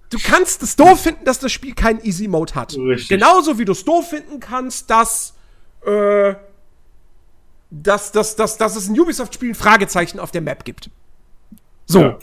[0.10, 2.78] du kannst es doof finden, dass das Spiel keinen Easy Mode hat.
[2.78, 3.10] Richtig.
[3.10, 5.34] Genauso wie du es doof finden kannst, dass
[5.86, 6.36] äh,
[7.72, 10.90] dass, dass, dass, dass es ein Ubisoft-Spiel ein Fragezeichen auf der Map gibt.
[11.86, 12.02] So.
[12.02, 12.20] Ja.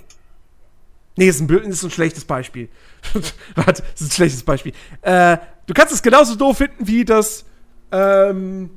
[1.17, 2.69] Nee, ist ein, ist ein schlechtes Beispiel.
[3.55, 4.73] Warte, ist ein schlechtes Beispiel.
[5.01, 7.47] Äh, du kannst es genauso doof finden wie das,
[7.91, 8.71] ähm,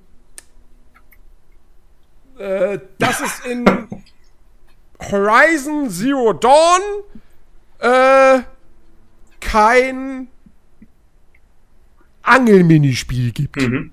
[2.37, 3.65] äh, das ist in
[5.11, 6.81] Horizon Zero Dawn
[7.79, 8.41] äh,
[9.41, 10.29] kein
[12.21, 13.61] Angelminispiel gibt.
[13.61, 13.91] Mhm.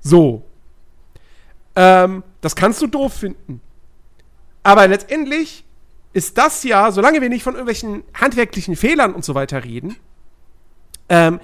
[0.00, 0.44] So.
[1.74, 3.62] Ähm, das kannst du doof finden.
[4.62, 5.64] Aber letztendlich
[6.14, 9.96] ist das ja, solange wir nicht von irgendwelchen handwerklichen Fehlern und so weiter reden,
[11.08, 11.40] ähm,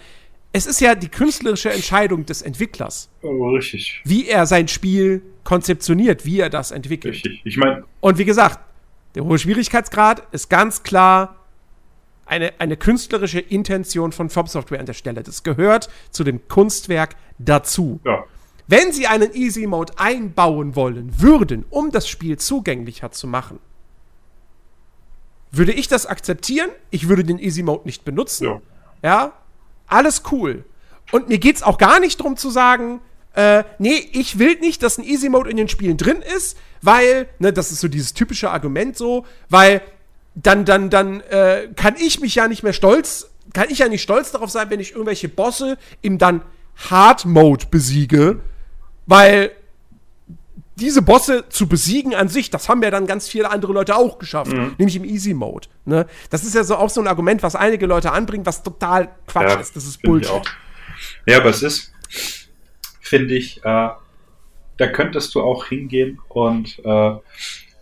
[0.52, 3.10] es ist ja die künstlerische Entscheidung des Entwicklers.
[3.22, 4.00] Oh, richtig.
[4.04, 7.14] Wie er sein Spiel konzeptioniert, wie er das entwickelt.
[7.14, 7.40] Richtig.
[7.44, 7.84] Ich meine.
[8.00, 8.58] Und wie gesagt,
[9.14, 11.36] der hohe Schwierigkeitsgrad ist ganz klar
[12.26, 15.22] eine, eine künstlerische Intention von From Software an der Stelle.
[15.22, 18.00] Das gehört zu dem Kunstwerk dazu.
[18.04, 18.24] Ja.
[18.68, 23.58] Wenn sie einen Easy Mode einbauen wollen würden, um das Spiel zugänglicher zu machen,
[25.52, 26.70] würde ich das akzeptieren.
[26.90, 28.44] Ich würde den Easy Mode nicht benutzen.
[28.44, 28.60] Ja.
[29.02, 29.32] ja?
[29.86, 30.64] Alles cool.
[31.10, 33.00] Und mir geht es auch gar nicht darum zu sagen,
[33.34, 37.28] äh, nee, ich will nicht, dass ein Easy Mode in den Spielen drin ist, weil,
[37.38, 39.82] ne, das ist so dieses typische Argument so, weil
[40.34, 44.02] dann, dann, dann äh, kann ich mich ja nicht mehr stolz, kann ich ja nicht
[44.02, 46.42] stolz darauf sein, wenn ich irgendwelche Bosse im dann
[46.88, 48.40] Hard Mode besiege,
[49.06, 49.52] weil
[50.80, 54.18] diese Bosse zu besiegen an sich, das haben ja dann ganz viele andere Leute auch
[54.18, 54.74] geschafft, mhm.
[54.78, 55.68] nämlich im Easy Mode.
[55.84, 56.06] Ne?
[56.30, 59.50] Das ist ja so auch so ein Argument, was einige Leute anbringen, was total Quatsch
[59.50, 59.76] ja, ist.
[59.76, 60.42] Das ist Bullshit.
[61.26, 61.92] Ja, aber es ist,
[63.00, 63.88] finde ich, äh,
[64.78, 67.12] da könntest du auch hingehen und äh,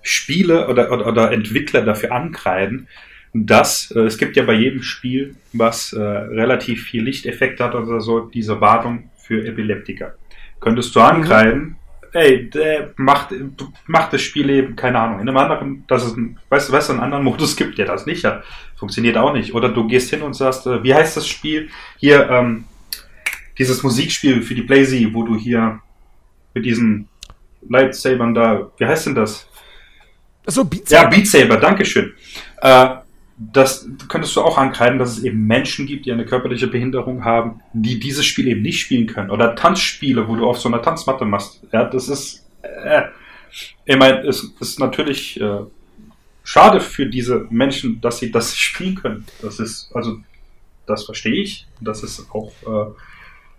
[0.02, 2.88] Spiele oder, oder, oder, Entwickler dafür ankreiden,
[3.32, 8.00] dass äh, es gibt ja bei jedem Spiel, was äh, relativ viel Lichteffekt hat oder
[8.00, 10.14] so, diese Wartung für Epileptiker
[10.60, 11.76] könntest du ankreiden, mhm.
[12.12, 13.34] Ey, der macht,
[13.86, 16.88] macht das Spiel eben, keine Ahnung, in einem anderen, das ist ein, weißt du, weißt
[16.88, 18.44] du, einen anderen Modus gibt, der das nicht hat.
[18.76, 19.54] Funktioniert auch nicht.
[19.54, 21.68] Oder du gehst hin und sagst, äh, wie heißt das Spiel?
[21.98, 22.64] Hier, ähm,
[23.58, 25.80] dieses Musikspiel für die Blazy, wo du hier
[26.54, 27.08] mit diesen
[27.68, 29.48] Lightsabern da, wie heißt denn das?
[30.46, 31.02] Achso, Beat Saber.
[31.02, 32.14] Ja, Beat Saber, Dankeschön.
[32.62, 32.88] Äh,
[33.38, 37.60] das könntest du auch ankreiden, dass es eben Menschen gibt, die eine körperliche Behinderung haben,
[37.72, 39.30] die dieses Spiel eben nicht spielen können.
[39.30, 41.62] Oder Tanzspiele, wo du auf so einer Tanzmatte machst.
[41.72, 43.02] Ja, das ist, äh,
[43.84, 45.60] ich meine, es ist natürlich äh,
[46.42, 49.24] schade für diese Menschen, dass sie das spielen können.
[49.40, 50.18] Das ist, also,
[50.86, 51.66] das verstehe ich.
[51.80, 52.90] Das ist auch äh,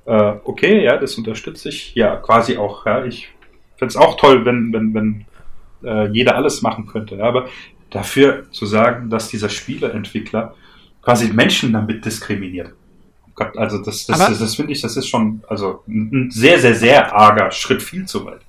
[0.10, 1.94] äh, okay, ja, das unterstütze ich.
[1.94, 3.06] Ja, quasi auch, ja.
[3.06, 3.30] Ich
[3.78, 5.26] finde es auch toll, wenn, wenn, wenn
[5.84, 7.16] äh, jeder alles machen könnte.
[7.18, 7.48] Ja, aber
[7.90, 10.56] dafür zu sagen, dass dieser Spieleentwickler
[11.02, 12.74] quasi Menschen damit diskriminiert.
[13.36, 16.76] Gott, also das, das, das, das finde ich, das ist schon also ein sehr, sehr,
[16.76, 18.42] sehr arger Schritt viel zu weit.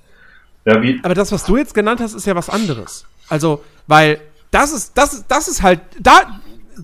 [0.65, 3.05] Ja, aber das, was du jetzt genannt hast, ist ja was anderes.
[3.29, 4.21] Also, weil
[4.51, 6.39] das ist, das das ist halt, da,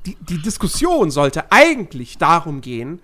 [0.05, 2.99] die, die Diskussion sollte eigentlich darum gehen,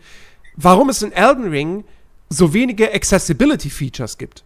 [0.55, 1.83] warum es in Elden Ring
[2.29, 4.43] so wenige Accessibility-Features gibt.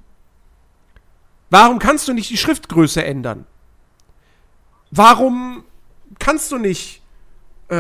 [1.49, 3.45] Warum kannst du nicht die Schriftgröße ändern?
[4.97, 5.63] Warum
[6.17, 7.01] kannst du nicht,
[7.69, 7.75] äh,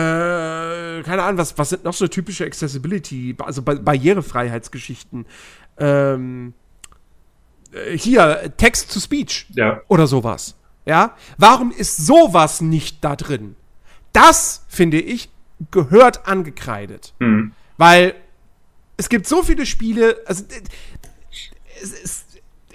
[1.01, 5.25] keine Ahnung, was, was sind noch so typische Accessibility, also Barrierefreiheitsgeschichten?
[5.79, 6.53] Ähm,
[7.71, 9.81] äh, hier, Text-to-Speech ja.
[9.87, 10.55] oder sowas.
[10.85, 11.15] Ja?
[11.37, 13.55] Warum ist sowas nicht da drin?
[14.13, 15.29] Das, finde ich,
[15.71, 17.13] gehört angekreidet.
[17.19, 17.53] Mhm.
[17.77, 18.13] Weil
[18.95, 20.43] es gibt so viele Spiele, also
[21.81, 22.25] es, es,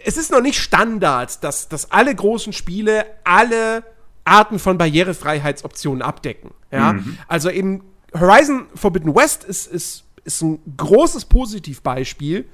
[0.05, 3.85] es ist noch nicht Standard, dass, dass alle großen Spiele alle
[4.25, 6.53] Arten von Barrierefreiheitsoptionen abdecken.
[6.71, 6.95] Ja?
[6.95, 7.19] Mhm.
[7.29, 7.83] Also eben
[8.15, 12.49] Horizon Forbidden West ist, ist, ist ein großes Positivbeispiel.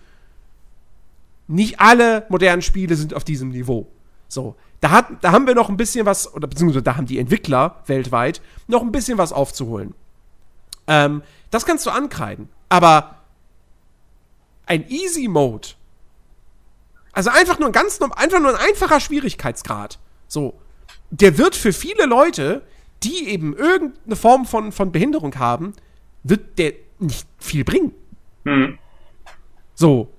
[1.47, 3.87] Nicht alle modernen Spiele sind auf diesem Niveau.
[4.29, 7.19] So, da, hat, da haben wir noch ein bisschen was, oder beziehungsweise da haben die
[7.19, 9.95] Entwickler weltweit noch ein bisschen was aufzuholen.
[10.87, 12.49] Ähm, das kannst du ankreiden.
[12.69, 13.17] Aber
[14.67, 15.69] ein Easy Mode
[17.19, 19.99] also einfach nur ein ganz einfach nur ein einfacher Schwierigkeitsgrad.
[20.29, 20.55] So.
[21.11, 22.63] Der wird für viele Leute,
[23.03, 25.73] die eben irgendeine Form von, von Behinderung haben,
[26.23, 27.93] wird der nicht viel bringen.
[28.45, 28.79] Mhm.
[29.75, 30.13] So.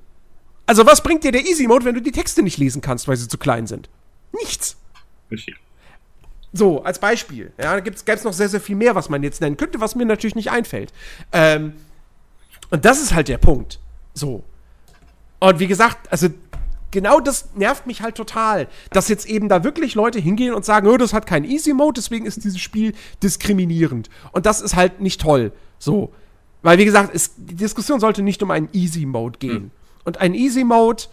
[0.66, 3.18] Also, was bringt dir der Easy Mode, wenn du die Texte nicht lesen kannst, weil
[3.18, 3.90] sie zu klein sind?
[4.32, 4.78] Nichts.
[5.32, 5.56] Richtig.
[6.54, 7.52] So, als Beispiel.
[7.58, 9.96] Ja, da gäbe es noch sehr, sehr viel mehr, was man jetzt nennen könnte, was
[9.96, 10.94] mir natürlich nicht einfällt.
[11.32, 11.74] Ähm,
[12.72, 13.80] und das ist halt der Punkt.
[14.14, 14.44] So.
[15.40, 16.30] Und wie gesagt, also
[16.92, 20.88] genau das nervt mich halt total, dass jetzt eben da wirklich Leute hingehen und sagen,
[20.88, 24.10] oh, das hat keinen Easy Mode, deswegen ist dieses Spiel diskriminierend.
[24.32, 25.52] Und das ist halt nicht toll.
[25.78, 26.12] So.
[26.62, 29.64] Weil, wie gesagt, es, die Diskussion sollte nicht um einen Easy Mode gehen.
[29.64, 29.72] Mhm.
[30.04, 31.04] Und ein Easy Mode,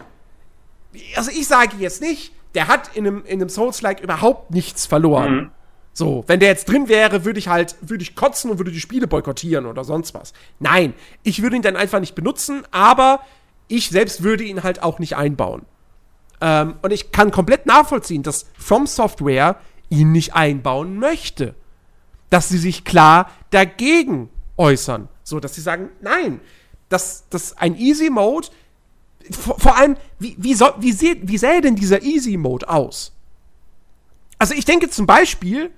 [1.15, 5.35] also ich sage jetzt nicht, der hat in einem, in einem Souls-like überhaupt nichts verloren.
[5.35, 5.51] Mhm.
[5.93, 8.79] So, wenn der jetzt drin wäre, würde ich halt, würde ich kotzen und würde die
[8.79, 10.31] Spiele boykottieren oder sonst was.
[10.59, 13.21] Nein, ich würde ihn dann einfach nicht benutzen, aber
[13.67, 15.65] ich selbst würde ihn halt auch nicht einbauen.
[16.41, 19.59] Ähm, und ich kann komplett nachvollziehen, dass From Software
[19.89, 21.55] ihn nicht einbauen möchte.
[22.29, 25.07] Dass sie sich klar dagegen äußern.
[25.23, 26.39] So, dass sie sagen, nein,
[26.89, 28.47] das, das ein Easy Mode,
[29.31, 33.13] vor, vor allem, wie, wie, soll, wie, seh, wie sähe denn dieser Easy Mode aus?
[34.37, 35.71] Also ich denke zum Beispiel,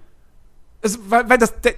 [0.81, 1.73] es, weil, weil das, der,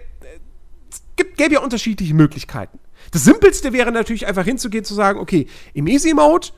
[0.91, 2.79] es gibt, gäbe ja unterschiedliche Möglichkeiten.
[3.11, 6.49] Das Simpelste wäre natürlich einfach hinzugehen, zu sagen, okay, im Easy Mode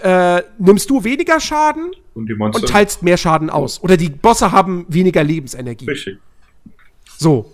[0.00, 3.82] äh, nimmst du weniger Schaden und, und, teilst mehr Schaden aus.
[3.82, 5.86] Oder die Bosse haben weniger Lebensenergie.
[5.86, 6.18] Richtig.
[7.18, 7.50] So.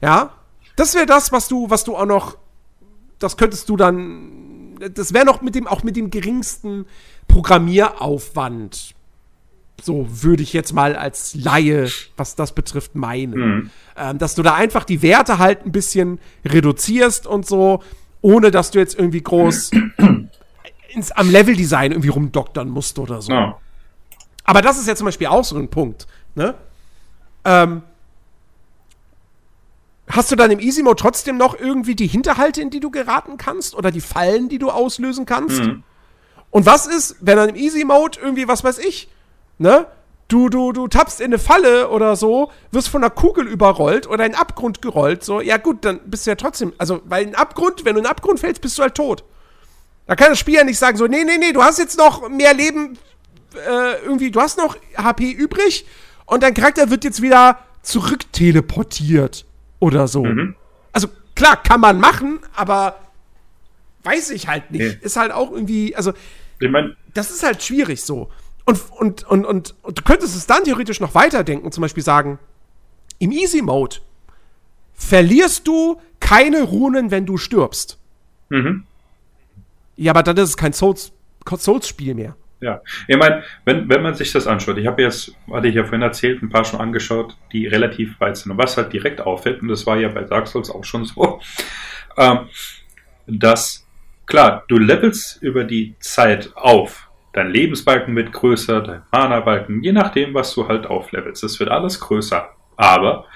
[0.00, 0.34] Ja.
[0.76, 2.38] Das wäre das, was du, was du auch noch.
[3.18, 4.76] Das könntest du dann.
[4.94, 6.86] Das wäre noch mit dem, auch mit dem geringsten
[7.26, 8.94] Programmieraufwand
[9.80, 13.38] so würde ich jetzt mal als Laie, was das betrifft, meinen.
[13.38, 13.70] Mhm.
[13.96, 17.82] Ähm, dass du da einfach die Werte halt ein bisschen reduzierst und so,
[18.20, 19.70] ohne dass du jetzt irgendwie groß
[20.94, 23.32] ins, am Leveldesign irgendwie rumdoktern musst oder so.
[23.32, 23.58] Ja.
[24.44, 26.06] Aber das ist ja zum Beispiel auch so ein Punkt.
[26.34, 26.54] Ne?
[27.44, 27.82] Ähm,
[30.08, 33.36] hast du dann im Easy Mode trotzdem noch irgendwie die Hinterhalte, in die du geraten
[33.36, 33.74] kannst?
[33.74, 35.62] Oder die Fallen, die du auslösen kannst?
[35.62, 35.82] Mhm.
[36.50, 39.08] Und was ist, wenn dann im Easy Mode irgendwie, was weiß ich,
[39.58, 39.86] ne?
[40.28, 44.26] Du, du, du tappst in eine Falle oder so, wirst von einer Kugel überrollt oder
[44.26, 47.34] in einen Abgrund gerollt, so, ja gut, dann bist du ja trotzdem, also, weil ein
[47.34, 49.24] Abgrund, wenn du in einen Abgrund fällst, bist du halt tot.
[50.06, 52.28] Da kann das Spiel ja nicht sagen, so, nee, nee, nee, du hast jetzt noch
[52.28, 52.98] mehr Leben,
[53.54, 55.86] äh, irgendwie, du hast noch HP übrig
[56.26, 59.46] und dein Charakter wird jetzt wieder zurückteleportiert
[59.78, 60.24] oder so.
[60.24, 60.56] Mhm.
[60.92, 62.96] Also, klar, kann man machen, aber
[64.02, 64.82] weiß ich halt nicht.
[64.82, 64.98] Nee.
[65.00, 66.12] Ist halt auch irgendwie, also,
[66.60, 68.30] ich mein, das ist halt schwierig so.
[68.68, 72.38] Und, und, und, und, und du könntest es dann theoretisch noch weiterdenken, zum Beispiel sagen,
[73.18, 73.96] im Easy Mode
[74.92, 77.98] verlierst du keine Runen, wenn du stirbst.
[78.50, 78.84] Mhm.
[79.96, 81.12] Ja, aber dann ist es kein Souls,
[81.46, 82.36] Souls-Spiel mehr.
[82.60, 85.84] Ja, ich meine, wenn, wenn man sich das anschaut, ich habe jetzt, hatte ich ja
[85.84, 88.52] vorhin erzählt, ein paar schon angeschaut, die relativ weit sind.
[88.52, 91.40] Und was halt direkt auffällt, und das war ja bei Dark Souls auch schon so,
[92.18, 92.50] ähm,
[93.26, 93.86] dass,
[94.26, 100.34] klar, du levelst über die Zeit auf, dein Lebensbalken wird größer, dein Mana-Balken, je nachdem,
[100.34, 101.44] was du halt auflevelst.
[101.44, 102.48] Es wird alles größer.
[102.76, 103.26] Aber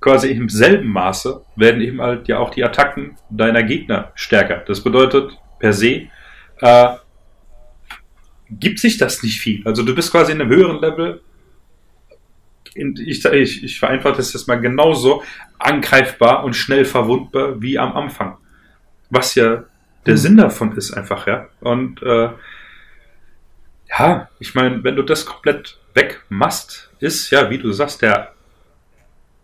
[0.00, 4.62] quasi im selben Maße werden eben halt ja auch die Attacken deiner Gegner stärker.
[4.66, 6.08] Das bedeutet per se,
[6.60, 6.88] äh,
[8.50, 9.66] gibt sich das nicht viel.
[9.66, 11.22] Also du bist quasi in einem höheren Level.
[12.74, 15.22] Ich, ich, ich vereinfache das jetzt mal genauso
[15.58, 18.36] angreifbar und schnell verwundbar wie am Anfang.
[19.10, 19.64] Was ja
[20.06, 20.18] der mhm.
[20.18, 21.48] Sinn davon ist einfach, ja.
[21.60, 22.28] Und äh,
[23.98, 28.34] ja, ich meine, wenn du das komplett wegmachst, ist ja, wie du sagst, der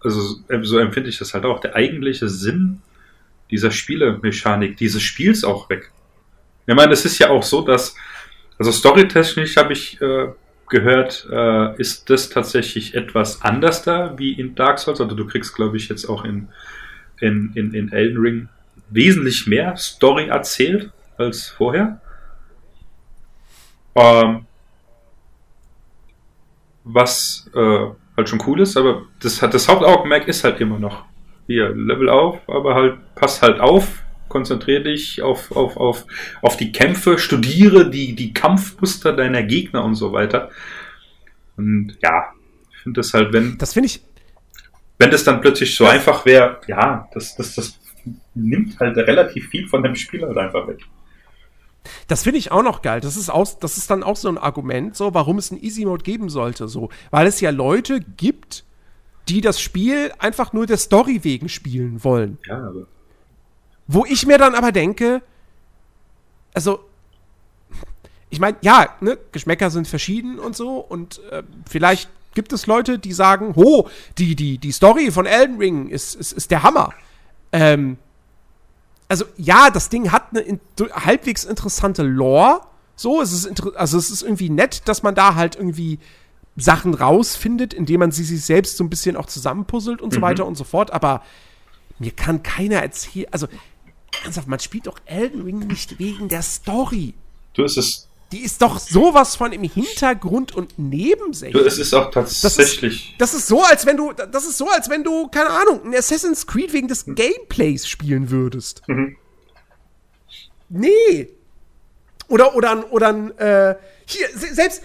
[0.02, 2.80] also so empfinde ich das halt auch, der eigentliche Sinn
[3.50, 5.90] dieser Spielemechanik, dieses Spiels auch weg.
[6.66, 7.96] Ich meine, es ist ja auch so, dass,
[8.58, 10.28] also storytechnisch habe ich äh,
[10.68, 15.00] gehört, äh, ist das tatsächlich etwas anders da wie in Dark Souls.
[15.00, 16.48] Also du kriegst, glaube ich, jetzt auch in,
[17.20, 18.48] in, in, in Elden Ring
[18.88, 22.00] wesentlich mehr Story erzählt als vorher.
[23.94, 24.46] Ähm,
[26.84, 27.86] was äh,
[28.16, 31.04] halt schon cool ist, aber das, das Hauptaugenmerk ist halt immer noch
[31.46, 36.06] hier, Level auf, aber halt, pass halt auf, konzentriere dich auf, auf, auf,
[36.40, 40.50] auf die Kämpfe, studiere die, die Kampfmuster deiner Gegner und so weiter.
[41.56, 42.32] Und ja,
[42.70, 43.58] ich finde das halt, wenn.
[43.58, 44.00] Das finde ich.
[44.98, 47.80] Wenn das dann plötzlich so einfach wäre, ja, das, das, das
[48.34, 50.80] nimmt halt relativ viel von dem Spiel halt einfach weg.
[52.08, 53.00] Das finde ich auch noch geil.
[53.00, 55.84] Das ist, auch, das ist dann auch so ein Argument, so, warum es einen Easy
[55.84, 56.68] Mode geben sollte.
[56.68, 56.90] So.
[57.10, 58.64] Weil es ja Leute gibt,
[59.28, 62.38] die das Spiel einfach nur der Story wegen spielen wollen.
[62.46, 62.86] Ja, aber.
[63.86, 65.22] Wo ich mir dann aber denke,
[66.54, 66.80] also,
[68.28, 72.98] ich meine, ja, ne, Geschmäcker sind verschieden und so und äh, vielleicht gibt es Leute,
[72.98, 76.92] die sagen, ho, die, die, die Story von Elden Ring ist, ist, ist der Hammer.
[77.52, 77.98] Ähm,
[79.10, 82.60] also ja, das Ding hat eine in, halbwegs interessante Lore.
[82.94, 85.98] So, es ist also es ist irgendwie nett, dass man da halt irgendwie
[86.56, 90.14] Sachen rausfindet, indem man sie sich selbst so ein bisschen auch zusammenpuzzelt und mhm.
[90.14, 90.92] so weiter und so fort.
[90.92, 91.24] Aber
[91.98, 93.48] mir kann keiner erzählen, also
[94.22, 97.14] ernsthaft, man spielt doch Elden Ring nicht wegen der Story.
[97.54, 101.66] Du, es ist die ist doch sowas von im Hintergrund und nebensächlich.
[101.66, 103.14] Es ist auch tatsächlich.
[103.18, 105.50] Das ist, das ist, so, als wenn du, das ist so, als wenn du, keine
[105.50, 108.82] Ahnung, ein Assassin's Creed wegen des Gameplays spielen würdest.
[108.86, 109.16] Mhm.
[110.68, 111.28] Nee.
[112.28, 113.76] Oder, oder, oder, äh,
[114.06, 114.82] hier, selbst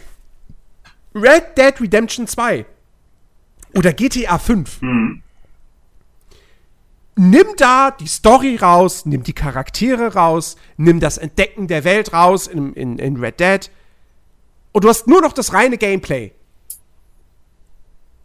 [1.14, 2.66] Red Dead Redemption 2
[3.76, 4.82] oder GTA 5.
[4.82, 5.24] Mhm
[7.16, 12.47] nimm da die Story raus, nimm die Charaktere raus, nimm das Entdecken der Welt raus
[12.47, 13.72] in, in, in Red Dead
[14.72, 16.32] und du hast nur noch das reine Gameplay.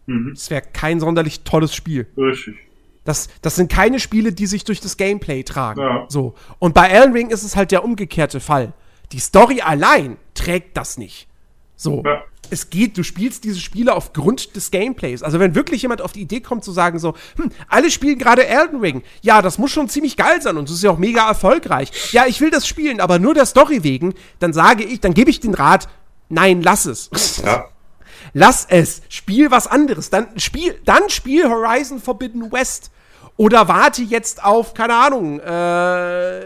[0.06, 0.32] Mhm.
[0.34, 2.06] Das wäre kein sonderlich tolles Spiel.
[2.16, 2.56] Richtig.
[3.04, 5.80] Das, das sind keine Spiele, die sich durch das Gameplay tragen.
[5.80, 6.06] Ja.
[6.08, 6.34] So.
[6.58, 8.72] Und bei Elden Ring ist es halt der umgekehrte Fall.
[9.12, 11.26] Die Story allein trägt das nicht.
[11.76, 12.02] So.
[12.04, 15.22] Ja es geht, du spielst diese Spiele aufgrund des Gameplays.
[15.22, 18.46] Also wenn wirklich jemand auf die Idee kommt zu sagen so, hm, alle spielen gerade
[18.46, 19.02] Elden Ring.
[19.22, 22.12] Ja, das muss schon ziemlich geil sein und es ist ja auch mega erfolgreich.
[22.12, 25.30] Ja, ich will das spielen, aber nur der Story wegen, dann sage ich, dann gebe
[25.30, 25.88] ich den Rat,
[26.28, 27.10] nein, lass es.
[27.44, 27.66] Ja.
[28.32, 29.02] Lass es.
[29.08, 30.10] Spiel was anderes.
[30.10, 32.90] Dann spiel, dann spiel Horizon Forbidden West.
[33.36, 36.42] Oder warte jetzt auf, keine Ahnung, äh,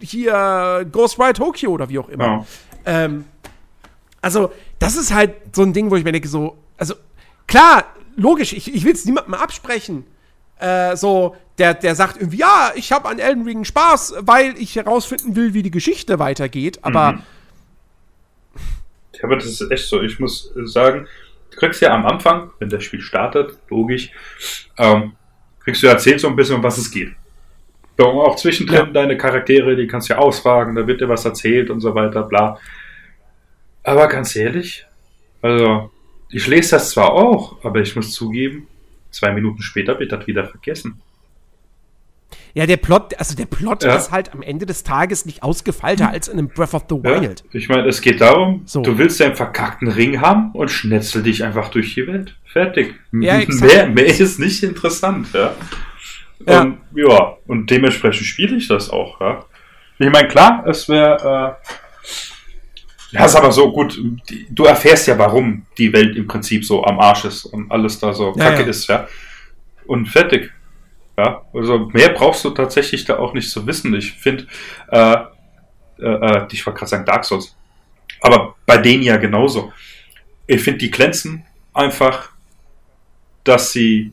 [0.00, 2.24] hier Ghostwire Tokyo oder wie auch immer.
[2.24, 2.46] Ja.
[2.84, 3.24] Ähm,
[4.22, 6.94] also, das ist halt so ein Ding, wo ich mir denke, so, also,
[7.46, 7.84] klar,
[8.16, 10.04] logisch, ich, ich will es niemandem absprechen.
[10.58, 14.76] Äh, so, der, der sagt irgendwie, ja, ich habe an Elden Ring Spaß, weil ich
[14.76, 17.12] herausfinden will, wie die Geschichte weitergeht, aber.
[17.12, 17.22] Mhm.
[19.14, 20.00] Ja, aber das ist echt so.
[20.02, 21.06] Ich muss sagen,
[21.50, 24.10] du kriegst ja am Anfang, wenn das Spiel startet, logisch,
[24.78, 25.12] ähm,
[25.64, 27.12] kriegst du erzählt so ein bisschen, um was es geht.
[27.98, 28.86] Und auch zwischendrin ja.
[28.86, 32.22] deine Charaktere, die kannst du ja ausfragen, da wird dir was erzählt und so weiter,
[32.22, 32.58] bla.
[33.82, 34.86] Aber ganz ehrlich,
[35.40, 35.90] also
[36.30, 38.66] ich lese das zwar auch, aber ich muss zugeben,
[39.10, 41.00] zwei Minuten später wird das wieder vergessen.
[42.54, 43.96] Ja, der Plot, also der Plot ja.
[43.96, 47.44] ist halt am Ende des Tages nicht ausgefeilter als in einem Breath of the Wild.
[47.50, 48.82] Ja, ich meine, es geht darum, so.
[48.82, 52.36] du willst einen verkackten Ring haben und schnetzel dich einfach durch die Welt.
[52.44, 52.94] Fertig.
[53.12, 55.54] Ja, mehr, mehr ist nicht interessant, ja.
[56.46, 56.60] ja.
[56.62, 59.44] Und, ja, und dementsprechend spiele ich das auch, ja.
[59.98, 61.68] Ich meine, klar, es wäre äh,
[63.12, 64.00] ja, ist aber so gut.
[64.50, 68.12] Du erfährst ja, warum die Welt im Prinzip so am Arsch ist und alles da
[68.12, 68.68] so ja, kacke ja.
[68.68, 69.06] ist, ja.
[69.86, 70.50] Und fertig.
[71.18, 73.94] Ja, also mehr brauchst du tatsächlich da auch nicht zu wissen.
[73.94, 74.46] Ich finde,
[74.90, 75.16] äh,
[75.98, 77.54] äh, äh, ich wollte gerade sagen Dark Souls,
[78.22, 79.72] aber bei denen ja genauso.
[80.46, 81.44] Ich finde, die glänzen
[81.74, 82.30] einfach,
[83.44, 84.12] dass sie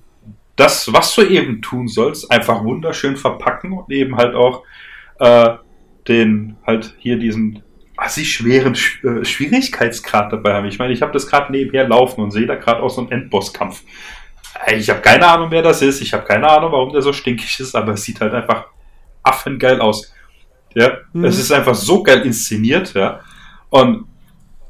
[0.57, 4.63] das, was du eben tun sollst, einfach wunderschön verpacken und eben halt auch
[5.19, 5.55] äh,
[6.07, 7.63] den, halt hier diesen
[7.99, 10.67] quasi schweren äh, Schwierigkeitsgrad dabei haben.
[10.67, 13.11] Ich meine, ich habe das gerade nebenher laufen und sehe da gerade auch so einen
[13.11, 13.83] Endbosskampf.
[14.71, 16.01] Ich habe keine Ahnung, wer das ist.
[16.01, 18.65] Ich habe keine Ahnung, warum der so stinkig ist, aber es sieht halt einfach
[19.23, 20.13] affengeil aus.
[20.73, 21.25] Ja, mhm.
[21.25, 23.21] es ist einfach so geil inszeniert, ja.
[23.69, 24.05] Und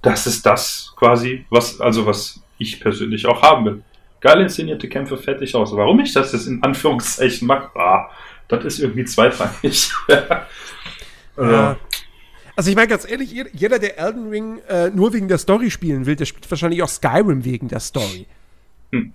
[0.01, 3.83] das ist das quasi, was, also was ich persönlich auch haben will.
[4.21, 5.75] Geil inszenierte Kämpfe, fertig aus.
[5.75, 8.09] Warum ich das jetzt in Anführungszeichen mache, ah,
[8.47, 9.91] das ist irgendwie zweitrangig.
[11.37, 11.77] ja.
[12.59, 16.05] Also ich meine ganz ehrlich, jeder, der Elden Ring äh, nur wegen der Story spielen
[16.05, 18.27] will, der spielt wahrscheinlich auch Skyrim wegen der Story.
[18.91, 19.13] Hm.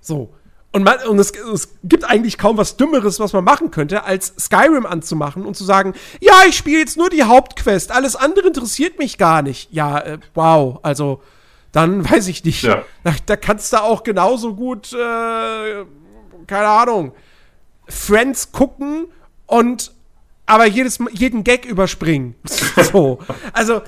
[0.00, 0.34] So.
[0.72, 4.34] Und, man, und es, es, gibt eigentlich kaum was Dümmeres, was man machen könnte, als
[4.36, 8.98] Skyrim anzumachen und zu sagen, ja, ich spiele jetzt nur die Hauptquest, alles andere interessiert
[8.98, 9.72] mich gar nicht.
[9.72, 11.22] Ja, äh, wow, also
[11.70, 12.64] dann weiß ich nicht.
[12.64, 12.82] Ja.
[13.04, 15.84] Da, da, kannst du auch genauso gut, äh,
[16.48, 17.12] keine Ahnung,
[17.86, 19.06] Friends gucken
[19.46, 19.91] und
[20.52, 22.34] aber jedes, jeden Gag überspringen.
[22.92, 23.18] so.
[23.54, 23.82] Also.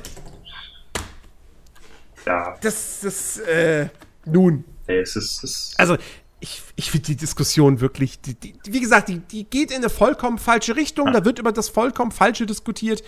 [2.24, 2.56] Ja.
[2.62, 3.88] Das, das, äh,
[4.24, 4.64] nun.
[4.86, 5.98] Hey, es ist, es also,
[6.40, 9.90] ich, ich finde die Diskussion wirklich, die, die, wie gesagt, die, die geht in eine
[9.90, 11.12] vollkommen falsche Richtung.
[11.12, 13.02] Da wird über das vollkommen Falsche diskutiert.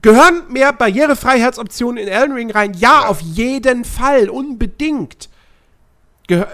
[0.00, 2.72] Gehören mehr Barrierefreiheitsoptionen in Elden Ring rein?
[2.72, 3.06] Ja, ja.
[3.06, 5.28] auf jeden Fall, unbedingt.
[6.26, 6.48] Gehör,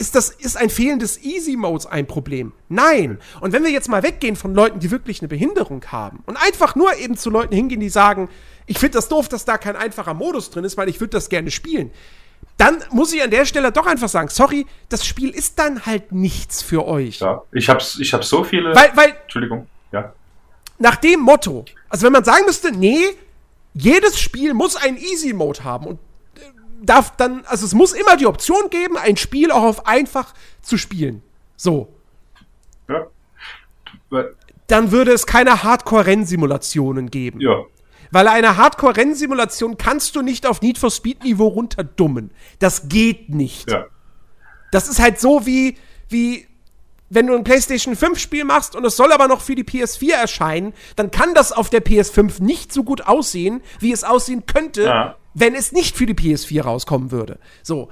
[0.00, 2.52] ist, das, ist ein fehlendes Easy Modes ein Problem?
[2.68, 3.18] Nein.
[3.40, 6.74] Und wenn wir jetzt mal weggehen von Leuten, die wirklich eine Behinderung haben und einfach
[6.74, 8.28] nur eben zu Leuten hingehen, die sagen,
[8.66, 11.28] ich finde das doof, dass da kein einfacher Modus drin ist, weil ich würde das
[11.28, 11.90] gerne spielen
[12.56, 16.12] dann muss ich an der Stelle doch einfach sagen, sorry, das Spiel ist dann halt
[16.12, 17.20] nichts für euch.
[17.20, 18.74] Ja, ich hab's, ich hab so viele.
[18.74, 20.12] Weil, weil, Entschuldigung, ja.
[20.78, 23.02] Nach dem Motto, also wenn man sagen müsste, nee,
[23.72, 25.98] jedes Spiel muss einen Easy Mode haben und
[26.82, 30.76] darf dann, also es muss immer die Option geben, ein Spiel auch auf einfach zu
[30.76, 31.22] spielen.
[31.56, 31.92] So.
[32.88, 33.06] Ja.
[34.66, 37.40] Dann würde es keine Hardcore-Rennsimulationen geben.
[37.40, 37.64] Ja.
[38.10, 42.30] Weil eine Hardcore-Rennsimulation kannst du nicht auf Need for Speed-Niveau runterdummen.
[42.58, 43.70] Das geht nicht.
[43.70, 43.86] Ja.
[44.72, 45.76] Das ist halt so wie,
[46.08, 46.46] wie
[47.08, 50.12] wenn du ein PlayStation 5 Spiel machst und es soll aber noch für die PS4
[50.12, 54.84] erscheinen, dann kann das auf der PS5 nicht so gut aussehen, wie es aussehen könnte,
[54.84, 55.16] ja.
[55.34, 57.38] Wenn es nicht für die PS4 rauskommen würde.
[57.62, 57.88] So.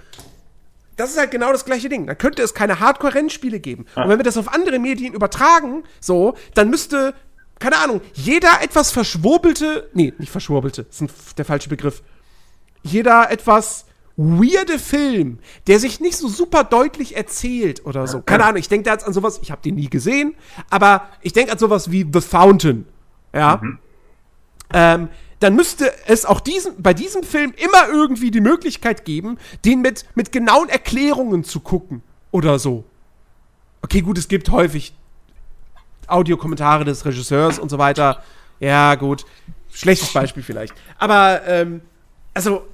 [0.96, 2.06] Das ist halt genau das gleiche Ding.
[2.06, 3.86] Dann könnte es keine Hardcore-Rennspiele geben.
[3.94, 4.02] Ja.
[4.02, 7.14] Und wenn wir das auf andere Medien übertragen, so, dann müsste
[7.58, 12.02] keine Ahnung, jeder etwas verschwurbelte, nee, nicht verschwurbelte, das ist der falsche Begriff.
[12.82, 13.86] Jeder etwas
[14.16, 18.20] weirde Film, der sich nicht so super deutlich erzählt oder so.
[18.20, 20.34] Keine Ahnung, ich denke da jetzt an sowas, ich habe den nie gesehen,
[20.70, 22.86] aber ich denke an sowas wie The Fountain.
[23.32, 23.60] Ja.
[23.62, 23.78] Mhm.
[24.72, 25.08] Ähm,
[25.40, 30.04] dann müsste es auch diesen, bei diesem Film immer irgendwie die Möglichkeit geben, den mit,
[30.14, 32.84] mit genauen Erklärungen zu gucken oder so.
[33.82, 34.94] Okay, gut, es gibt häufig
[36.08, 38.22] Audiokommentare des Regisseurs und so weiter.
[38.60, 39.24] Ja, gut.
[39.72, 40.74] Schlechtes Beispiel vielleicht.
[40.98, 41.82] Aber, ähm,
[42.34, 42.66] also,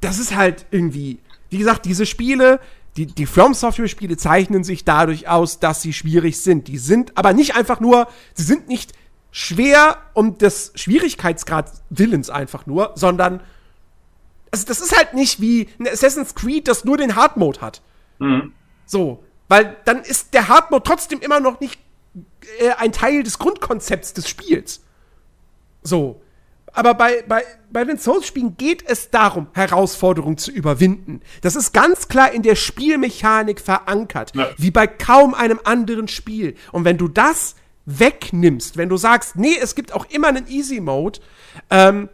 [0.00, 2.60] das ist halt irgendwie, wie gesagt, diese Spiele,
[2.96, 6.68] die, die From Software-Spiele zeichnen sich dadurch aus, dass sie schwierig sind.
[6.68, 8.92] Die sind aber nicht einfach nur, sie sind nicht
[9.32, 13.40] schwer um des Schwierigkeitsgrad Willens einfach nur, sondern
[14.52, 17.80] also das ist halt nicht wie ein Assassin's Creed, das nur den Hard Mode hat.
[18.18, 18.52] Mhm.
[18.84, 21.80] So, weil dann ist der Hard Mode trotzdem immer noch nicht
[22.60, 24.82] äh, ein Teil des Grundkonzepts des Spiels.
[25.82, 26.20] So.
[26.74, 31.20] Aber bei, bei, bei den Souls-Spielen geht es darum, Herausforderungen zu überwinden.
[31.42, 34.48] Das ist ganz klar in der Spielmechanik verankert, ja.
[34.56, 36.56] wie bei kaum einem anderen Spiel.
[36.72, 37.56] Und wenn du das
[37.86, 41.20] wegnimmst, wenn du sagst, nee, es gibt auch immer einen Easy-Mode,
[41.70, 42.08] ähm,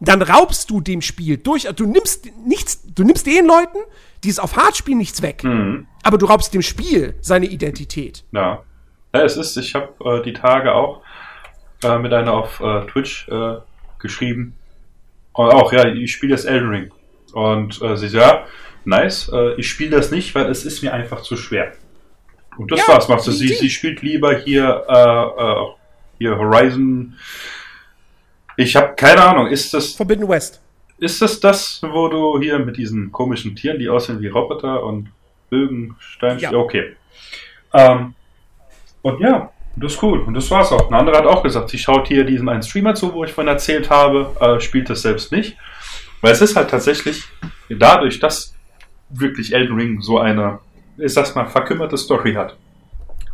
[0.00, 3.78] dann raubst du dem Spiel durch, du nimmst nichts, du nimmst den Leuten,
[4.24, 5.44] die es auf Hard spielen, nichts weg.
[5.44, 5.86] Mhm.
[6.02, 8.24] Aber du raubst dem Spiel seine Identität.
[8.32, 8.62] Ja.
[9.14, 11.00] Ja, es ist, ich habe äh, die Tage auch
[11.82, 13.56] äh, mit einer auf äh, Twitch äh,
[13.98, 14.54] geschrieben.
[15.32, 16.90] Und auch, ja, ich spiele das Elden Ring.
[17.32, 18.46] Und äh, sie sagt, ja,
[18.84, 21.72] nice, äh, ich spiele das nicht, weil es ist mir einfach zu schwer.
[22.58, 23.32] Und das ja, war's, macht sie.
[23.32, 24.84] Sie, sie spielt lieber hier,
[26.18, 27.14] hier Horizon.
[28.56, 29.94] Ich habe keine Ahnung, ist das.
[29.94, 30.62] Forbidden West.
[30.98, 35.10] Ist das das, wo du hier mit diesen komischen Tieren, die aussehen wie Roboter und
[35.50, 36.52] Bögen, Stein, ja.
[36.52, 36.96] okay.
[37.74, 38.14] Ähm,
[39.02, 40.20] und ja, das ist cool.
[40.20, 40.88] Und das war's auch.
[40.88, 43.52] Ein anderer hat auch gesagt, sie schaut hier diesem einen Streamer zu, wo ich vorhin
[43.52, 45.56] erzählt habe, äh, spielt das selbst nicht.
[46.22, 47.24] Weil es ist halt tatsächlich
[47.68, 48.54] dadurch, dass
[49.10, 50.60] wirklich Elden Ring so eine,
[50.98, 52.56] ich sag's mal, verkümmerte Story hat.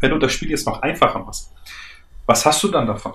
[0.00, 1.52] Wenn du das Spiel jetzt noch einfacher machst,
[2.26, 3.14] was hast du dann davon?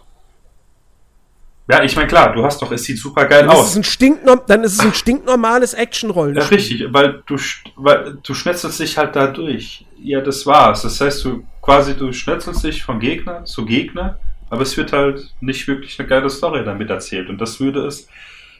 [1.69, 3.75] Ja, ich meine, klar, du hast doch, es sieht super geil dann aus.
[3.75, 6.57] Ist ein dann ist es ein stinknormales Action-Rollenspiel.
[6.57, 7.35] Ja, richtig, weil du,
[7.75, 9.85] weil du schnetzelst dich halt da durch.
[10.01, 10.83] Ja, das war's.
[10.83, 14.17] Das heißt, du quasi, du schnetzelst dich von Gegner zu Gegner,
[14.49, 17.27] aber es wird halt nicht wirklich eine geile Story damit erzählt.
[17.27, 18.07] Und das würde es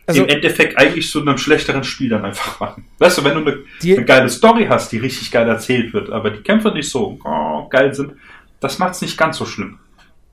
[0.08, 2.86] also, im Endeffekt eigentlich zu einem schlechteren Spiel dann einfach machen.
[2.98, 6.10] Weißt du, wenn du eine, die, eine geile Story hast, die richtig geil erzählt wird,
[6.10, 8.14] aber die Kämpfe nicht so oh, geil sind,
[8.62, 9.80] das macht es nicht ganz so schlimm.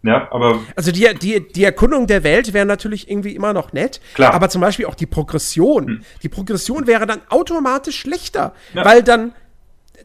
[0.05, 0.61] Ja, aber.
[0.77, 4.01] Also die, die, die Erkundung der Welt wäre natürlich irgendwie immer noch nett.
[4.15, 4.35] Klar.
[4.35, 5.87] Aber zum Beispiel auch die Progression.
[5.87, 6.01] Hm.
[6.23, 8.53] Die Progression wäre dann automatisch schlechter.
[8.75, 8.85] Ja.
[8.85, 9.33] Weil dann,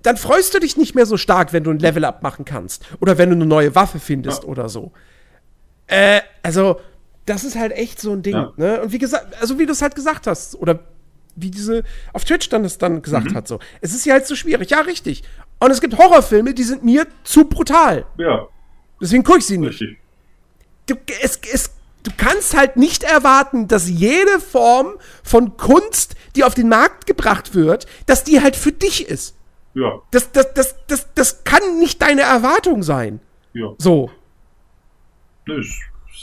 [0.02, 2.86] dann freust du dich nicht mehr so stark, wenn du ein Level-Up machen kannst.
[3.02, 4.50] Oder wenn du eine neue Waffe findest ja.
[4.50, 4.94] oder so.
[5.88, 6.80] Äh, also,
[7.30, 8.34] das ist halt echt so ein Ding.
[8.34, 8.54] Ja.
[8.58, 8.82] Ne?
[8.82, 10.80] Und wie gesagt, also wie du es halt gesagt hast, oder
[11.36, 13.36] wie diese auf Twitch dann es dann gesagt mhm.
[13.36, 13.60] hat, so.
[13.82, 14.72] Es ist ja halt so schwierig.
[14.72, 15.24] Ja, richtig.
[15.60, 18.06] Und es gibt Horrorfilme, die sind mir zu brutal.
[18.18, 18.48] Ja.
[19.00, 19.80] Deswegen gucke ich sie nicht.
[20.88, 21.70] Du, es, es,
[22.02, 27.54] du kannst halt nicht erwarten, dass jede Form von Kunst, die auf den Markt gebracht
[27.54, 29.36] wird, dass die halt für dich ist.
[29.76, 30.02] Ja.
[30.10, 33.20] Das, das, das, das, das kann nicht deine Erwartung sein.
[33.54, 33.74] Ja.
[33.78, 34.10] So.
[35.46, 35.68] Das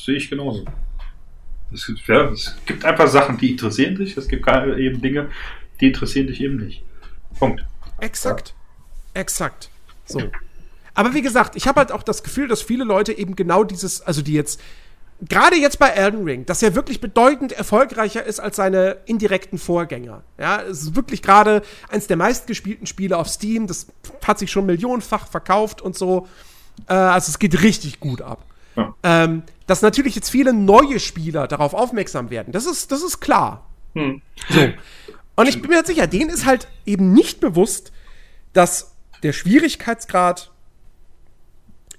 [0.05, 0.65] sehe ich genauso.
[1.77, 4.17] Es gibt, ja, es gibt einfach Sachen, die interessieren dich.
[4.17, 5.29] Es gibt eben Dinge,
[5.81, 6.83] die interessieren dich eben nicht.
[7.39, 7.65] Punkt.
[8.01, 8.55] Exakt.
[9.15, 9.21] Ja.
[9.21, 9.71] Exakt.
[10.07, 10.23] So.
[10.95, 14.01] Aber wie gesagt, ich habe halt auch das Gefühl, dass viele Leute eben genau dieses,
[14.01, 14.61] also die jetzt,
[15.21, 20.23] gerade jetzt bei Elden Ring, dass er wirklich bedeutend erfolgreicher ist als seine indirekten Vorgänger.
[20.39, 23.67] Ja, es ist wirklich gerade eins der meistgespielten Spiele auf Steam.
[23.67, 23.89] Das
[24.27, 26.29] hat sich schon millionenfach verkauft und so.
[26.89, 28.45] Äh, also es geht richtig gut ab.
[28.77, 28.95] Ja.
[29.03, 33.69] Ähm, dass natürlich jetzt viele neue Spieler darauf aufmerksam werden, das ist, das ist klar.
[33.95, 34.23] Hm.
[34.51, 34.69] So.
[35.37, 37.93] Und ich bin mir sicher, denen ist halt eben nicht bewusst,
[38.53, 40.51] dass der Schwierigkeitsgrad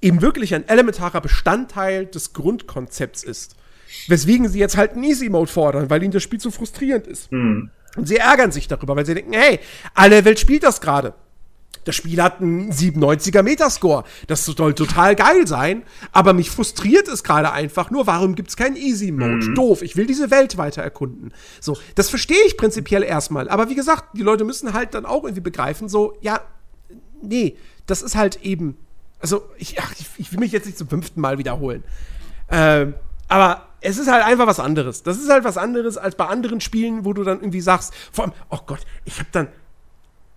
[0.01, 3.55] eben wirklich ein elementarer Bestandteil des Grundkonzepts ist.
[4.07, 7.31] Weswegen sie jetzt halt einen Easy-Mode fordern, weil ihnen das Spiel zu frustrierend ist.
[7.31, 7.71] Mhm.
[7.95, 9.59] Und sie ärgern sich darüber, weil sie denken, hey,
[9.93, 11.13] alle Welt spielt das gerade.
[11.87, 14.03] Das Spiel hat einen 97er Metascore.
[14.27, 18.57] Das soll total geil sein, aber mich frustriert es gerade einfach nur, warum gibt es
[18.57, 19.47] keinen Easy-Mode?
[19.47, 19.55] Mhm.
[19.55, 21.31] Doof, ich will diese Welt weiter erkunden.
[21.59, 23.49] So, das verstehe ich prinzipiell erstmal.
[23.49, 26.41] Aber wie gesagt, die Leute müssen halt dann auch irgendwie begreifen, so, ja,
[27.21, 28.77] nee, das ist halt eben
[29.19, 31.83] also, ich, ach, ich, ich, will mich jetzt nicht zum fünften Mal wiederholen.
[32.49, 32.93] Ähm,
[33.27, 35.03] aber es ist halt einfach was anderes.
[35.03, 38.25] Das ist halt was anderes als bei anderen Spielen, wo du dann irgendwie sagst, vor
[38.25, 39.47] allem, oh Gott, ich habe dann,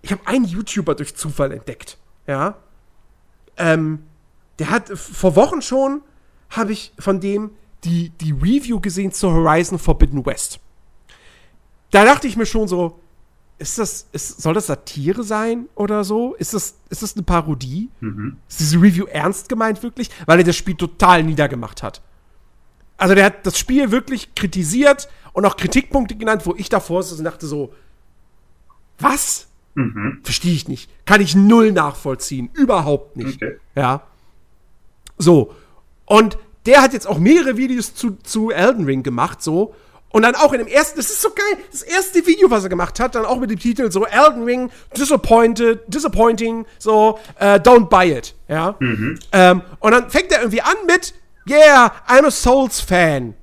[0.01, 1.97] ich habe einen YouTuber durch Zufall entdeckt,
[2.27, 2.55] ja.
[3.57, 4.03] Ähm,
[4.59, 6.01] der hat vor Wochen schon,
[6.49, 7.51] habe ich von dem
[7.83, 10.59] die, die Review gesehen zu Horizon Forbidden West.
[11.89, 12.99] Da dachte ich mir schon so,
[13.57, 16.33] ist das, ist, soll das Satire sein oder so?
[16.35, 17.89] Ist das, ist das eine Parodie?
[17.99, 18.37] Mhm.
[18.49, 20.09] Ist diese Review ernst gemeint wirklich?
[20.25, 22.01] Weil er das Spiel total niedergemacht hat.
[22.97, 27.23] Also der hat das Spiel wirklich kritisiert und auch Kritikpunkte genannt, wo ich davor und
[27.23, 27.73] dachte so,
[28.99, 29.47] was?
[29.73, 30.19] Mhm.
[30.23, 30.89] Verstehe ich nicht.
[31.05, 32.49] Kann ich null nachvollziehen.
[32.53, 33.41] Überhaupt nicht.
[33.41, 33.57] Okay.
[33.75, 34.03] Ja.
[35.17, 35.53] So.
[36.05, 39.73] Und der hat jetzt auch mehrere Videos zu, zu Elden Ring gemacht, so.
[40.09, 42.69] Und dann auch in dem ersten, das ist so geil, das erste Video, was er
[42.69, 47.87] gemacht hat, dann auch mit dem Titel so Elden Ring, Disappointed, Disappointing, so uh, Don't
[47.87, 48.75] Buy It, ja.
[48.79, 49.19] Mhm.
[49.31, 51.13] Ähm, und dann fängt er irgendwie an mit,
[51.49, 53.35] Yeah, I'm a Souls Fan.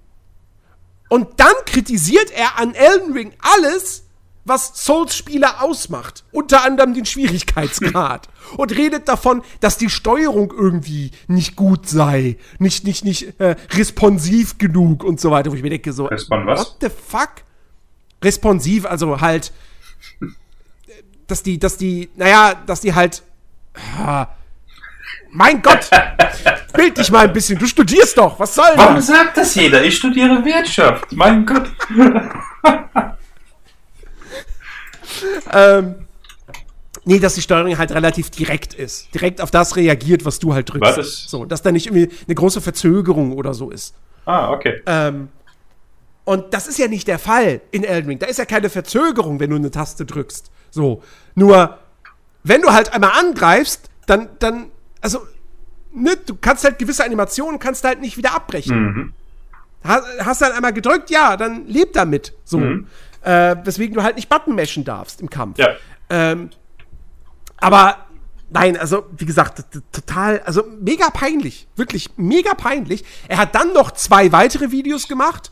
[1.08, 4.04] Und dann kritisiert er an Elden Ring alles,
[4.48, 6.24] was Souls-Spiele ausmacht.
[6.32, 8.28] Unter anderem den Schwierigkeitsgrad.
[8.56, 12.38] und redet davon, dass die Steuerung irgendwie nicht gut sei.
[12.58, 15.50] Nicht, nicht, nicht äh, responsiv genug und so weiter.
[15.50, 16.60] Wo ich mir denke, so, Respon was?
[16.60, 17.30] what the fuck?
[18.22, 19.52] Responsiv, also halt,
[21.26, 23.22] dass die, dass die, naja, dass die halt,
[23.74, 24.26] äh,
[25.30, 25.88] mein Gott!
[26.72, 27.58] Bild dich mal ein bisschen.
[27.58, 28.38] Du studierst doch.
[28.38, 28.78] Was soll das?
[28.78, 29.82] Warum sagt das jeder?
[29.82, 31.12] Ich studiere Wirtschaft.
[31.12, 31.70] Mein Gott.
[35.52, 36.06] ähm,
[37.04, 39.12] nee, dass die Steuerung halt relativ direkt ist.
[39.14, 40.98] Direkt auf das reagiert, was du halt drückst.
[40.98, 43.94] Was So, dass da nicht irgendwie eine große Verzögerung oder so ist.
[44.26, 44.82] Ah, okay.
[44.86, 45.28] Ähm,
[46.24, 48.18] und das ist ja nicht der Fall in Elden Ring.
[48.18, 50.50] Da ist ja keine Verzögerung, wenn du eine Taste drückst.
[50.70, 51.02] So.
[51.34, 51.78] Nur,
[52.42, 54.66] wenn du halt einmal angreifst, dann, dann,
[55.00, 55.20] also,
[55.92, 58.78] ne, du kannst halt gewisse Animationen kannst halt nicht wieder abbrechen.
[58.78, 59.12] Mhm.
[59.82, 62.34] Hast, hast halt einmal gedrückt, ja, dann leb damit.
[62.44, 62.58] So.
[62.58, 62.86] Mhm.
[63.22, 65.58] Äh, weswegen du halt nicht Button meshen darfst im Kampf.
[65.58, 65.70] Ja.
[66.10, 66.50] Ähm,
[67.56, 68.06] aber
[68.50, 73.04] nein, also wie gesagt, total, also mega peinlich, wirklich mega peinlich.
[73.28, 75.50] Er hat dann noch zwei weitere Videos gemacht,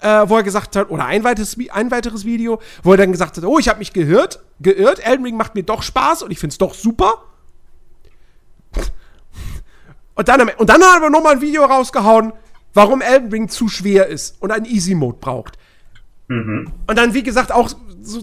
[0.00, 3.36] äh, wo er gesagt hat, oder ein weiteres, ein weiteres Video, wo er dann gesagt
[3.36, 6.38] hat, oh, ich habe mich gehört, geirrt, Elden Ring macht mir doch Spaß und ich
[6.38, 7.24] finde es doch super.
[10.14, 12.32] Und dann, und dann hat er noch mal ein Video rausgehauen,
[12.74, 15.56] warum Elden Ring zu schwer ist und einen Easy Mode braucht.
[16.30, 16.70] Mhm.
[16.86, 17.68] Und dann, wie gesagt, auch
[18.02, 18.22] so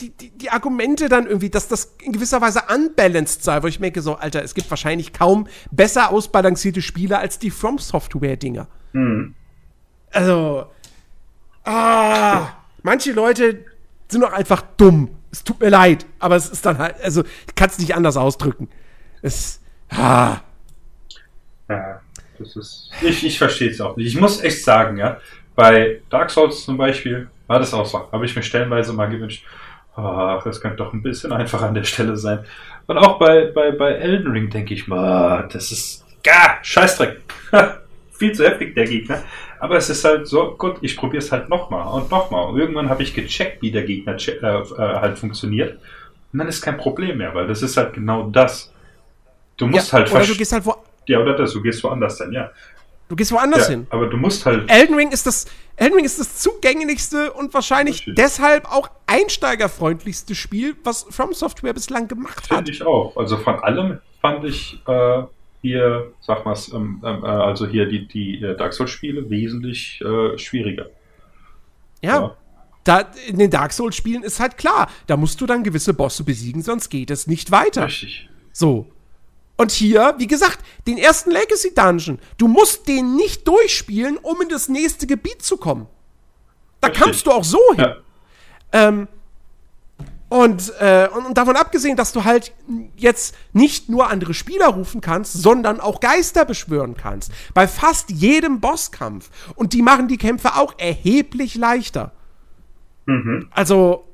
[0.00, 3.80] die, die, die, Argumente dann irgendwie, dass das in gewisser Weise unbalanced sei, wo ich
[3.80, 8.66] merke, so, Alter, es gibt wahrscheinlich kaum besser ausbalancierte Spiele als die From Software-Dinger.
[8.94, 9.34] Mhm.
[10.10, 10.66] Also,
[11.64, 12.48] ah,
[12.82, 13.62] manche Leute
[14.08, 15.10] sind doch einfach dumm.
[15.30, 18.16] Es tut mir leid, aber es ist dann halt, also, ich kann es nicht anders
[18.16, 18.70] ausdrücken.
[19.20, 19.60] Es,
[19.90, 20.38] ah.
[21.68, 22.00] Ja,
[22.38, 24.06] das ist, ich, ich verstehe es auch nicht.
[24.06, 25.18] Ich muss echt sagen, ja,
[25.58, 28.08] bei Dark Souls zum Beispiel war das auch so.
[28.12, 29.44] Habe ich mir stellenweise mal gewünscht,
[29.96, 32.44] ach, das könnte doch ein bisschen einfacher an der Stelle sein.
[32.86, 37.16] Und auch bei, bei, bei Elden Ring denke ich mal, das ist gar Scheißdreck.
[38.12, 39.24] Viel zu heftig, der Gegner.
[39.58, 42.46] Aber es ist halt so, gut, ich probiere es halt nochmal und nochmal.
[42.50, 45.80] Und irgendwann habe ich gecheckt, wie der Gegner äh, äh, halt funktioniert.
[46.32, 48.72] Und dann ist kein Problem mehr, weil das ist halt genau das.
[49.56, 50.76] Du musst ja, halt Oder du gehst halt wo
[51.08, 52.52] Ja, oder das, du gehst woanders dann, ja.
[53.08, 53.86] Du gehst woanders ja, hin.
[53.90, 54.70] Aber du musst halt.
[54.70, 55.46] Elden Ring ist das,
[55.76, 62.06] Elden Ring ist das zugänglichste und wahrscheinlich deshalb auch einsteigerfreundlichste Spiel, was From Software bislang
[62.06, 62.58] gemacht hat.
[62.58, 63.16] Finde ich auch.
[63.16, 65.22] Also von allem fand ich äh,
[65.62, 70.36] hier, sag mal, ähm, ähm, äh, also hier die, die äh, Dark Souls-Spiele wesentlich äh,
[70.36, 70.86] schwieriger.
[72.02, 72.20] Ja.
[72.20, 72.36] ja.
[72.84, 76.62] Da, in den Dark Souls-Spielen ist halt klar, da musst du dann gewisse Bosse besiegen,
[76.62, 77.86] sonst geht es nicht weiter.
[77.86, 78.28] Richtig.
[78.52, 78.86] So.
[79.58, 82.20] Und hier, wie gesagt, den ersten Legacy Dungeon.
[82.38, 85.88] Du musst den nicht durchspielen, um in das nächste Gebiet zu kommen.
[86.80, 87.04] Da Richtig.
[87.04, 87.84] kamst du auch so hin.
[87.84, 87.96] Ja.
[88.72, 89.08] Ähm,
[90.28, 92.52] und, äh, und, und, davon abgesehen, dass du halt
[92.96, 97.32] jetzt nicht nur andere Spieler rufen kannst, sondern auch Geister beschwören kannst.
[97.52, 99.28] Bei fast jedem Bosskampf.
[99.56, 102.12] Und die machen die Kämpfe auch erheblich leichter.
[103.06, 103.48] Mhm.
[103.50, 104.04] Also,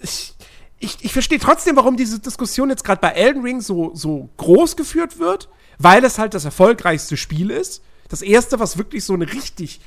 [0.00, 0.34] ich,
[0.80, 4.76] ich, ich verstehe trotzdem, warum diese Diskussion jetzt gerade bei Elden Ring so, so groß
[4.76, 5.48] geführt wird,
[5.78, 7.82] weil es halt das erfolgreichste Spiel ist.
[8.08, 9.80] Das erste, was wirklich so eine richtig.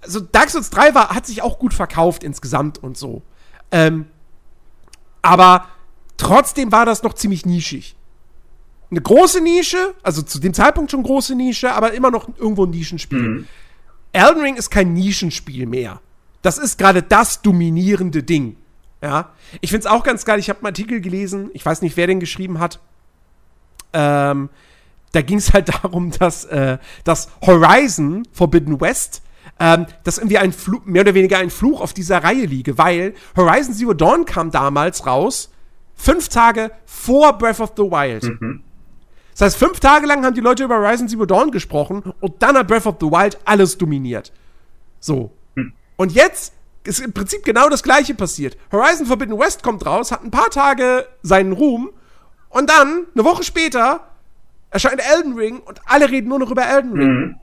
[0.00, 3.22] Also Dark Souls 3 war, hat sich auch gut verkauft insgesamt und so.
[3.70, 4.06] Ähm,
[5.22, 5.68] aber
[6.16, 7.96] trotzdem war das noch ziemlich nischig.
[8.90, 12.70] Eine große Nische, also zu dem Zeitpunkt schon große Nische, aber immer noch irgendwo ein
[12.70, 13.18] Nischenspiel.
[13.18, 13.48] Mhm.
[14.12, 16.00] Elden Ring ist kein Nischenspiel mehr.
[16.42, 18.56] Das ist gerade das dominierende Ding.
[19.04, 19.32] Ja.
[19.60, 20.38] Ich finde es auch ganz geil.
[20.38, 22.80] Ich habe einen Artikel gelesen, ich weiß nicht, wer den geschrieben hat.
[23.92, 24.48] Ähm,
[25.12, 29.20] da ging es halt darum, dass, äh, dass Horizon Forbidden West
[29.60, 33.14] ähm, dass irgendwie ein Fluch, mehr oder weniger ein Fluch auf dieser Reihe liege, weil
[33.36, 35.52] Horizon Zero Dawn kam damals raus,
[35.94, 38.24] fünf Tage vor Breath of the Wild.
[38.24, 38.62] Mhm.
[39.32, 42.56] Das heißt, fünf Tage lang haben die Leute über Horizon Zero Dawn gesprochen und dann
[42.56, 44.32] hat Breath of the Wild alles dominiert.
[44.98, 45.30] So.
[45.54, 45.72] Mhm.
[45.96, 46.53] Und jetzt
[46.84, 48.56] ist im Prinzip genau das gleiche passiert.
[48.70, 51.90] Horizon Forbidden West kommt raus, hat ein paar Tage seinen Ruhm
[52.50, 54.08] und dann, eine Woche später,
[54.70, 57.10] erscheint Elden Ring und alle reden nur noch über Elden Ring.
[57.10, 57.36] Mhm.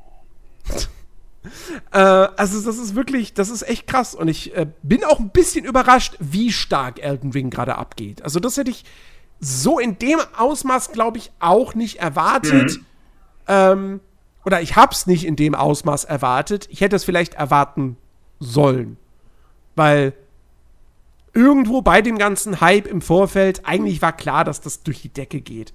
[1.92, 5.30] äh, also das ist wirklich, das ist echt krass und ich äh, bin auch ein
[5.30, 8.22] bisschen überrascht, wie stark Elden Ring gerade abgeht.
[8.22, 8.86] Also das hätte ich
[9.39, 12.78] so in dem Ausmaß, glaube ich, auch nicht erwartet.
[12.78, 12.86] Mhm.
[13.48, 14.00] Ähm,
[14.46, 16.68] oder ich habe es nicht in dem Ausmaß erwartet.
[16.70, 17.98] Ich hätte es vielleicht erwarten
[18.39, 18.98] sollen
[19.76, 20.13] weil
[21.34, 25.41] irgendwo bei dem ganzen Hype im Vorfeld eigentlich war klar, dass das durch die Decke
[25.41, 25.74] geht.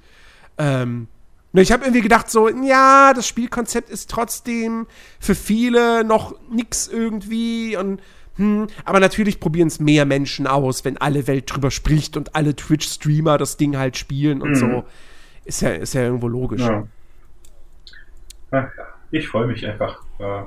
[0.59, 1.09] Ähm,
[1.53, 4.87] ich habe irgendwie gedacht, so, ja, das Spielkonzept ist trotzdem
[5.19, 8.03] für viele noch nix irgendwie und
[8.37, 12.55] hm, aber natürlich probieren es mehr Menschen aus, wenn alle Welt drüber spricht und alle
[12.55, 14.55] Twitch-Streamer das Ding halt spielen und mhm.
[14.57, 14.85] so.
[15.47, 16.61] Ist ja, ist ja irgendwo logisch.
[16.61, 16.87] Ja.
[19.11, 20.43] Ich freue mich einfach äh,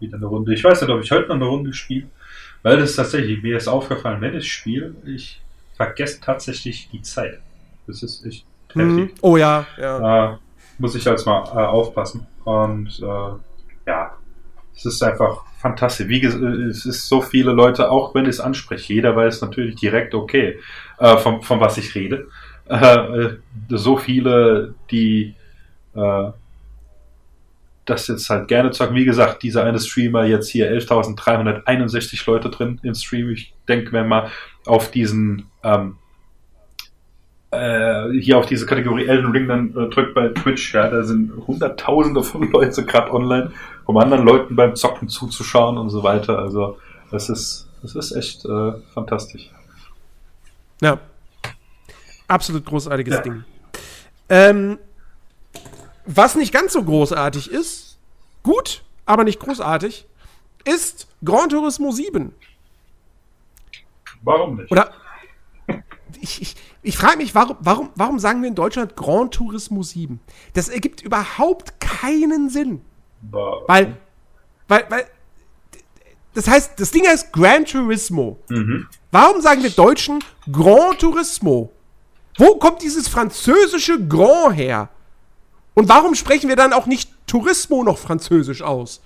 [0.00, 0.52] wieder eine Runde.
[0.52, 2.08] Ich weiß nicht, ob ich heute noch eine Runde spiele.
[2.66, 5.40] Weil das tatsächlich, mir ist aufgefallen, wenn ich spiele, ich
[5.76, 7.38] vergesse tatsächlich die Zeit.
[7.86, 8.44] Das ist echt
[8.74, 8.98] mhm.
[8.98, 9.18] heftig.
[9.22, 10.32] Oh ja, ja.
[10.32, 10.36] Äh,
[10.76, 12.26] muss ich als mal äh, aufpassen.
[12.42, 14.16] Und äh, ja,
[14.74, 16.08] es ist einfach fantastisch.
[16.08, 19.76] Wie gesagt, es ist so viele Leute, auch wenn ich es anspreche, jeder weiß natürlich
[19.76, 20.58] direkt, okay,
[20.98, 22.26] äh, von, von was ich rede.
[22.68, 23.28] Äh,
[23.68, 25.36] so viele, die
[25.94, 26.30] äh,
[27.86, 28.96] das jetzt halt gerne zocken.
[28.96, 33.30] Wie gesagt, dieser eine Streamer jetzt hier 11.361 Leute drin im Stream.
[33.30, 34.28] Ich denke, wenn man
[34.66, 35.96] auf diesen ähm,
[37.52, 41.32] äh, hier auf diese Kategorie Elden Ring dann äh, drückt bei Twitch, ja, da sind
[41.46, 43.52] hunderttausende von Leute gerade online,
[43.84, 46.38] um anderen Leuten beim Zocken zuzuschauen und so weiter.
[46.38, 46.78] Also
[47.10, 49.50] das ist, das ist echt äh, fantastisch.
[50.82, 50.98] Ja.
[52.28, 53.20] Absolut großartiges ja.
[53.22, 53.44] Ding.
[54.28, 54.78] Ähm,
[56.06, 57.98] was nicht ganz so großartig ist,
[58.42, 60.06] gut, aber nicht großartig,
[60.64, 62.34] ist Gran Turismo 7.
[64.22, 64.70] Warum nicht?
[64.70, 64.92] Oder
[66.20, 70.20] ich, ich, ich frage mich, warum, warum, warum sagen wir in Deutschland Gran Turismo 7?
[70.54, 72.82] Das ergibt überhaupt keinen Sinn.
[73.22, 73.64] Warum?
[73.66, 73.96] Weil,
[74.68, 75.06] weil, weil
[76.34, 78.38] das heißt, das Ding heißt Gran Turismo.
[78.48, 78.86] Mhm.
[79.10, 81.72] Warum sagen wir Deutschen Grand Turismo?
[82.36, 84.90] Wo kommt dieses französische Grand her?
[85.76, 89.02] Und warum sprechen wir dann auch nicht Turismo noch französisch aus?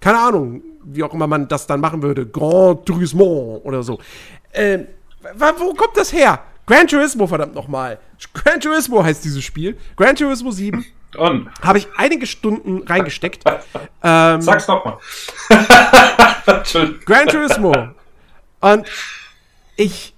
[0.00, 2.26] Keine Ahnung, wie auch immer man das dann machen würde.
[2.26, 3.98] Grand Turismo oder so.
[4.52, 4.86] Ähm,
[5.58, 6.42] wo kommt das her?
[6.66, 7.98] Gran Turismo, verdammt nochmal.
[8.34, 9.78] Gran Turismo heißt dieses Spiel.
[9.96, 10.84] Gran Turismo 7.
[11.62, 13.42] Habe ich einige Stunden reingesteckt.
[14.02, 14.98] ähm, Sag's nochmal.
[17.06, 17.72] Gran Turismo.
[18.60, 18.86] Und
[19.76, 20.12] ich,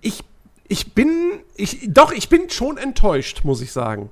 [0.00, 0.24] ich,
[0.66, 4.10] ich bin, ich, doch, ich bin schon enttäuscht, muss ich sagen.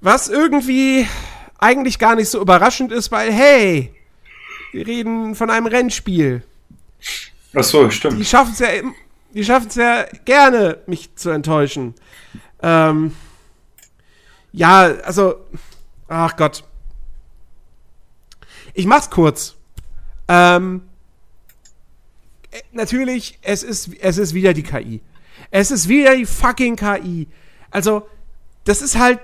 [0.00, 1.06] Was irgendwie
[1.58, 3.94] eigentlich gar nicht so überraschend ist, weil, hey,
[4.72, 6.42] wir reden von einem Rennspiel.
[7.54, 8.18] Ach so, stimmt.
[8.18, 8.68] Die schaffen es ja,
[9.34, 11.94] die schaffen es ja gerne, mich zu enttäuschen.
[12.62, 13.14] Ähm,
[14.52, 15.36] ja, also,
[16.08, 16.64] ach Gott.
[18.72, 19.56] Ich mach's kurz.
[20.28, 20.82] Ähm,
[22.50, 25.00] äh, natürlich, es ist, es ist wieder die KI.
[25.50, 27.28] Es ist wieder die fucking KI.
[27.70, 28.08] Also,
[28.64, 29.18] das ist halt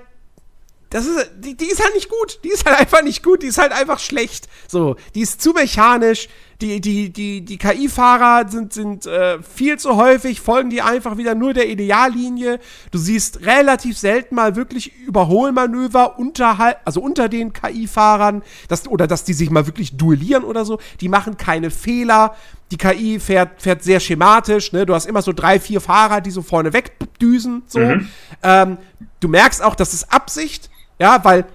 [0.89, 2.39] das ist, die, die ist halt nicht gut.
[2.43, 3.43] Die ist halt einfach nicht gut.
[3.43, 4.47] Die ist halt einfach schlecht.
[4.67, 6.29] So, die ist zu mechanisch.
[6.59, 11.35] Die, die, die, die KI-Fahrer sind, sind äh, viel zu häufig, folgen die einfach wieder
[11.35, 12.59] nur der Ideallinie.
[12.89, 19.23] Du siehst relativ selten mal wirklich Überholmanöver unterhalb, also unter den KI-Fahrern, dass, oder dass
[19.23, 20.79] die sich mal wirklich duellieren oder so.
[20.99, 22.35] Die machen keine Fehler.
[22.71, 24.71] Die KI fährt, fährt sehr schematisch.
[24.71, 24.87] Ne?
[24.87, 27.63] Du hast immer so drei, vier Fahrer, die so vorne wegdüsen.
[27.67, 27.79] So.
[27.79, 28.07] Mhm.
[28.41, 28.77] Ähm,
[29.19, 31.45] du merkst auch, das ist Absicht ja, weil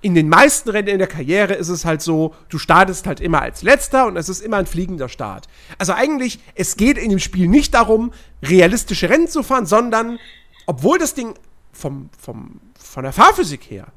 [0.00, 3.42] in den meisten Rennen in der Karriere ist es halt so, du startest halt immer
[3.42, 5.48] als letzter und es ist immer ein fliegender Start.
[5.76, 8.12] Also eigentlich, es geht in dem Spiel nicht darum,
[8.42, 10.18] realistische Rennen zu fahren, sondern,
[10.66, 11.34] obwohl das Ding
[11.72, 13.88] vom, vom, von der Fahrphysik her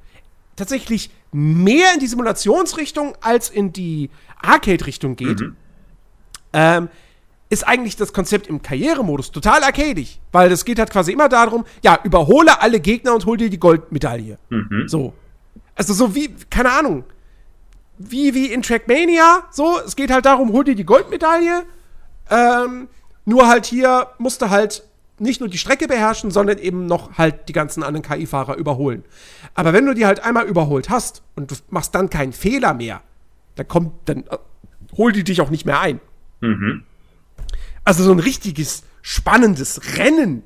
[0.55, 4.09] tatsächlich mehr in die Simulationsrichtung als in die
[4.41, 5.55] Arcade-Richtung geht, mhm.
[6.53, 6.89] ähm,
[7.52, 11.65] ist eigentlich das Konzept im Karrieremodus total arcadig, weil das geht halt quasi immer darum,
[11.84, 14.38] ja, überhole alle Gegner und hol dir die Goldmedaille.
[14.49, 14.88] Mhm.
[14.88, 15.14] So.
[15.76, 17.03] Also so wie, keine Ahnung,
[17.98, 21.64] wie, wie in Trackmania, so, es geht halt darum, hol dir die Goldmedaille,
[22.30, 22.88] ähm,
[23.26, 24.84] nur halt hier musst du halt
[25.19, 29.03] nicht nur die Strecke beherrschen, sondern eben noch halt die ganzen anderen KI-Fahrer überholen.
[29.56, 33.02] Aber wenn du die halt einmal überholt hast und du machst dann keinen Fehler mehr,
[33.56, 34.38] dann kommt, dann äh,
[34.95, 35.99] hol die dich auch nicht mehr ein.
[36.40, 36.86] Mhm.
[37.84, 40.44] Also so ein richtiges, spannendes Rennen,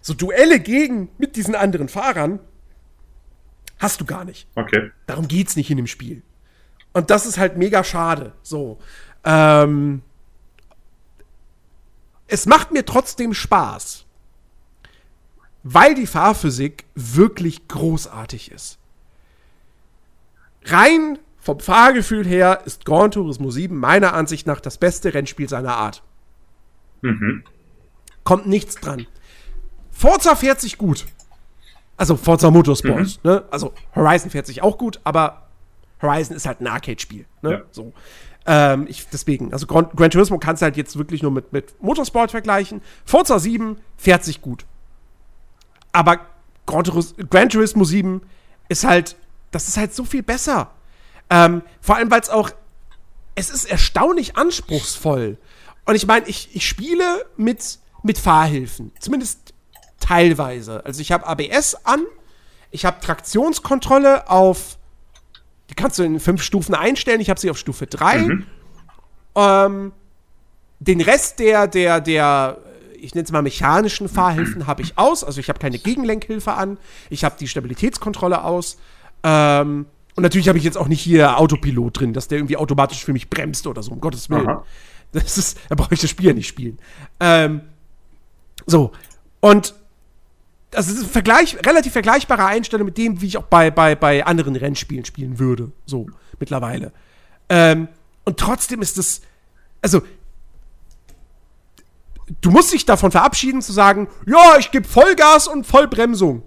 [0.00, 2.40] so Duelle gegen mit diesen anderen Fahrern,
[3.78, 4.46] hast du gar nicht.
[4.54, 4.90] Okay.
[5.06, 6.22] Darum geht's nicht in dem Spiel.
[6.92, 8.32] Und das ist halt mega schade.
[8.42, 8.78] So.
[9.24, 10.02] Ähm,
[12.26, 14.04] es macht mir trotzdem Spaß,
[15.62, 18.78] weil die Fahrphysik wirklich großartig ist.
[20.64, 25.76] Rein vom Fahrgefühl her ist Grand Turismo 7 meiner Ansicht nach das beste Rennspiel seiner
[25.76, 26.02] Art.
[27.04, 27.44] Mhm.
[28.24, 29.06] Kommt nichts dran.
[29.90, 31.06] Forza fährt sich gut.
[31.96, 32.98] Also Forza Motorsport.
[32.98, 33.30] Mhm.
[33.30, 33.44] Ne?
[33.50, 35.48] Also Horizon fährt sich auch gut, aber
[36.02, 37.26] Horizon ist halt ein Arcade-Spiel.
[37.42, 37.50] Ne?
[37.50, 37.62] Ja.
[37.70, 37.92] So.
[38.46, 41.80] Ähm, ich, deswegen, also Gran, Gran Turismo kannst du halt jetzt wirklich nur mit, mit
[41.82, 42.82] Motorsport vergleichen.
[43.04, 44.64] Forza 7 fährt sich gut.
[45.92, 46.20] Aber
[46.66, 48.22] Gran, Turis, Gran Turismo 7
[48.68, 49.16] ist halt,
[49.50, 50.72] das ist halt so viel besser.
[51.30, 52.50] Ähm, vor allem, weil es auch,
[53.34, 55.38] es ist erstaunlich anspruchsvoll.
[55.84, 58.92] Und ich meine, ich, ich spiele mit, mit Fahrhilfen.
[59.00, 59.54] Zumindest
[60.00, 60.84] teilweise.
[60.84, 62.04] Also ich habe ABS an,
[62.70, 64.78] ich habe Traktionskontrolle auf,
[65.70, 68.18] die kannst du in fünf Stufen einstellen, ich habe sie auf Stufe 3.
[68.18, 68.46] Mhm.
[69.36, 69.92] Ähm,
[70.80, 72.58] den Rest der, der, der,
[72.98, 75.24] ich nenne es mal mechanischen Fahrhilfen habe ich aus.
[75.24, 76.78] Also ich habe keine Gegenlenkhilfe an,
[77.10, 78.78] ich habe die Stabilitätskontrolle aus.
[79.22, 79.86] Ähm,
[80.16, 83.12] und natürlich habe ich jetzt auch nicht hier Autopilot drin, dass der irgendwie automatisch für
[83.12, 84.48] mich bremst oder so, um Gottes Willen.
[84.48, 84.64] Aha.
[85.14, 86.78] Das ist, da brauche ich das Spiel ja nicht spielen.
[87.20, 87.62] Ähm,
[88.66, 88.92] so.
[89.40, 89.74] Und
[90.70, 94.26] das ist ein Vergleich, relativ vergleichbare Einstellung mit dem, wie ich auch bei, bei, bei
[94.26, 95.70] anderen Rennspielen spielen würde.
[95.86, 96.08] So,
[96.40, 96.92] mittlerweile.
[97.48, 97.88] Ähm,
[98.24, 99.22] und trotzdem ist es,
[99.82, 100.02] also,
[102.40, 106.42] du musst dich davon verabschieden zu sagen, ja, ich gebe Vollgas und Vollbremsung.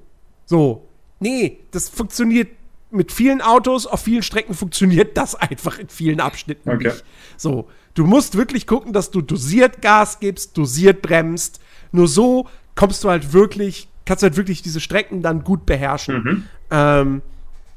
[0.45, 0.87] So.
[1.19, 2.49] Nee, das funktioniert
[2.89, 6.87] mit vielen Autos, auf vielen Strecken funktioniert das einfach in vielen Abschnitten okay.
[6.87, 7.03] nicht.
[7.37, 7.69] So.
[7.97, 11.59] Du musst wirklich gucken, dass du dosiert Gas gibst, dosiert bremst.
[11.91, 16.23] Nur so kommst du halt wirklich, kannst du halt wirklich diese Strecken dann gut beherrschen.
[16.23, 16.43] Mhm.
[16.69, 17.21] Ähm,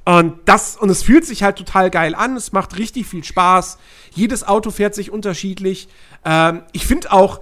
[0.05, 2.36] und das, und es fühlt sich halt total geil an.
[2.36, 3.78] Es macht richtig viel Spaß.
[4.12, 5.88] Jedes Auto fährt sich unterschiedlich.
[6.22, 7.40] Ähm, ich finde auch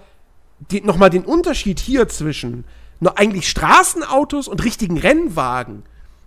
[0.70, 2.64] die, nochmal den Unterschied hier zwischen
[3.00, 5.82] nur eigentlich Straßenautos und richtigen Rennwagen.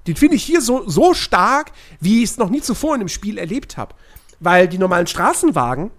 [0.06, 1.72] Den finde ich hier so, so stark,
[2.02, 3.96] wie ich es noch nie zuvor in einem Spiel erlebt habe.
[4.42, 5.92] weil die normalen Straßenwagen,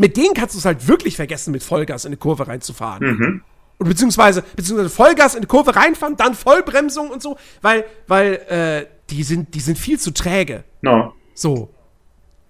[0.00, 3.06] mit denen kannst du es halt wirklich vergessen, mit Vollgas in eine Kurve reinzufahren.
[3.06, 3.42] Mhm.
[3.76, 8.86] Und beziehungsweise, beziehungsweise Vollgas in eine Kurve reinfahren, dann Vollbremsung und so, weil, weil, äh,
[9.10, 10.64] die sind, die sind viel zu träge.
[10.80, 11.12] No.
[11.34, 11.74] So.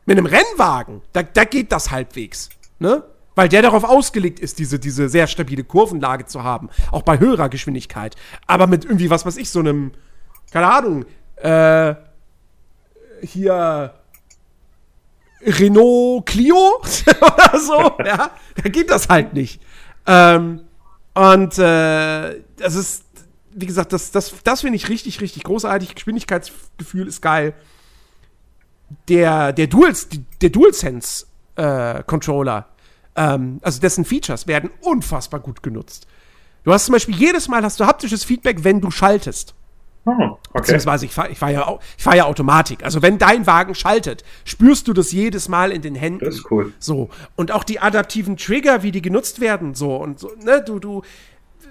[0.07, 2.51] Mit einem Rennwagen, da, da geht das halbwegs.
[2.79, 3.03] Ne?
[3.35, 6.69] Weil der darauf ausgelegt ist, diese, diese sehr stabile Kurvenlage zu haben.
[6.93, 8.15] Auch bei höherer Geschwindigkeit.
[8.47, 9.91] Aber mit irgendwie, was weiß ich, so einem,
[10.53, 11.05] keine Ahnung,
[11.37, 11.97] äh,
[13.23, 13.95] hier
[15.43, 16.57] Renault Clio
[17.21, 18.31] oder so, ja,
[18.63, 19.61] da geht das halt nicht.
[20.07, 20.63] Ähm,
[21.15, 23.05] und äh, das ist,
[23.53, 25.95] wie gesagt, das, das, das finde ich richtig, richtig großartig.
[25.95, 27.55] Geschwindigkeitsgefühl ist geil.
[29.09, 30.09] Der, der, Duals,
[30.41, 31.27] der DualSense
[31.57, 32.69] äh, Controller,
[33.17, 36.07] ähm, also dessen Features werden unfassbar gut genutzt.
[36.65, 39.55] Du hast zum Beispiel jedes Mal hast du haptisches Feedback, wenn du schaltest.
[40.07, 40.39] Oh, okay.
[40.55, 42.85] Beziehungsweise ich fahre ich fahr ja, fahr ja Automatik.
[42.85, 46.25] Also wenn dein Wagen schaltet, spürst du das jedes Mal in den Händen.
[46.25, 46.73] Das ist cool.
[46.79, 47.11] So.
[47.37, 51.03] Und auch die adaptiven Trigger, wie die genutzt werden, so und so, ne, du, du,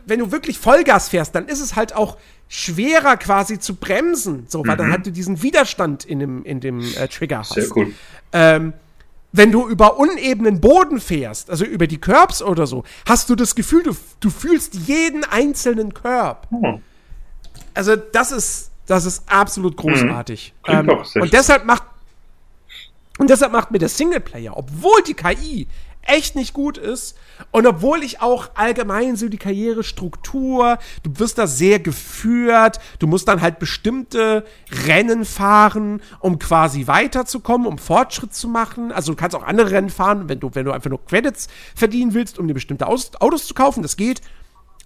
[0.06, 4.65] wenn du wirklich Vollgas fährst, dann ist es halt auch schwerer quasi zu bremsen, so,
[4.65, 4.80] weil mhm.
[4.80, 7.53] dann halt du diesen Widerstand in dem, in dem äh, Trigger hast.
[7.53, 7.93] Sehr cool.
[8.31, 8.73] Ähm,
[9.31, 13.53] wenn du über unebenen Boden fährst, also über die Curbs oder so, hast du das
[13.53, 16.47] Gefühl, du, du fühlst jeden einzelnen Curb.
[16.51, 16.80] Oh.
[17.74, 19.78] Also das ist, das ist absolut mhm.
[19.78, 20.54] großartig.
[20.68, 20.74] Mhm.
[20.74, 21.84] Ähm, und deshalb macht
[23.18, 25.68] und deshalb macht mir der Singleplayer, obwohl die KI
[26.10, 27.18] echt nicht gut ist
[27.52, 33.28] und obwohl ich auch allgemein so die Karrierestruktur, du wirst da sehr geführt, du musst
[33.28, 34.46] dann halt bestimmte
[34.88, 38.91] Rennen fahren, um quasi weiterzukommen, um Fortschritt zu machen.
[38.91, 42.14] Also du kannst auch andere Rennen fahren, wenn du, wenn du einfach nur Credits verdienen
[42.14, 44.22] willst, um dir bestimmte Autos zu kaufen, das geht.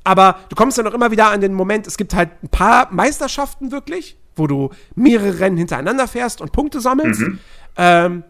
[0.04, 2.92] Aber du kommst dann auch immer wieder an den Moment, es gibt halt ein paar
[2.92, 7.22] Meisterschaften wirklich, wo du mehrere Rennen hintereinander fährst und Punkte sammelst.
[7.22, 7.40] Mhm.
[7.78, 8.24] Ähm,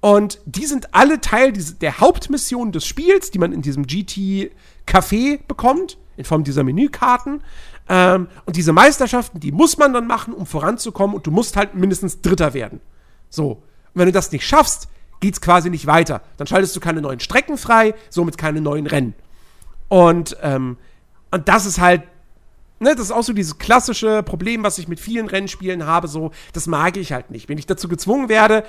[0.00, 5.98] und die sind alle Teil der Hauptmission des Spiels, die man in diesem GT-Café bekommt,
[6.16, 7.42] in Form dieser Menükarten.
[7.88, 11.16] Ähm, und diese Meisterschaften, die muss man dann machen, um voranzukommen.
[11.16, 12.80] Und du musst halt mindestens Dritter werden.
[13.28, 13.50] So.
[13.50, 13.60] Und
[13.94, 14.88] wenn du das nicht schaffst,
[15.20, 16.22] geht's quasi nicht weiter.
[16.38, 19.14] Dann schaltest du keine neuen Strecken frei, somit keine neuen Rennen.
[19.88, 20.78] Und ähm,
[21.30, 22.02] und das ist halt,
[22.80, 26.32] ne, das ist auch so dieses klassische Problem, was ich mit vielen Rennspielen habe, so,
[26.52, 27.48] das mag ich halt nicht.
[27.48, 28.64] Wenn ich dazu gezwungen werde,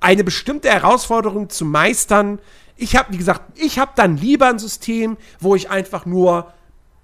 [0.00, 2.38] eine bestimmte Herausforderung zu meistern,
[2.76, 6.52] ich habe, wie gesagt, ich habe dann lieber ein System, wo ich einfach nur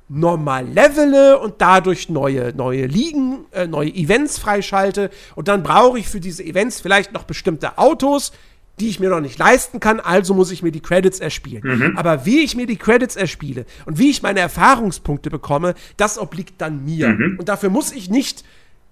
[0.08, 5.10] normal levele und dadurch neue, neue Ligen, äh, neue Events freischalte.
[5.34, 8.32] Und dann brauche ich für diese Events vielleicht noch bestimmte Autos,
[8.80, 11.62] die ich mir noch nicht leisten kann, also muss ich mir die Credits erspielen.
[11.62, 11.96] Mhm.
[11.96, 16.60] Aber wie ich mir die Credits erspiele und wie ich meine Erfahrungspunkte bekomme, das obliegt
[16.60, 17.10] dann mir.
[17.10, 17.36] Mhm.
[17.38, 18.44] Und dafür muss ich nicht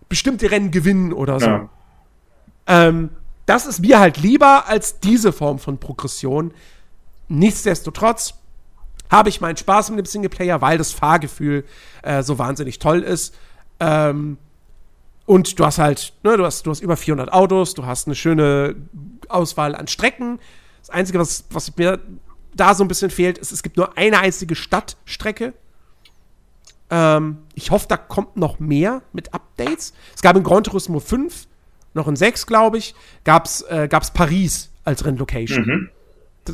[0.08, 1.46] bestimmte Rennen gewinnen oder so.
[1.46, 1.68] Ja.
[2.66, 3.10] Ähm,
[3.46, 6.54] das ist mir halt lieber als diese Form von Progression.
[7.28, 8.34] Nichtsdestotrotz
[9.10, 11.64] habe ich meinen Spaß mit dem Singleplayer, weil das Fahrgefühl
[12.02, 13.34] äh, so wahnsinnig toll ist.
[13.80, 14.38] Ähm,
[15.26, 18.14] und du hast halt, ne, du hast, du hast über 400 Autos, du hast eine
[18.14, 18.76] schöne
[19.28, 20.40] Auswahl an Strecken.
[20.80, 22.00] Das Einzige, was, was mir
[22.54, 25.54] da so ein bisschen fehlt, ist, es gibt nur eine einzige Stadtstrecke.
[26.90, 29.94] Ähm, ich hoffe, da kommt noch mehr mit Updates.
[30.14, 31.46] Es gab in Gran Turismo 5,
[31.94, 32.94] noch in 6, glaube ich,
[33.24, 35.64] gab es äh, gab's Paris als Rennlocation.
[35.64, 35.90] Mhm.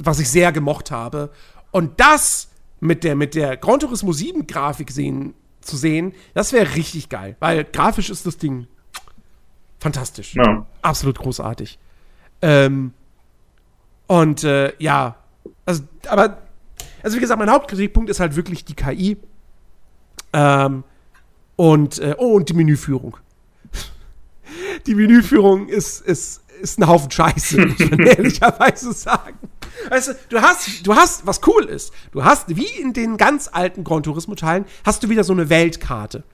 [0.04, 1.30] Was ich sehr gemocht habe.
[1.70, 2.48] Und das
[2.80, 5.34] mit der, mit der Gran Turismo 7 Grafik sehen,
[5.68, 7.36] zu sehen, das wäre richtig geil.
[7.40, 8.66] Weil grafisch ist das Ding
[9.78, 10.34] fantastisch.
[10.34, 10.66] Ja.
[10.82, 11.78] Absolut großartig.
[12.42, 12.92] Ähm,
[14.06, 15.16] und äh, ja,
[15.66, 16.38] also, aber,
[17.02, 19.16] also wie gesagt, mein Hauptkritikpunkt ist halt wirklich die KI.
[20.32, 20.84] Ähm,
[21.56, 23.16] und, äh, oh, und die Menüführung.
[24.86, 29.38] die Menüführung ist, ist, ist ein Haufen Scheiße, muss man ehrlicherweise sagen.
[29.88, 33.48] Weißt du, du hast, du hast, was cool ist, du hast, wie in den ganz
[33.52, 36.24] alten Gran Turismo-Teilen, hast du wieder so eine Weltkarte.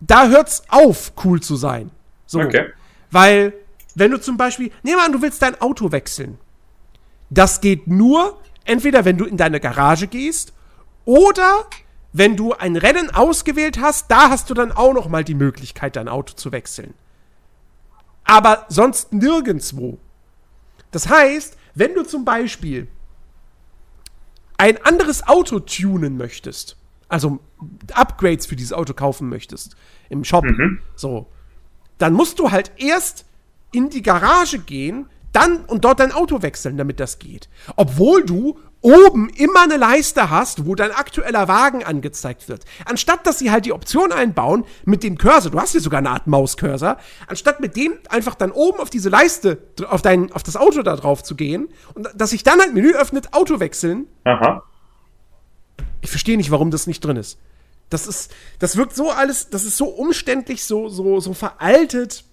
[0.00, 1.90] Da hört's auf, cool zu sein.
[2.26, 2.40] So.
[2.40, 2.72] Okay.
[3.10, 3.52] Weil
[3.94, 6.38] wenn du zum Beispiel, nehmen wir an, du willst dein Auto wechseln.
[7.30, 10.52] Das geht nur, entweder wenn du in deine Garage gehst
[11.04, 11.66] oder
[12.12, 15.96] wenn du ein Rennen ausgewählt hast, da hast du dann auch noch mal die Möglichkeit,
[15.96, 16.94] dein Auto zu wechseln.
[18.24, 19.98] Aber sonst nirgendwo.
[20.92, 22.86] Das heißt, wenn du zum Beispiel
[24.58, 26.76] ein anderes Auto tunen möchtest,
[27.08, 27.40] also
[27.92, 29.76] Upgrades für dieses Auto kaufen möchtest
[30.08, 30.80] im Shop, mhm.
[30.94, 31.26] so,
[31.98, 33.26] dann musst du halt erst
[33.72, 37.48] in die Garage gehen, dann und dort dein Auto wechseln, damit das geht.
[37.76, 42.64] Obwohl du oben immer eine Leiste hast, wo dein aktueller Wagen angezeigt wird.
[42.84, 46.10] Anstatt dass sie halt die Option einbauen mit dem Cursor, du hast hier sogar eine
[46.10, 46.98] Art Mauscursor,
[47.28, 50.96] anstatt mit dem einfach dann oben auf diese Leiste, auf dein, auf das Auto da
[50.96, 54.06] drauf zu gehen und dass sich dann halt Menü öffnet, Auto wechseln.
[54.24, 54.64] Aha.
[56.00, 57.38] Ich verstehe nicht, warum das nicht drin ist.
[57.88, 62.24] Das ist, das wirkt so alles, das ist so umständlich, so, so, so veraltet.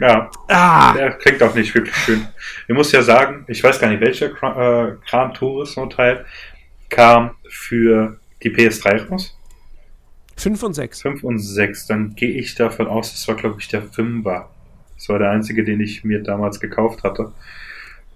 [0.00, 0.30] Ja.
[0.48, 0.94] Ah.
[0.94, 2.26] Der klingt auch nicht wirklich schön.
[2.66, 6.24] Ich muss ja sagen, ich weiß gar nicht, welcher äh, Gran Turismo Teil
[6.88, 9.36] kam für die PS3 raus.
[10.36, 11.02] 5 und 6.
[11.02, 11.86] 5 und 6.
[11.86, 14.46] Dann gehe ich davon aus, das war, glaube ich, der 5er.
[14.96, 17.32] Das war der einzige, den ich mir damals gekauft hatte.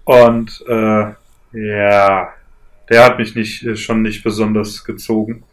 [0.05, 1.13] Und äh,
[1.51, 2.33] ja,
[2.89, 5.43] der hat mich nicht äh, schon nicht besonders gezogen.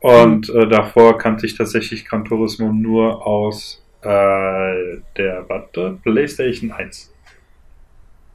[0.00, 0.60] Und mhm.
[0.60, 7.12] äh, davor kannte ich tatsächlich Gran Turismo nur aus äh, der, warte, PlayStation 1.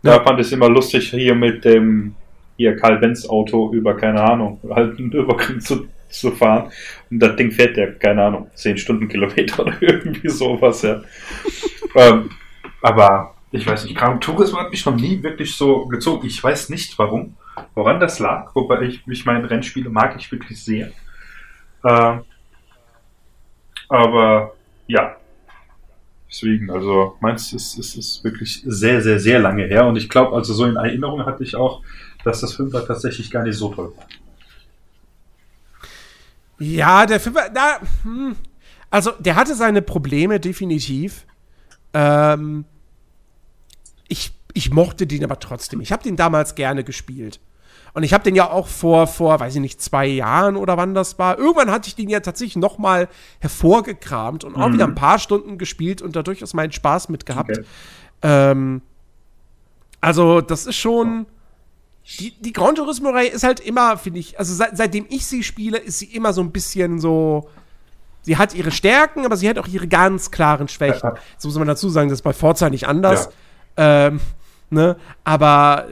[0.04, 0.24] Da ja.
[0.24, 2.16] fand ich es immer lustig, hier mit dem
[2.58, 6.72] hier Karl Benz Auto über, keine Ahnung, halt Übergang zu, zu fahren.
[7.10, 11.02] Und das Ding fährt ja, keine Ahnung, 10 Stundenkilometer oder irgendwie sowas, ja.
[11.96, 12.30] ähm,
[12.82, 16.26] aber ich weiß nicht, Gran Turismo hat mich noch nie wirklich so gezogen.
[16.26, 17.36] Ich weiß nicht warum,
[17.76, 20.92] woran das lag, wobei ich, ich meine Rennspiele mag ich wirklich sehr.
[21.86, 22.22] Ähm,
[23.90, 24.54] aber
[24.88, 25.18] ja,
[26.32, 29.86] Deswegen, also meins ist, ist, ist wirklich sehr, sehr, sehr lange her.
[29.86, 31.84] Und ich glaube, also so in Erinnerung hatte ich auch,
[32.24, 34.08] dass das Fünfer tatsächlich gar nicht so toll war.
[36.58, 38.38] Ja, der Fünfer, da, hm,
[38.90, 41.26] also der hatte seine Probleme definitiv.
[41.94, 42.64] Ähm,
[44.08, 45.82] ich, ich mochte den aber trotzdem.
[45.82, 47.42] Ich habe den damals gerne gespielt.
[47.94, 50.94] Und ich habe den ja auch vor, vor, weiß ich nicht, zwei Jahren oder wann
[50.94, 51.38] das war.
[51.38, 53.10] Irgendwann hatte ich den ja tatsächlich noch mal
[53.40, 54.74] hervorgekramt und auch mhm.
[54.74, 57.52] wieder ein paar Stunden gespielt und da durchaus meinen Spaß mit gehabt.
[57.52, 57.66] Okay.
[58.22, 58.82] Ähm,
[60.00, 61.26] also, das ist schon.
[62.20, 65.78] Die, die Gran Turismo-Reihe ist halt immer, finde ich, also seit, seitdem ich sie spiele,
[65.78, 67.48] ist sie immer so ein bisschen so.
[68.24, 71.10] Sie hat ihre Stärken, aber sie hat auch ihre ganz klaren Schwächen.
[71.10, 71.16] Ja.
[71.38, 73.30] So muss man dazu sagen, das ist bei Forza nicht anders.
[73.78, 74.08] Ja.
[74.08, 74.20] Ähm,
[74.70, 74.98] ne?
[75.24, 75.88] Aber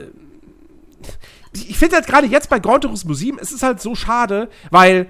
[1.52, 5.08] ich finde halt gerade jetzt bei Gran Turismo 7, es ist halt so schade, weil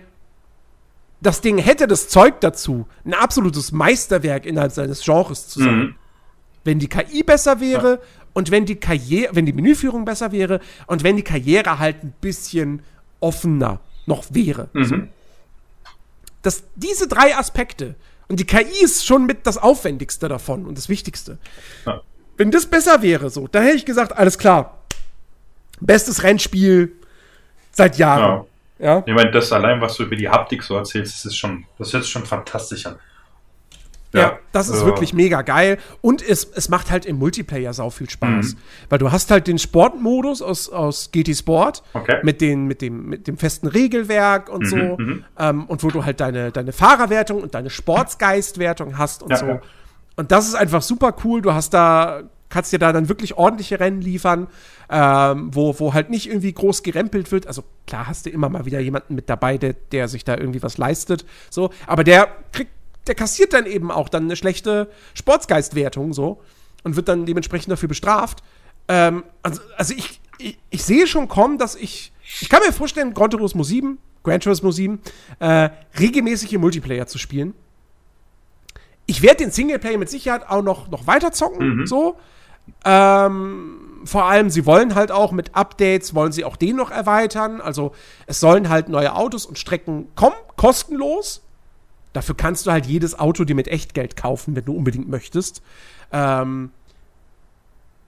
[1.21, 5.79] das Ding hätte das Zeug dazu, ein absolutes Meisterwerk innerhalb seines Genres zu sein.
[5.79, 5.95] Mhm.
[6.65, 7.99] Wenn die KI besser wäre ja.
[8.33, 12.15] und wenn die Karriere, wenn die Menüführung besser wäre und wenn die Karriere halt ein
[12.21, 12.83] bisschen
[13.21, 14.69] offener noch wäre.
[14.73, 14.85] Mhm.
[14.85, 14.97] So.
[16.43, 17.97] Dass diese drei Aspekte
[18.29, 21.39] und die KI ist schon mit das Aufwendigste davon und das Wichtigste.
[21.85, 22.01] Ja.
[22.37, 24.80] Wenn das besser wäre, so, da hätte ich gesagt, alles klar,
[25.81, 26.93] Bestes Rennspiel
[27.73, 28.47] seit Jahren.
[28.79, 28.97] Ja.
[28.97, 29.03] ja.
[29.07, 31.93] Ich meine, das allein, was du über die Haptik so erzählst, das ist schon, das
[31.93, 32.97] hört sich schon fantastisch an.
[34.13, 34.87] Ja, ja, das ist äh.
[34.87, 35.79] wirklich mega geil.
[36.01, 38.55] Und es, es macht halt im Multiplayer sau viel Spaß.
[38.55, 38.59] Mhm.
[38.89, 42.19] Weil du hast halt den Sportmodus aus, aus GT Sport okay.
[42.23, 44.77] mit, den, mit, dem, mit dem festen Regelwerk und mhm, so.
[44.77, 45.25] Mhm.
[45.39, 49.47] Ähm, und wo du halt deine, deine Fahrerwertung und deine Sportsgeistwertung hast und ja, so.
[49.47, 49.61] Ja.
[50.17, 51.41] Und das ist einfach super cool.
[51.41, 54.49] Du hast da kannst dir da dann wirklich ordentliche Rennen liefern,
[54.91, 57.47] ähm, wo, wo halt nicht irgendwie groß gerempelt wird.
[57.47, 60.63] Also klar hast du immer mal wieder jemanden mit dabei, der, der sich da irgendwie
[60.63, 62.73] was leistet, so, aber der kriegt,
[63.07, 66.43] der kassiert dann eben auch dann eine schlechte Sportsgeistwertung, so,
[66.83, 68.43] und wird dann dementsprechend dafür bestraft.
[68.89, 73.15] Ähm, also, also ich, ich, ich sehe schon kommen, dass ich, ich kann mir vorstellen,
[73.15, 75.01] Gran Turismo 7, Gran Turismo 7,
[75.39, 77.55] äh, regelmäßig im Multiplayer zu spielen.
[79.07, 81.87] Ich werde den Singleplayer mit Sicherheit auch noch, noch weiter zocken, mhm.
[81.87, 82.17] so.
[82.85, 87.61] Ähm, vor allem, sie wollen halt auch mit Updates, wollen sie auch den noch erweitern.
[87.61, 87.93] Also
[88.27, 91.43] es sollen halt neue Autos und Strecken kommen, kostenlos.
[92.13, 95.63] Dafür kannst du halt jedes Auto dir mit Echtgeld kaufen, wenn du unbedingt möchtest.
[96.13, 96.71] Ähm,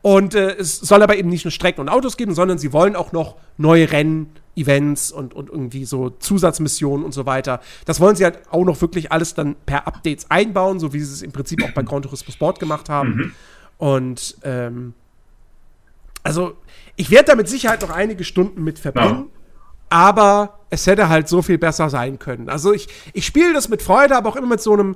[0.02, 2.97] und äh, es soll aber eben nicht nur Strecken und Autos geben, sondern sie wollen
[2.97, 7.60] auch noch neue Rennen, Events und, und irgendwie so Zusatzmissionen und so weiter.
[7.86, 11.12] Das wollen sie halt auch noch wirklich alles dann per Updates einbauen, so wie sie
[11.12, 13.14] es im Prinzip auch bei Gran Turismo Sport gemacht haben.
[13.14, 13.32] Mhm.
[13.82, 14.94] Und ähm,
[16.22, 16.56] also
[16.94, 19.24] ich werde da mit Sicherheit noch einige Stunden mit verbringen.
[19.24, 19.40] Ja.
[19.90, 22.48] Aber es hätte halt so viel besser sein können.
[22.48, 24.94] Also ich, ich spiele das mit Freude, aber auch immer mit so einem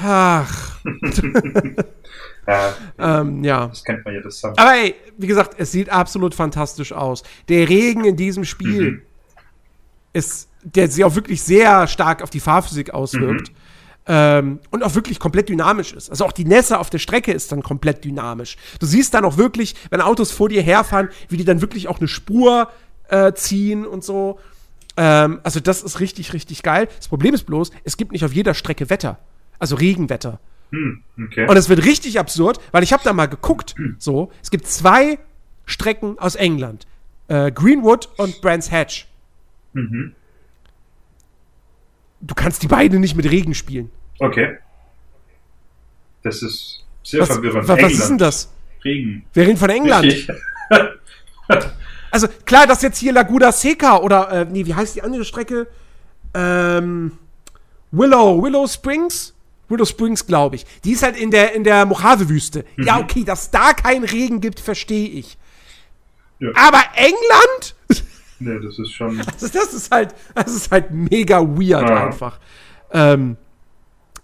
[0.00, 0.78] Ach.
[2.46, 3.66] ja, ähm, ja.
[3.66, 7.24] Das kennt man ja das Aber ey, wie gesagt, es sieht absolut fantastisch aus.
[7.48, 9.02] Der Regen in diesem Spiel mhm.
[10.12, 13.50] ist, der sich auch wirklich sehr stark auf die Fahrphysik auswirkt.
[13.50, 13.56] Mhm.
[14.08, 16.10] Ähm, und auch wirklich komplett dynamisch ist.
[16.10, 18.56] Also auch die Nässe auf der Strecke ist dann komplett dynamisch.
[18.78, 21.98] Du siehst dann auch wirklich, wenn Autos vor dir herfahren, wie die dann wirklich auch
[21.98, 22.70] eine Spur
[23.08, 24.38] äh, ziehen und so.
[24.96, 26.88] Ähm, also das ist richtig, richtig geil.
[26.96, 29.18] Das Problem ist bloß, es gibt nicht auf jeder Strecke Wetter.
[29.58, 30.38] Also Regenwetter.
[30.70, 31.48] Hm, okay.
[31.48, 35.18] Und es wird richtig absurd, weil ich habe da mal geguckt, so, es gibt zwei
[35.64, 36.86] Strecken aus England.
[37.28, 39.08] Äh, Greenwood und Brands Hatch.
[39.72, 40.14] Mhm.
[42.26, 43.90] Du kannst die beiden nicht mit Regen spielen.
[44.18, 44.58] Okay.
[46.22, 47.68] Das ist sehr was, verwirrend.
[47.68, 48.52] Was, was ist denn das?
[48.84, 49.24] Regen.
[49.32, 50.26] Wir reden von England.
[52.10, 55.68] also klar, dass jetzt hier Laguna Seca oder, äh, nee, wie heißt die andere Strecke?
[56.34, 57.12] Ähm,
[57.92, 59.34] Willow, Willow Springs?
[59.68, 60.66] Willow Springs, glaube ich.
[60.84, 62.64] Die ist halt in der, in der Mojave-Wüste.
[62.76, 62.84] Mhm.
[62.84, 65.38] Ja, okay, dass da kein Regen gibt, verstehe ich.
[66.40, 66.50] Ja.
[66.54, 67.74] Aber England?
[68.38, 69.20] Nee, das ist schon.
[69.26, 72.06] Also das ist halt, das ist halt mega weird ja.
[72.06, 72.38] einfach.
[72.92, 73.36] Ähm,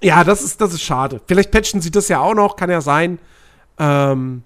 [0.01, 1.21] ja, das ist, das ist schade.
[1.27, 3.19] Vielleicht patchen sie das ja auch noch, kann ja sein.
[3.79, 4.43] Ähm,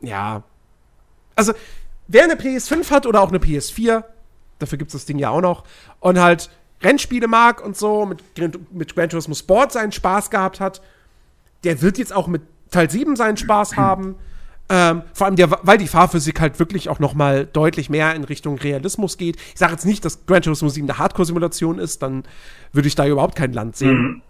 [0.00, 0.42] ja.
[1.36, 1.52] Also,
[2.08, 4.04] wer eine PS5 hat oder auch eine PS4,
[4.58, 5.64] dafür gibt es das Ding ja auch noch,
[6.00, 6.50] und halt
[6.82, 8.22] Rennspiele mag und so, mit,
[8.72, 10.80] mit Gran Turismo Sport seinen Spaß gehabt hat,
[11.64, 14.16] der wird jetzt auch mit Teil 7 seinen Spaß haben.
[14.70, 18.24] Ähm, vor allem, der, weil die Fahrphysik halt wirklich auch noch mal deutlich mehr in
[18.24, 19.36] Richtung Realismus geht.
[19.36, 22.24] Ich sage jetzt nicht, dass Gran Turismo 7 eine Hardcore-Simulation ist, dann
[22.72, 24.02] würde ich da überhaupt kein Land sehen.
[24.02, 24.22] Mhm.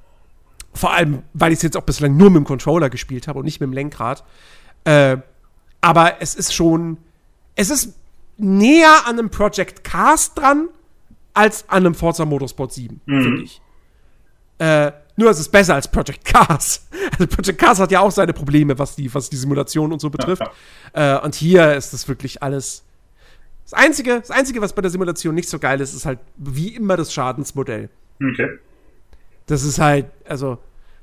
[0.74, 3.44] Vor allem, weil ich es jetzt auch bislang nur mit dem Controller gespielt habe und
[3.46, 4.22] nicht mit dem Lenkrad.
[4.84, 5.16] Äh,
[5.80, 6.98] aber es ist schon,
[7.56, 7.94] es ist
[8.36, 10.68] näher an einem Project Cars dran
[11.34, 13.22] als an einem Forza Motorsport 7, mhm.
[13.22, 13.60] finde ich.
[14.58, 16.86] Äh, nur es ist besser als Project Cars.
[17.12, 20.10] Also Project Cars hat ja auch seine Probleme, was die, was die Simulation und so
[20.10, 20.42] betrifft.
[20.94, 21.18] Ja.
[21.18, 22.84] Äh, und hier ist das wirklich alles.
[23.64, 26.68] Das Einzige, das Einzige, was bei der Simulation nicht so geil ist, ist halt wie
[26.74, 27.90] immer das Schadensmodell.
[28.22, 28.58] Okay.
[29.46, 30.58] Das ist halt, also,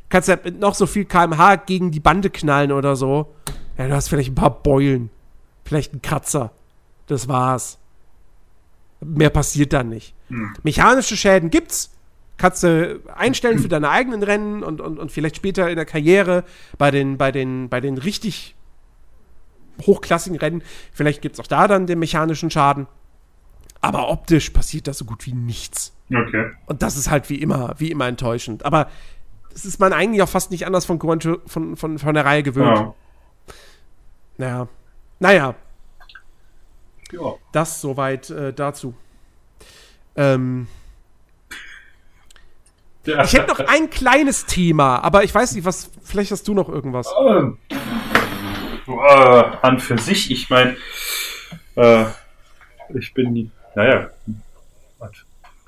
[0.08, 3.36] kannst ja mit noch so viel kmh gegen die Bande knallen oder so.
[3.78, 5.10] Ja, du hast vielleicht ein paar Beulen.
[5.66, 6.52] Vielleicht einen Kratzer.
[7.08, 7.80] Das war's.
[9.02, 10.14] Mehr passiert dann nicht.
[10.30, 10.54] Hm.
[10.64, 11.95] Mechanische Schäden gibt's.
[12.38, 16.44] Kannst du einstellen für deine eigenen Rennen und, und, und vielleicht später in der Karriere
[16.78, 18.56] bei den, bei den, bei den richtig
[19.82, 20.62] hochklassigen Rennen.
[20.92, 22.88] Vielleicht gibt's auch da dann den mechanischen Schaden.
[23.82, 25.94] Aber optisch passiert da so gut wie nichts.
[26.10, 26.52] Okay.
[26.66, 28.66] Und das ist halt wie immer, wie immer enttäuschend.
[28.66, 28.90] Aber
[29.52, 32.78] das ist man eigentlich auch fast nicht anders von, von, von, von der Reihe gewöhnt.
[32.78, 32.94] Ja.
[34.38, 34.68] Naja.
[35.20, 35.56] Naja.
[37.12, 37.34] Ja.
[37.52, 38.96] Das soweit äh, dazu.
[40.16, 40.68] Ähm,
[43.06, 43.24] ja.
[43.24, 45.92] Ich hätte noch ein kleines Thema, aber ich weiß nicht, was.
[46.04, 47.08] Vielleicht hast du noch irgendwas.
[47.28, 47.58] Ähm,
[48.88, 50.78] äh, an für sich, ich meine,
[51.76, 52.06] äh,
[52.94, 54.10] ich bin, naja,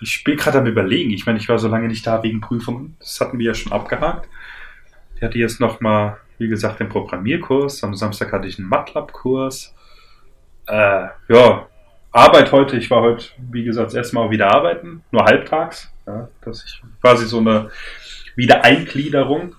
[0.01, 1.11] ich bin gerade am Überlegen.
[1.11, 2.95] Ich meine, ich war so lange nicht da wegen Prüfungen.
[2.99, 4.29] Das hatten wir ja schon abgehakt.
[5.15, 7.83] Ich hatte jetzt nochmal, wie gesagt, den Programmierkurs.
[7.83, 9.73] Am Samstag hatte ich einen MATLAB-Kurs.
[10.67, 11.67] Äh, ja,
[12.11, 12.77] Arbeit heute.
[12.77, 15.03] Ich war heute, wie gesagt, das erste Mal wieder arbeiten.
[15.11, 15.91] Nur halbtags.
[16.07, 17.69] Ja, dass ich quasi so eine
[18.35, 19.55] Wiedereingliederung.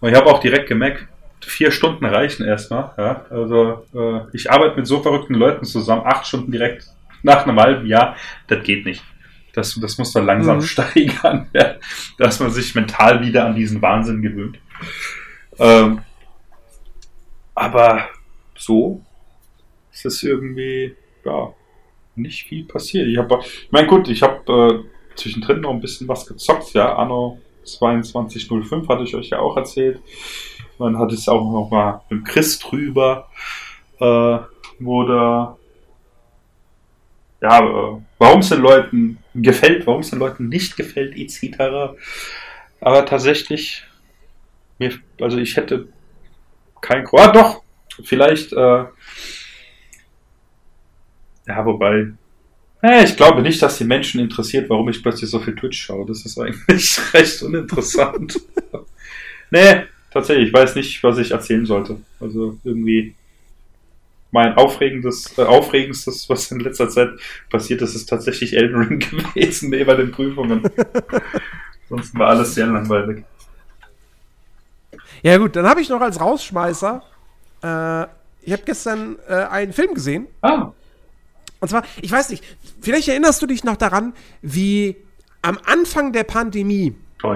[0.00, 1.06] Und ich habe auch direkt gemerkt,
[1.44, 2.92] vier Stunden reichen erstmal.
[2.96, 3.26] Ja?
[3.30, 6.86] Also äh, ich arbeite mit so verrückten Leuten zusammen, acht Stunden direkt
[7.22, 8.16] nach einem halben Jahr,
[8.48, 9.04] das geht nicht.
[9.52, 10.62] Das, das muss man langsam mhm.
[10.62, 11.74] steigern, ja?
[12.18, 14.58] dass man sich mental wieder an diesen Wahnsinn gewöhnt.
[15.58, 16.00] Ähm,
[17.54, 18.08] aber
[18.56, 19.04] so
[19.92, 20.94] ist es irgendwie,
[21.24, 21.52] ja,
[22.14, 23.08] nicht viel passiert.
[23.08, 26.96] Ich habe, ich meine, gut, ich habe äh, zwischendrin noch ein bisschen was gezockt, ja,
[26.96, 30.00] Anno 2205 hatte ich euch ja auch erzählt.
[30.78, 33.28] Man hat es auch noch mal mit Chris drüber,
[34.00, 34.38] äh,
[34.78, 35.56] wo da
[37.42, 41.96] ja, äh, warum es den Leuten gefällt, warum es den Leuten nicht gefällt, etc.
[42.80, 43.84] Aber tatsächlich,
[44.78, 45.88] mir, also ich hätte
[46.80, 47.62] kein, ah doch,
[48.04, 48.84] vielleicht, äh,
[51.46, 52.12] ja, wobei,
[52.82, 56.06] äh, ich glaube nicht, dass die Menschen interessiert, warum ich plötzlich so viel Twitch schaue.
[56.06, 58.40] Das ist eigentlich recht uninteressant.
[59.50, 62.00] nee, tatsächlich, ich weiß nicht, was ich erzählen sollte.
[62.20, 63.14] Also irgendwie
[64.32, 67.10] mein aufregendes, äh, aufregendstes, was in letzter Zeit
[67.50, 68.98] passiert ist, ist tatsächlich Elden Ring
[69.34, 70.62] gewesen, neben den Prüfungen.
[71.88, 73.24] Sonst war alles sehr langweilig.
[75.22, 77.02] Ja gut, dann habe ich noch als Rausschmeißer,
[77.62, 78.02] äh,
[78.42, 80.26] ich habe gestern äh, einen Film gesehen.
[80.40, 80.72] Ah.
[81.60, 82.44] Und zwar, ich weiß nicht,
[82.80, 84.96] vielleicht erinnerst du dich noch daran, wie
[85.42, 87.34] am Anfang der Pandemie oh,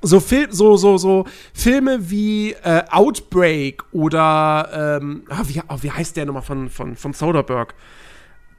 [0.00, 5.90] so, Fil so, so, so Filme wie äh, Outbreak oder ähm, ah, wie, oh, wie
[5.90, 7.74] heißt der nochmal von, von, von Soderbergh?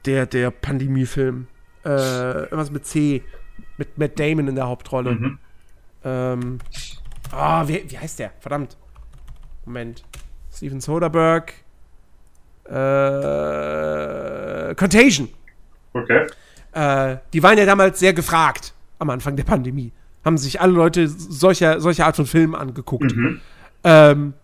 [0.06, 1.46] Der, der Pandemie-Film.
[1.84, 3.22] Äh, irgendwas mit C.
[3.78, 5.12] Mit Matt Damon in der Hauptrolle.
[5.12, 5.38] Mhm.
[6.04, 6.58] Ähm,
[7.32, 8.32] oh, wie, wie heißt der?
[8.38, 8.76] Verdammt.
[9.64, 10.04] Moment.
[10.52, 11.52] Steven Soderbergh.
[12.66, 12.74] Äh,
[14.74, 15.28] Contagion.
[15.92, 16.26] Okay.
[16.72, 19.92] Äh, die waren ja damals sehr gefragt am Anfang der Pandemie
[20.24, 23.14] haben sich alle Leute solcher, solcher Art von Filmen angeguckt.
[23.14, 23.40] Mhm.
[23.84, 24.34] Ähm,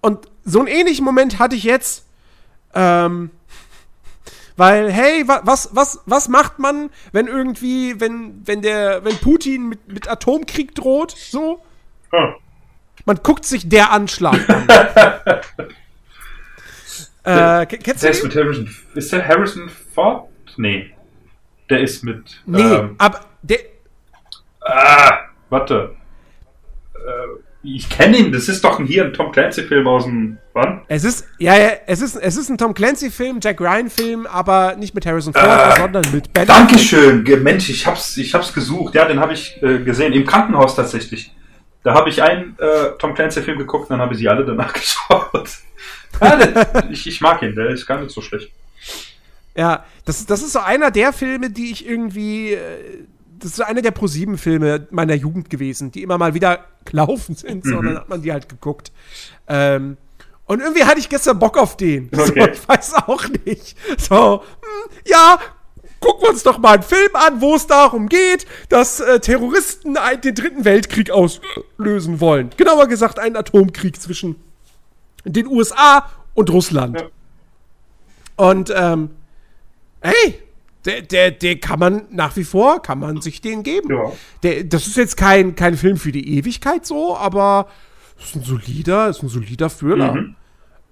[0.00, 2.06] und so einen ähnlichen Moment hatte ich jetzt.
[2.74, 3.30] Ähm,
[4.58, 9.86] Weil, hey, was, was, was macht man, wenn irgendwie, wenn, wenn der, wenn Putin mit,
[9.86, 11.62] mit Atomkrieg droht, so?
[12.10, 12.34] Hm.
[13.04, 14.66] Man guckt sich der Anschlag an.
[17.26, 18.76] äh, kennst der du ist mit Harrison.
[18.94, 20.28] Ist der Harrison Ford?
[20.56, 20.92] Nee.
[21.68, 22.40] Der ist mit.
[22.46, 23.58] Nee, ähm, aber der.
[24.60, 25.18] Ah,
[25.50, 25.94] warte.
[26.94, 30.38] Äh, ich kenne ihn, das ist doch hier ein Tom Clancy-Film aus dem.
[30.52, 30.82] Wann?
[30.88, 34.94] Es ist, ja, ja, es ist, es ist ein Tom Clancy-Film, Jack Ryan-Film, aber nicht
[34.94, 36.46] mit Harrison Ford, äh, sondern mit Ben.
[36.46, 38.94] Dankeschön, Mensch, ich hab's, ich hab's gesucht.
[38.94, 41.34] Ja, den habe ich äh, gesehen, im Krankenhaus tatsächlich.
[41.82, 45.48] Da habe ich einen äh, Tom Clancy-Film geguckt, dann habe ich sie alle danach geschaut.
[46.20, 48.50] Ja, ich, ich mag ihn, der ist gar nicht so schlecht.
[49.56, 52.52] Ja, das, das ist so einer der Filme, die ich irgendwie.
[52.52, 53.04] Äh,
[53.38, 57.66] das ist so einer der ProSieben-Filme meiner Jugend gewesen, die immer mal wieder gelaufen sind,
[57.66, 57.70] mhm.
[57.70, 58.92] so, dann hat man die halt geguckt.
[59.46, 59.98] Ähm,
[60.46, 62.08] und irgendwie hatte ich gestern Bock auf den.
[62.16, 62.40] Okay.
[62.40, 63.76] So, ich weiß auch nicht.
[63.98, 65.38] So, hm, ja,
[66.00, 69.98] gucken wir uns doch mal einen Film an, wo es darum geht, dass äh, Terroristen
[70.24, 72.50] den dritten Weltkrieg auslösen wollen.
[72.56, 74.36] Genauer gesagt, einen Atomkrieg zwischen
[75.32, 77.00] den USA und Russland.
[77.00, 77.06] Ja.
[78.36, 79.10] Und ähm,
[80.00, 80.40] hey,
[80.84, 83.90] der, der, der kann man nach wie vor, kann man sich den geben.
[83.90, 84.12] Ja.
[84.42, 87.66] Der, das ist jetzt kein, kein Film für die Ewigkeit so, aber
[88.18, 90.14] ist ein solider, ist ein solider Thriller.
[90.14, 90.36] Mhm.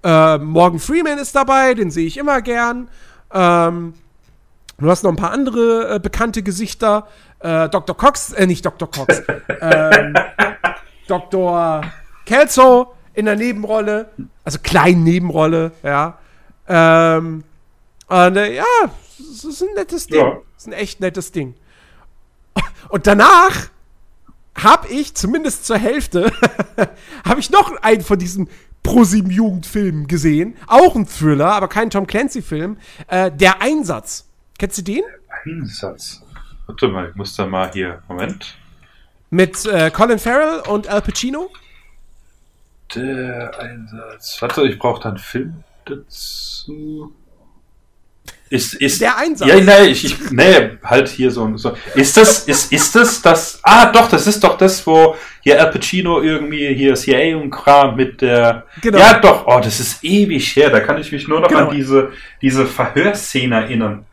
[0.03, 2.89] Äh, Morgan Freeman ist dabei, den sehe ich immer gern.
[3.33, 3.95] Ähm,
[4.79, 7.07] du hast noch ein paar andere äh, bekannte Gesichter.
[7.39, 7.97] Äh, Dr.
[7.97, 8.91] Cox, äh, nicht Dr.
[8.91, 9.23] Cox.
[9.61, 10.15] ähm,
[11.07, 11.83] Dr.
[12.27, 14.09] Kelso in der Nebenrolle,
[14.45, 16.19] also kleinen Nebenrolle, ja.
[16.69, 17.45] Ähm,
[18.09, 18.65] und äh, ja,
[19.19, 20.21] das ist ein nettes Ding.
[20.21, 20.33] Ja.
[20.55, 21.55] Das ist ein echt nettes Ding.
[22.89, 23.71] Und danach
[24.57, 26.33] habe ich, zumindest zur Hälfte,
[27.25, 28.49] habe ich noch einen von diesen
[28.83, 30.57] ProSieben Jugendfilmen gesehen.
[30.67, 32.77] Auch ein Thriller, aber kein Tom Clancy-Film.
[33.09, 34.27] Äh, Der Einsatz.
[34.59, 35.03] Kennst du den?
[35.45, 36.23] Einsatz.
[36.67, 38.03] Warte mal, ich muss da mal hier.
[38.09, 38.57] Moment.
[39.31, 41.51] Mit äh, Colin Farrell und Al Pacino?
[42.95, 44.41] Der Einsatz.
[44.41, 47.13] Warte, ich brauche da einen Film dazu.
[48.51, 49.49] Ist, ist, der Einsatz.
[49.49, 51.73] Ja, nee, ich, ich, nee, halt hier so, so.
[51.95, 55.71] Ist das, ist, ist das das, ah, doch, das ist doch das, wo hier Al
[55.71, 58.99] Pacino irgendwie hier CIA und Kram mit der, genau.
[58.99, 61.69] ja, doch, oh, das ist ewig her, da kann ich mich nur noch genau.
[61.69, 62.13] an diese,
[62.43, 64.05] diese Verhörszene erinnern.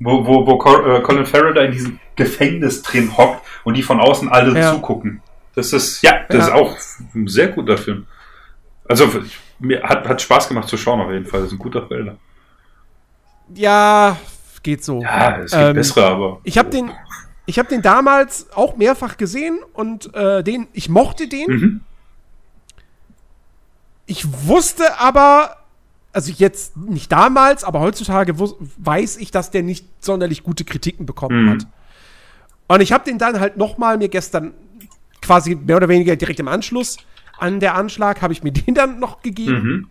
[0.00, 4.00] Wo, wo, wo äh, Colin Farrell da in diesem Gefängnis drin hockt und die von
[4.00, 4.74] außen alle ja.
[4.74, 5.22] zugucken.
[5.54, 6.44] Das ist, ja, das ja.
[6.46, 6.76] ist auch
[7.14, 8.06] ein sehr guter Film.
[8.88, 9.08] Also,
[9.58, 11.40] mir hat, hat Spaß gemacht zu schauen, auf jeden Fall.
[11.40, 12.16] Das ist ein guter Film
[13.52, 14.16] ja,
[14.62, 15.00] geht so.
[15.00, 16.40] Ja, es gibt ähm, bessere, aber.
[16.44, 16.90] Ich habe den,
[17.46, 21.46] ich habe den damals auch mehrfach gesehen und äh, den, ich mochte den.
[21.46, 21.80] Mhm.
[24.06, 25.56] Ich wusste aber,
[26.12, 31.44] also jetzt nicht damals, aber heutzutage weiß ich, dass der nicht sonderlich gute Kritiken bekommen
[31.44, 31.50] mhm.
[31.50, 31.66] hat.
[32.66, 34.54] Und ich habe den dann halt noch mal mir gestern
[35.24, 36.98] quasi mehr oder weniger direkt im Anschluss
[37.38, 39.62] an der Anschlag habe ich mir den dann noch gegeben.
[39.62, 39.90] Mhm.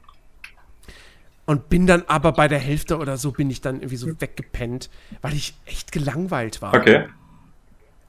[1.46, 4.90] Und bin dann aber bei der Hälfte oder so bin ich dann irgendwie so weggepennt,
[5.22, 6.74] weil ich echt gelangweilt war.
[6.74, 7.10] Okay.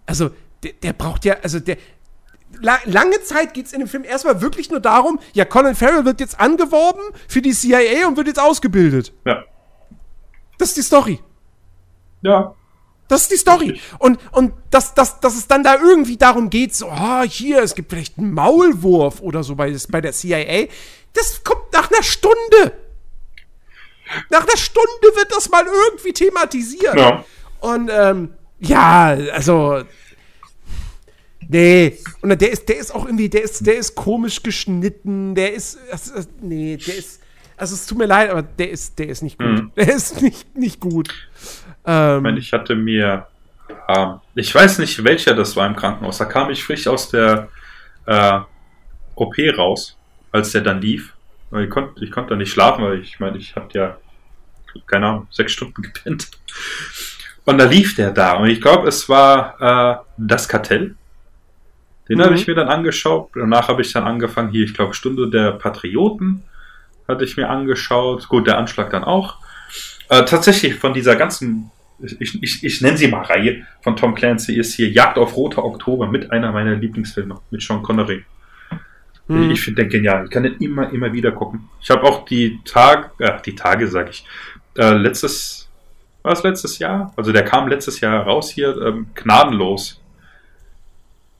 [0.07, 0.31] Also,
[0.63, 1.77] der, der braucht ja, also der.
[2.61, 6.05] La lange Zeit geht es in dem Film erstmal wirklich nur darum, ja, Colin Farrell
[6.05, 9.13] wird jetzt angeworben für die CIA und wird jetzt ausgebildet.
[9.25, 9.43] Ja.
[10.59, 11.19] Das ist die Story.
[12.23, 12.55] Ja.
[13.09, 13.81] Das ist die Story.
[13.99, 17.75] Und, und dass, dass, dass es dann da irgendwie darum geht, so, ah, hier, es
[17.75, 20.69] gibt vielleicht einen Maulwurf oder so bei, bei der CIA.
[21.13, 22.73] Das kommt nach einer Stunde.
[24.31, 26.97] Nach einer Stunde wird das mal irgendwie thematisiert.
[26.97, 27.25] Ja.
[27.61, 29.83] Und ähm, ja, also.
[31.49, 31.99] Nee.
[32.23, 35.79] Und der ist, der ist auch irgendwie, der ist, der ist komisch geschnitten, der ist.
[35.91, 37.21] Also, nee, der ist.
[37.57, 39.47] Also es tut mir leid, aber der ist, der ist nicht gut.
[39.47, 39.73] Mhm.
[39.77, 41.09] Der ist nicht, nicht gut.
[41.87, 43.27] Ähm, ich meine, ich hatte mir.
[43.89, 46.19] Ähm, ich weiß nicht, welcher das war im Krankenhaus.
[46.19, 47.49] Da kam ich frisch aus der
[48.07, 48.41] äh,
[49.15, 49.97] OP raus,
[50.33, 51.15] als der dann lief.
[51.53, 53.97] Ich konnte, ich konnte da nicht schlafen, weil ich meine, ich hatte ja,
[54.87, 56.31] keine Ahnung, sechs Stunden gepennt.
[57.45, 58.35] Und da lief der da.
[58.35, 60.97] Und ich glaube, es war äh, das Kartell.
[62.09, 62.23] Den mhm.
[62.23, 63.31] habe ich mir dann angeschaut.
[63.35, 66.43] Danach habe ich dann angefangen, hier, ich glaube, Stunde der Patrioten
[67.07, 68.29] hatte ich mir angeschaut.
[68.29, 69.39] Gut, der Anschlag dann auch.
[70.09, 71.71] Äh, tatsächlich von dieser ganzen,
[72.01, 75.65] ich, ich, ich nenne sie mal Reihe von Tom Clancy, ist hier Jagd auf Roter
[75.65, 78.25] Oktober mit einer meiner Lieblingsfilme, mit Sean Connery.
[79.29, 79.51] Mhm.
[79.51, 80.25] Ich finde den genial.
[80.25, 81.69] Ich kann den immer, immer wieder gucken.
[81.81, 84.27] Ich habe auch die Tage, äh, die Tage sage ich,
[84.77, 85.71] äh, letztes,
[86.23, 87.13] war es letztes Jahr?
[87.17, 90.01] Also der kam letztes Jahr raus hier, ähm, gnadenlos.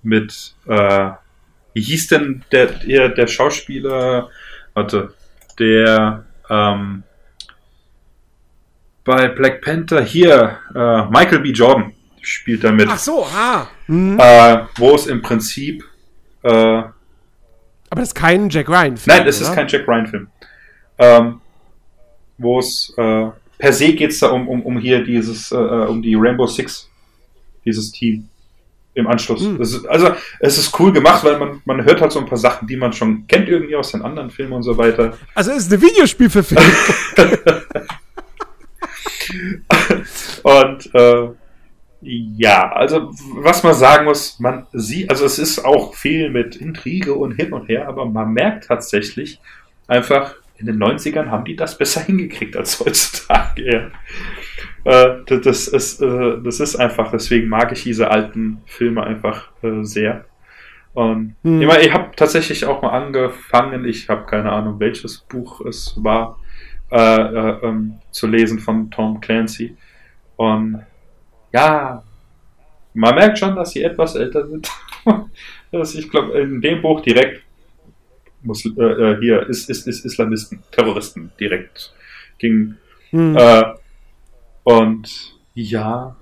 [0.03, 1.11] Mit, äh,
[1.73, 4.31] wie hieß denn der, der, der Schauspieler,
[4.75, 5.15] warte,
[5.59, 7.05] der, ähm,
[9.05, 11.51] bei Black Panther hier, äh, Michael B.
[11.51, 12.89] Jordan spielt damit.
[12.91, 13.69] Ach so, ah.
[13.87, 14.19] Hm.
[14.19, 15.85] Äh, wo es im Prinzip.
[16.43, 16.93] Äh, Aber
[17.91, 19.17] das ist kein Jack Ryan-Film.
[19.17, 20.29] Nein, es ist kein Jack Ryan-Film.
[20.99, 21.41] Ähm,
[22.39, 23.27] wo es äh,
[23.59, 26.47] per se geht es da um, um, um hier dieses, äh, äh, um die Rainbow
[26.47, 26.89] Six,
[27.65, 28.29] dieses Team
[28.95, 29.41] im Anschluss.
[29.43, 29.61] Hm.
[29.61, 32.69] Ist, also es ist cool gemacht, weil man, man hört halt so ein paar Sachen,
[32.69, 35.19] die man schon kennt irgendwie aus den anderen Filmen und so weiter.
[35.35, 36.73] Also es ist eine Videospielverfilmung.
[40.43, 41.29] und äh,
[42.07, 47.15] ja, also was man sagen muss, man sieht, also es ist auch viel mit Intrige
[47.15, 49.41] und hin und her, aber man merkt tatsächlich
[49.87, 53.91] einfach, in den 90ern haben die das besser hingekriegt als heutzutage.
[54.85, 55.17] Ja.
[55.17, 59.83] Äh, das, ist, äh, das ist einfach, deswegen mag ich diese alten Filme einfach äh,
[59.83, 60.27] sehr.
[60.93, 61.63] Und hm.
[61.63, 66.39] ich, ich habe tatsächlich auch mal angefangen, ich habe keine Ahnung, welches Buch es war,
[66.95, 69.77] äh, äh, ähm, zu lesen von Tom Clancy.
[70.37, 70.81] Und
[71.53, 72.05] ja,
[72.93, 74.71] man merkt schon, dass sie etwas älter sind.
[75.73, 77.43] ich glaube, in dem Buch direkt
[78.43, 81.93] muss, äh, äh, hier ist, ist, ist Islamisten, Terroristen direkt
[82.39, 82.77] ging.
[83.11, 83.37] Hm.
[83.37, 83.65] Äh,
[84.63, 86.15] und ja,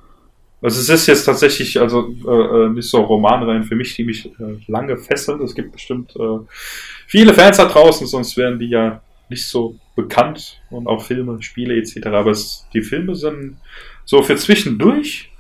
[0.63, 4.59] also es ist jetzt tatsächlich also äh nicht so Romanreihen für mich, die mich äh,
[4.69, 5.43] lange fesseln.
[5.43, 6.39] Es gibt bestimmt äh,
[7.07, 11.77] viele Fans da draußen, sonst wären die ja nicht so bekannt und auch Filme, Spiele
[11.77, 12.07] etc.
[12.07, 13.59] Aber es, die Filme sind
[14.05, 15.31] so für zwischendurch,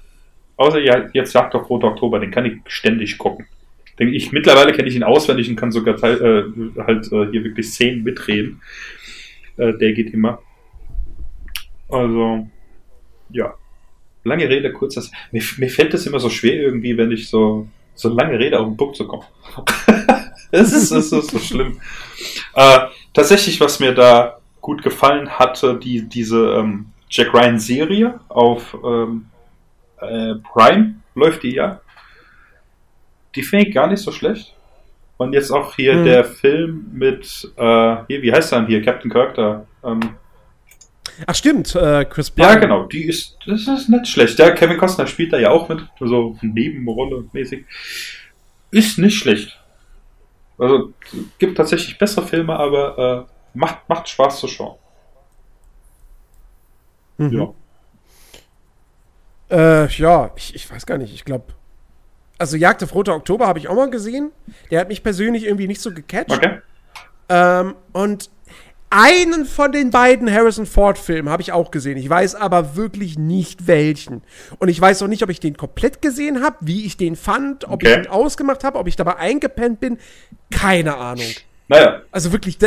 [0.56, 3.46] außer ja, jetzt Jagd auf Rote Oktober, den kann ich ständig gucken.
[3.98, 6.44] Denke ich, mittlerweile kenne ich ihn auswendig und kann sogar äh,
[6.78, 8.62] halt äh, hier wirklich Szenen mitreden.
[9.56, 10.40] Äh, der geht immer.
[11.88, 12.48] Also,
[13.30, 13.54] ja.
[14.24, 18.08] Lange Rede, kurz Mir, mir fällt es immer so schwer irgendwie, wenn ich so, so
[18.08, 19.24] lange Rede auf den Punkt zu kommen.
[20.54, 21.80] Es ist, es ist so schlimm.
[22.54, 22.80] Äh,
[23.14, 29.26] tatsächlich, was mir da gut gefallen hatte, die, diese ähm, Jack Ryan Serie auf ähm,
[30.00, 31.80] äh, Prime läuft die ja.
[33.34, 34.54] Die finde ich gar nicht so schlecht.
[35.18, 36.04] Und jetzt auch hier hm.
[36.04, 38.82] der Film mit, äh, hier, wie heißt er denn hier?
[38.82, 39.66] Captain Kirk da.
[39.84, 40.00] Ähm,
[41.26, 42.46] Ach stimmt, äh, Chris Pine.
[42.46, 44.38] Ja, genau, die ist, das ist nicht schlecht.
[44.38, 47.66] Ja, Kevin Costner spielt da ja auch mit, so Nebenrolle mäßig.
[48.70, 49.58] Ist nicht schlecht.
[50.58, 50.92] Also
[51.38, 54.76] gibt tatsächlich bessere Filme, aber äh, macht, macht Spaß zu schauen.
[57.18, 57.54] Mhm.
[59.50, 59.84] Ja.
[59.84, 61.14] Äh, ja, ich, ich weiß gar nicht.
[61.14, 61.44] Ich glaube,
[62.38, 64.32] also Jagd auf Roter Oktober habe ich auch mal gesehen.
[64.70, 66.32] Der hat mich persönlich irgendwie nicht so gecatcht.
[66.32, 66.60] Okay.
[67.28, 68.30] Ähm, und
[68.90, 71.96] einen von den beiden Harrison Ford-Filmen habe ich auch gesehen.
[71.96, 74.22] Ich weiß aber wirklich nicht welchen.
[74.58, 77.64] Und ich weiß auch nicht, ob ich den komplett gesehen habe, wie ich den fand,
[77.64, 77.92] ob okay.
[77.92, 79.98] ich ihn ausgemacht habe, ob ich dabei eingepennt bin.
[80.50, 81.24] Keine Ahnung.
[81.68, 82.02] Naja.
[82.10, 82.58] Also wirklich,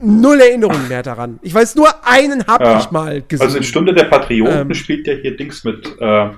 [0.00, 1.38] null Erinnerung mehr daran.
[1.42, 2.80] Ich weiß nur, einen habe ja.
[2.80, 3.46] ich mal gesehen.
[3.46, 5.86] Also in Stunde der Patrioten ähm, spielt ja hier Dings mit.
[6.00, 6.30] Äh,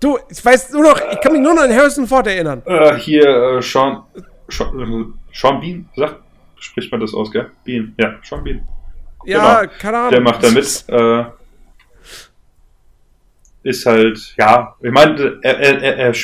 [0.00, 2.62] du, ich weiß nur noch, ich kann mich nur noch an Harrison Ford erinnern.
[2.66, 4.02] Äh, hier, äh, Sean,
[4.48, 6.20] Sean, Sean Bean, sagt
[6.64, 7.50] spricht man das aus, gell?
[7.64, 8.66] Bean, ja, Sean Bean.
[9.26, 9.72] Ja, genau.
[9.78, 10.10] keine Ahnung.
[10.10, 10.84] Der macht da mit.
[10.88, 11.24] Äh,
[13.64, 16.14] ist halt, ja, ich meine, er, er, er,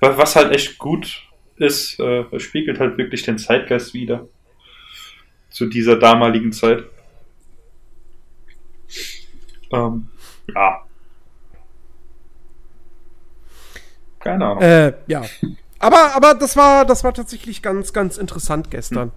[0.00, 1.22] er, was halt echt gut
[1.56, 4.26] ist, äh, er spiegelt halt wirklich den Zeitgeist wieder.
[5.58, 6.84] Zu dieser damaligen Zeit.
[9.72, 10.08] Ähm,
[10.54, 10.84] ja.
[14.20, 14.62] Keine Ahnung.
[14.62, 15.24] Äh, ja.
[15.80, 19.10] Aber, aber das war, das war tatsächlich ganz, ganz interessant gestern.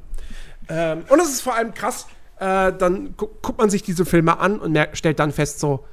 [0.66, 0.76] Hm.
[0.76, 2.08] Ähm, und es ist vor allem krass,
[2.40, 5.86] äh, dann gu guckt man sich diese Filme an und stellt dann fest, so,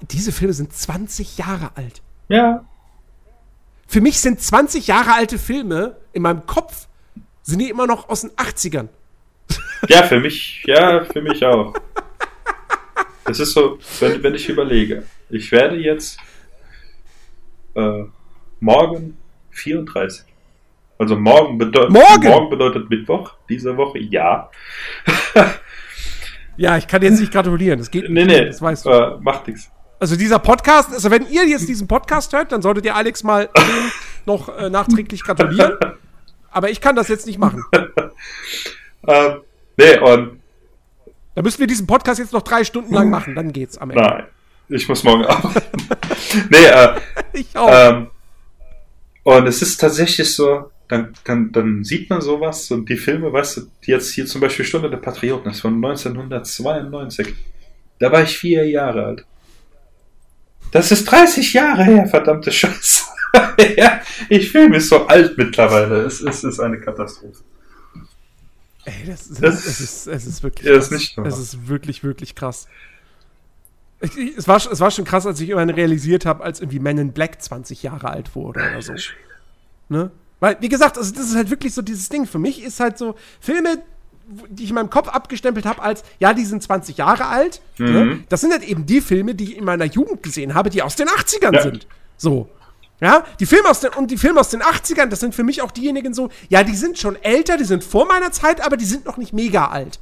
[0.00, 2.02] diese Filme sind 20 Jahre alt.
[2.26, 2.64] Ja.
[3.86, 6.88] Für mich sind 20 Jahre alte Filme in meinem Kopf,
[7.42, 8.88] sind die immer noch aus den 80ern.
[9.88, 11.74] Ja, für mich, ja, für mich auch.
[13.26, 16.18] Es ist so, wenn, wenn ich überlege, ich werde jetzt
[17.74, 18.04] äh,
[18.60, 19.16] morgen
[19.50, 20.24] 34.
[20.98, 22.28] Also morgen, bedeutet morgen?
[22.28, 24.50] morgen bedeutet Mittwoch, diese Woche, ja.
[26.56, 28.12] ja, ich kann jetzt nicht gratulieren, das geht nicht.
[28.12, 28.90] Nee, nee, das weißt du.
[28.90, 29.70] Äh, macht nichts.
[29.98, 33.48] Also dieser Podcast, also wenn ihr jetzt diesen Podcast hört, dann solltet ihr Alex mal
[34.26, 35.76] noch äh, nachträglich gratulieren.
[36.50, 37.64] Aber ich kann das jetzt nicht machen.
[39.06, 39.40] ähm,
[39.76, 40.40] nee, und.
[41.34, 44.02] Da müssen wir diesen Podcast jetzt noch drei Stunden lang machen, dann geht's am Ende.
[44.02, 44.24] Nein,
[44.68, 45.88] ich muss morgen arbeiten.
[46.50, 46.94] nee, äh,
[47.32, 47.68] ich auch.
[47.70, 48.08] Ähm,
[49.24, 53.56] und es ist tatsächlich so, dann, dann, dann sieht man sowas und die Filme, weißt
[53.56, 57.34] du, die jetzt hier zum Beispiel Stunde der Patrioten ist von 1992.
[57.98, 59.26] Da war ich vier Jahre alt.
[60.72, 63.04] Das ist 30 Jahre her, verdammte Scheiße.
[63.76, 66.02] ja, ich fühle mich so alt mittlerweile.
[66.02, 67.42] Es, es ist eine Katastrophe.
[68.84, 70.84] Ey, das, das, das, es, ist, es ist wirklich krass.
[70.84, 72.68] Ist nicht es ist wirklich, wirklich krass.
[74.00, 77.12] es, war, es war schon krass, als ich irgendwann realisiert habe, als irgendwie Man in
[77.12, 78.94] Black 20 Jahre alt wurde oder so.
[79.88, 80.10] Ne?
[80.40, 82.26] Weil, wie gesagt, also das ist halt wirklich so dieses Ding.
[82.26, 83.82] Für mich ist halt so, Filme,
[84.48, 87.62] die ich in meinem Kopf abgestempelt habe als, ja, die sind 20 Jahre alt.
[87.78, 87.88] Ne?
[87.88, 87.94] Mhm.
[87.94, 88.24] Ne?
[88.28, 90.96] Das sind halt eben die Filme, die ich in meiner Jugend gesehen habe, die aus
[90.96, 91.62] den 80ern ja.
[91.62, 91.86] sind.
[92.16, 92.48] So.
[93.00, 95.62] Ja, die Filme aus den, und die Filme aus den 80ern, das sind für mich
[95.62, 98.84] auch diejenigen so, ja, die sind schon älter, die sind vor meiner Zeit, aber die
[98.84, 99.98] sind noch nicht mega alt.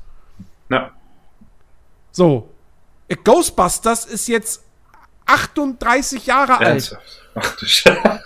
[0.68, 0.90] Ja.
[2.10, 2.48] So.
[3.24, 4.62] Ghostbusters ist jetzt
[5.26, 6.96] 38 Jahre alt.
[7.34, 8.22] Ach du Scheiße.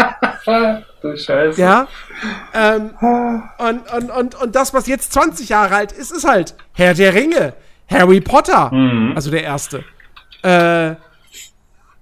[1.03, 1.61] du Scheiße.
[1.61, 1.89] Ja.
[2.53, 2.91] Ähm,
[3.59, 7.15] und, und, und, und das, was jetzt 20 Jahre alt ist, ist halt Herr der
[7.15, 7.55] Ringe,
[7.89, 9.13] Harry Potter, mhm.
[9.15, 9.85] also der erste.
[10.43, 10.97] Äh,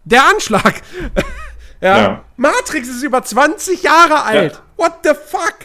[0.05, 0.74] der Anschlag.
[1.85, 1.98] ja.
[1.98, 2.24] ja.
[2.36, 4.52] Matrix ist über 20 Jahre alt.
[4.52, 4.59] Ja.
[4.77, 5.56] What the fuck?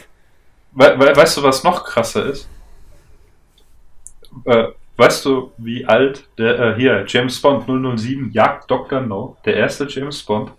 [0.72, 2.48] We we weißt du, was noch krasser ist?
[4.44, 4.68] Äh,
[5.00, 9.00] Weißt du, wie alt der äh, hier James Bond 007 Jagd Dr.
[9.00, 10.52] No, der erste James Bond?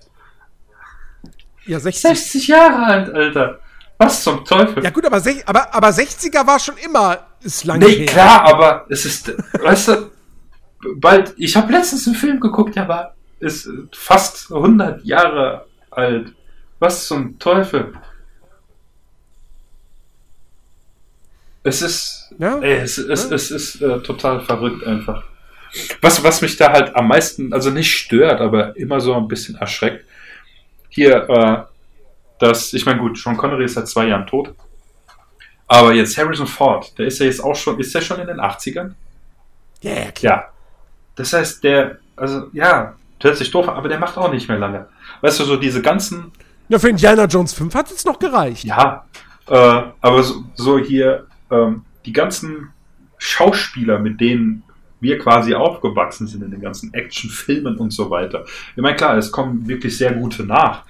[1.68, 2.02] Ja, 60.
[2.10, 3.60] 60 Jahre alt, Alter.
[4.00, 4.84] Was zum Teufel?
[4.84, 8.06] Ja gut, aber, aber, aber 60er war schon immer ist lange nee, her.
[8.08, 9.32] klar, aber es ist,
[9.62, 10.12] weißt du,
[10.96, 16.34] bald, ich habe letztens einen Film geguckt, der war, ist fast 100 Jahre alt.
[16.80, 17.94] Was zum Teufel?
[21.64, 23.04] Es ist, ja, ey, es, ja.
[23.10, 25.24] es, es ist äh, total verrückt einfach.
[26.02, 29.56] Was, was mich da halt am meisten, also nicht stört, aber immer so ein bisschen
[29.56, 30.06] erschreckt.
[30.90, 31.64] Hier, äh,
[32.40, 34.54] dass, ich meine, gut, Sean Connery ist seit zwei Jahren tot.
[35.68, 38.42] Aber jetzt Harrison Ford, der ist ja jetzt auch schon, ist der schon in den
[38.42, 38.94] 80ern?
[39.84, 40.38] Yeah, klar.
[40.38, 40.50] Ja.
[41.16, 44.88] Das heißt, der, also, ja, hört sich doof, aber der macht auch nicht mehr lange.
[45.22, 46.32] Weißt du, so diese ganzen.
[46.70, 48.64] Ja, für Indiana Jones 5 hat es noch gereicht.
[48.64, 49.06] Ja,
[49.48, 52.70] äh, aber so, so hier ähm, die ganzen
[53.18, 54.64] Schauspieler, mit denen
[55.00, 58.46] wir quasi aufgewachsen sind in den ganzen Actionfilmen und so weiter.
[58.76, 60.84] Ich meine, klar, es kommen wirklich sehr gute nach.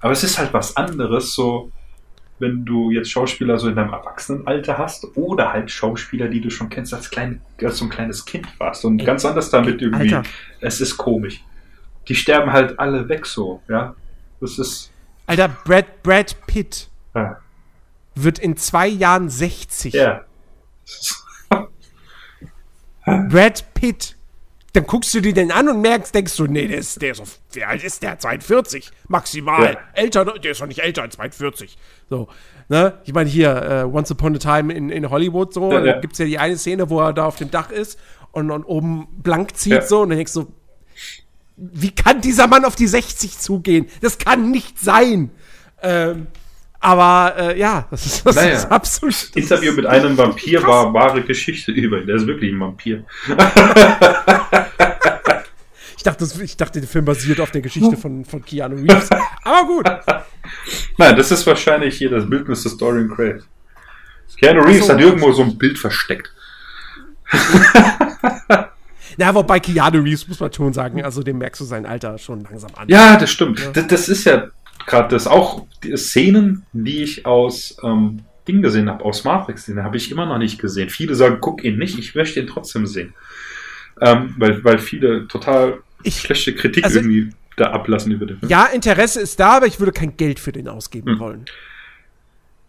[0.00, 1.70] Aber es ist halt was anderes, so,
[2.38, 6.68] wenn du jetzt Schauspieler so in deinem Erwachsenenalter hast oder halt Schauspieler, die du schon
[6.68, 10.14] kennst, als, klein, als so ein kleines Kind warst und Ey, ganz anders damit irgendwie.
[10.14, 10.28] Alter.
[10.60, 11.42] Es ist komisch.
[12.08, 13.94] Die sterben halt alle weg so, ja.
[14.40, 14.92] Das ist.
[15.26, 16.88] Alter, Brad, Brad Pitt.
[17.14, 17.38] Ja
[18.16, 19.94] wird in zwei Jahren 60.
[19.94, 20.24] Ja.
[23.04, 24.16] Brad Pitt.
[24.76, 27.20] Dann guckst du dir den an und merkst, denkst du, nee, der ist, der ist
[27.22, 28.18] auf, wie alt ist der?
[28.18, 29.72] 42, maximal.
[29.72, 29.78] Ja.
[29.94, 31.78] Älter, der ist doch nicht älter als 42.
[32.10, 32.28] So,
[32.68, 33.00] ne?
[33.04, 35.94] Ich meine, hier, uh, Once Upon a Time in, in Hollywood, so, ja, ja.
[35.94, 37.98] da gibt es ja die eine Szene, wo er da auf dem Dach ist
[38.32, 39.80] und, und oben blank zieht, ja.
[39.80, 40.52] so, und dann denkst du,
[41.56, 43.86] wie kann dieser Mann auf die 60 zugehen?
[44.02, 45.30] Das kann nicht sein.
[45.82, 46.26] Ähm,
[46.80, 48.54] aber äh, ja, das ist, das naja.
[48.54, 49.14] ist absolut.
[49.14, 50.68] Das Interview mit einem Vampir krass.
[50.68, 52.06] war wahre Geschichte über ihn.
[52.06, 53.04] Der ist wirklich ein Vampir.
[55.96, 59.08] ich, dachte, ich dachte, der Film basiert auf der Geschichte von, von Keanu Reeves.
[59.42, 59.86] Aber gut.
[60.98, 63.40] Nein, das ist wahrscheinlich hier das Bildnis des Dorian Gray.
[64.38, 64.92] Keanu Reeves so.
[64.92, 66.32] hat irgendwo so ein Bild versteckt.
[69.18, 72.44] Na, wobei Keanu Reeves muss man schon sagen, also dem merkst du sein Alter schon
[72.44, 72.88] langsam an.
[72.88, 73.60] Ja, das stimmt.
[73.60, 73.70] Ja.
[73.70, 74.48] Das, das, ist ja
[74.86, 79.82] gerade das auch die Szenen, die ich aus ähm, Ding gesehen habe, aus Matrix, den
[79.82, 80.88] habe ich immer noch nicht gesehen.
[80.88, 83.14] Viele sagen, guck ihn nicht, ich möchte ihn trotzdem sehen.
[84.00, 88.50] Ähm, weil, weil viele total ich, schlechte Kritik also, irgendwie da ablassen über den Film.
[88.50, 91.18] Ja, Interesse ist da, aber ich würde kein Geld für den ausgeben hm.
[91.18, 91.44] wollen.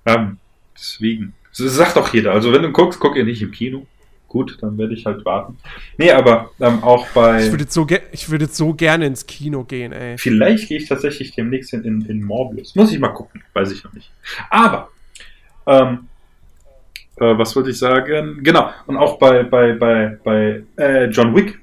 [0.06, 0.38] Ähm,
[0.76, 1.34] deswegen.
[1.58, 2.34] Das sagt auch jeder.
[2.34, 3.88] Also wenn du guckst, guck ihn nicht im Kino
[4.28, 5.58] gut, dann werde ich halt warten.
[5.98, 7.46] Nee, aber ähm, auch bei.
[7.46, 10.18] Ich würde so, ich würd so gerne ins Kino gehen, ey.
[10.18, 12.76] Vielleicht gehe ich tatsächlich demnächst in, in, in Morbius.
[12.76, 14.12] Muss ich mal gucken, weiß ich noch nicht.
[14.50, 14.90] Aber,
[15.66, 16.08] ähm,
[17.18, 18.44] äh, was wollte ich sagen?
[18.44, 21.60] Genau, und auch bei, bei, bei, bei äh, John Wick.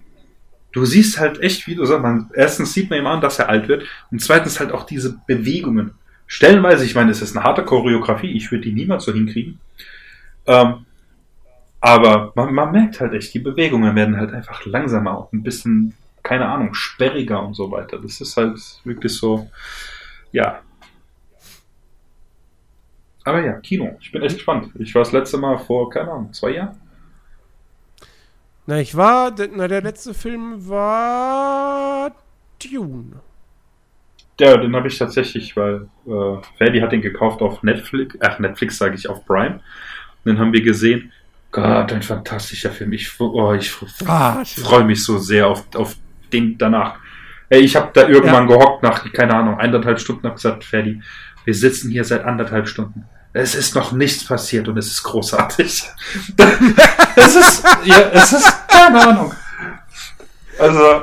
[0.73, 3.49] Du siehst halt echt, wie du sagst, man, erstens sieht man ihm an, dass er
[3.49, 5.93] alt wird und zweitens halt auch diese Bewegungen.
[6.27, 9.61] Stellenweise, ich meine, es ist eine harte Choreografie, ich würde die niemals so hinkriegen.
[10.47, 10.84] Ähm,
[11.85, 15.93] aber man, man merkt halt echt, die Bewegungen werden halt einfach langsamer und ein bisschen,
[16.23, 17.99] keine Ahnung, sperriger und so weiter.
[17.99, 19.51] Das ist halt wirklich so,
[20.33, 20.63] ja.
[23.23, 23.99] Aber ja, Kino.
[24.01, 24.71] Ich bin echt gespannt.
[24.79, 26.81] Ich war das letzte Mal vor, keine Ahnung, zwei Jahren.
[28.65, 32.13] Na, ich war, na, der letzte Film war
[32.63, 33.21] Dune.
[34.41, 38.79] Ja, den habe ich tatsächlich, weil äh, Ferdi hat den gekauft auf Netflix, ach Netflix
[38.79, 39.57] sage ich, auf Prime.
[40.25, 41.13] Und den haben wir gesehen.
[41.55, 42.93] Gott, ein fantastischer Film.
[42.93, 43.73] Ich, oh, ich
[44.07, 45.95] ah, freue mich so sehr auf, auf
[46.33, 46.97] den danach.
[47.49, 48.57] Ey, ich habe da irgendwann ja.
[48.57, 51.01] gehockt nach, keine Ahnung, eineinhalb Stunden, habe gesagt, Ferdi,
[51.45, 53.05] wir sitzen hier seit anderthalb Stunden.
[53.33, 55.85] Es ist noch nichts passiert und es ist großartig.
[57.17, 59.33] es ist, ja, es ist, keine Ahnung.
[60.59, 61.03] Also,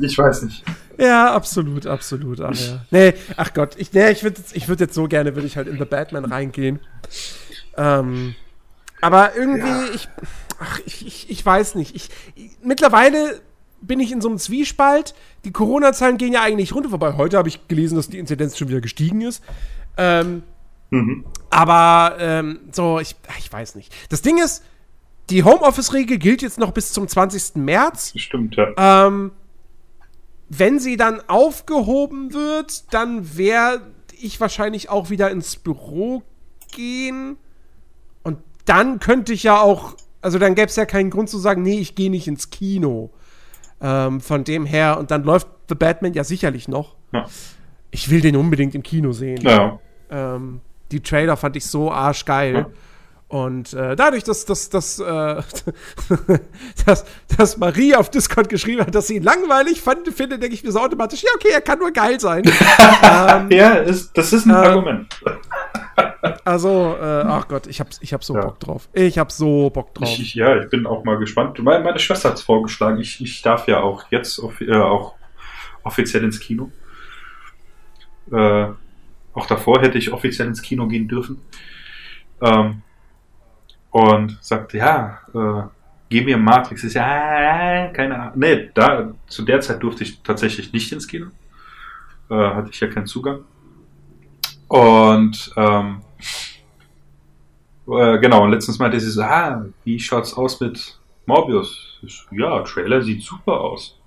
[0.00, 0.64] ich weiß nicht.
[0.98, 2.40] Ja, absolut, absolut.
[2.40, 2.80] Ach, ja.
[2.90, 5.68] Nee, ach Gott, ich, nee, ich würde ich würd jetzt so gerne, würde ich halt
[5.68, 6.80] in The Batman reingehen.
[7.76, 8.34] Ähm,
[9.02, 9.94] aber irgendwie, ja.
[9.94, 10.08] ich,
[10.58, 11.94] ach, ich, ich, ich weiß nicht.
[11.94, 13.40] Ich, ich, mittlerweile
[13.82, 15.14] bin ich in so einem Zwiespalt.
[15.44, 18.68] Die Corona-Zahlen gehen ja eigentlich runter, wobei heute habe ich gelesen, dass die Inzidenz schon
[18.68, 19.42] wieder gestiegen ist.
[19.96, 20.44] Ähm,
[20.90, 21.24] mhm.
[21.50, 23.92] Aber ähm, so, ich, ich weiß nicht.
[24.08, 24.64] Das Ding ist,
[25.30, 27.56] die Homeoffice-Regel gilt jetzt noch bis zum 20.
[27.56, 28.12] März.
[28.16, 28.68] Stimmt, ja.
[29.06, 29.32] Ähm,
[30.48, 36.22] wenn sie dann aufgehoben wird, dann werde ich wahrscheinlich auch wieder ins Büro
[36.70, 37.36] gehen.
[38.64, 41.78] Dann könnte ich ja auch, also dann gäbe es ja keinen Grund zu sagen, nee,
[41.78, 43.10] ich gehe nicht ins Kino.
[43.80, 46.96] Ähm, von dem her, und dann läuft The Batman ja sicherlich noch.
[47.12, 47.26] Ja.
[47.90, 49.40] Ich will den unbedingt im Kino sehen.
[49.40, 49.80] Ja.
[50.10, 50.60] Ähm,
[50.92, 52.54] die Trailer fand ich so arschgeil.
[52.54, 52.66] Ja.
[53.32, 55.02] Und äh, dadurch, dass, dass, dass, äh,
[56.84, 60.62] dass, dass Marie auf Discord geschrieben hat, dass sie ihn langweilig fand, finde, denke ich
[60.62, 62.42] mir so automatisch, ja, okay, er kann nur geil sein.
[63.02, 65.18] ähm, ja, ist, das ist ein äh, Argument.
[66.44, 68.42] Also, äh, ach Gott, ich hab, ich hab so ja.
[68.42, 68.88] Bock drauf.
[68.92, 70.08] Ich hab so Bock drauf.
[70.08, 71.58] Ich, ja, ich bin auch mal gespannt.
[71.58, 72.98] Meine, meine Schwester hat es vorgeschlagen.
[73.00, 75.14] Ich, ich darf ja auch jetzt auf, äh, auch
[75.82, 76.70] offiziell ins Kino.
[78.30, 78.66] Äh,
[79.34, 81.40] auch davor hätte ich offiziell ins Kino gehen dürfen.
[82.40, 82.82] Ähm,
[83.92, 85.68] und sagte, ja, äh,
[86.08, 86.82] geh mir Matrix.
[86.82, 88.32] Ich, ja, keine Ahnung.
[88.36, 91.26] Nee, da, zu der Zeit durfte ich tatsächlich nicht ins Kino.
[92.30, 93.44] Äh, hatte ich ja keinen Zugang.
[94.68, 96.00] Und ähm,
[97.86, 101.98] äh, genau, und letztens meinte sie so, ah, wie schaut's aus mit Morbius?
[102.02, 103.98] Ich, ja, Trailer sieht super aus.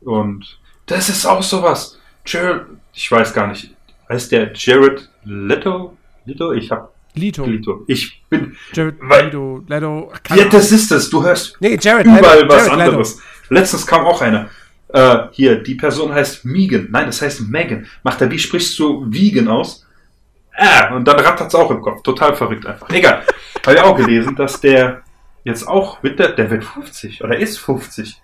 [0.00, 1.98] Und das ist auch sowas.
[2.26, 3.74] Jared, ich weiß gar nicht,
[4.08, 5.96] heißt der Jared Leto?
[6.24, 6.52] Leto?
[6.52, 7.44] Ich hab Lito.
[7.44, 7.84] Lito.
[7.86, 8.56] Ich bin.
[8.72, 9.64] Jared weil, Leto.
[9.66, 11.10] Leto ja, das ist es.
[11.10, 13.16] Du hörst nee, Jared, überall Leto, was Jared anderes.
[13.16, 13.54] Leto.
[13.54, 14.50] Letztens kam auch einer.
[14.88, 16.88] Äh, hier, die Person heißt Megan.
[16.90, 17.86] Nein, das heißt Megan.
[18.02, 19.86] Macht er, wie sprichst du Vegan aus?
[20.56, 22.02] Ah, und dann rattert's auch im Kopf.
[22.02, 22.88] Total verrückt einfach.
[22.90, 23.24] Egal.
[23.64, 25.02] Habe ich auch gelesen, dass der
[25.44, 28.20] jetzt auch mit der, der wird 50 oder ist 50.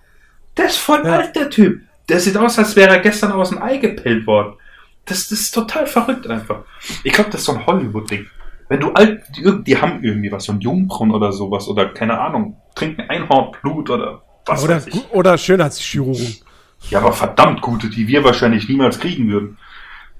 [0.57, 1.19] Der ist voll ja.
[1.19, 1.83] alt, der Typ.
[2.09, 4.55] Der sieht aus, als wäre er gestern aus dem Ei gepellt worden.
[5.05, 6.65] Das, das ist total verrückt einfach.
[7.05, 8.27] Ich glaube, das ist so ein Hollywood-Ding.
[8.71, 12.21] Wenn du alt, die, die, haben irgendwie was, so ein Jungbraun oder sowas oder keine
[12.21, 15.11] Ahnung, trinken Einhornblut oder was oder, weiß ich.
[15.11, 16.37] Oder Schönheitschirurgen.
[16.89, 19.59] Ja, aber verdammt gute, die wir wahrscheinlich niemals kriegen würden.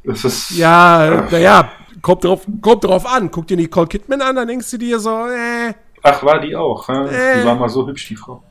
[0.03, 0.51] Das ist.
[0.51, 1.71] Ja, äh, naja,
[2.03, 3.31] kommt drauf, kommt drauf an.
[3.31, 5.73] Guck dir Nicole Kidman an, dann denkst du dir so, äh.
[6.03, 6.89] Ach, war die auch.
[6.89, 7.41] Äh.
[7.41, 8.43] Die war mal so hübsch, die Frau.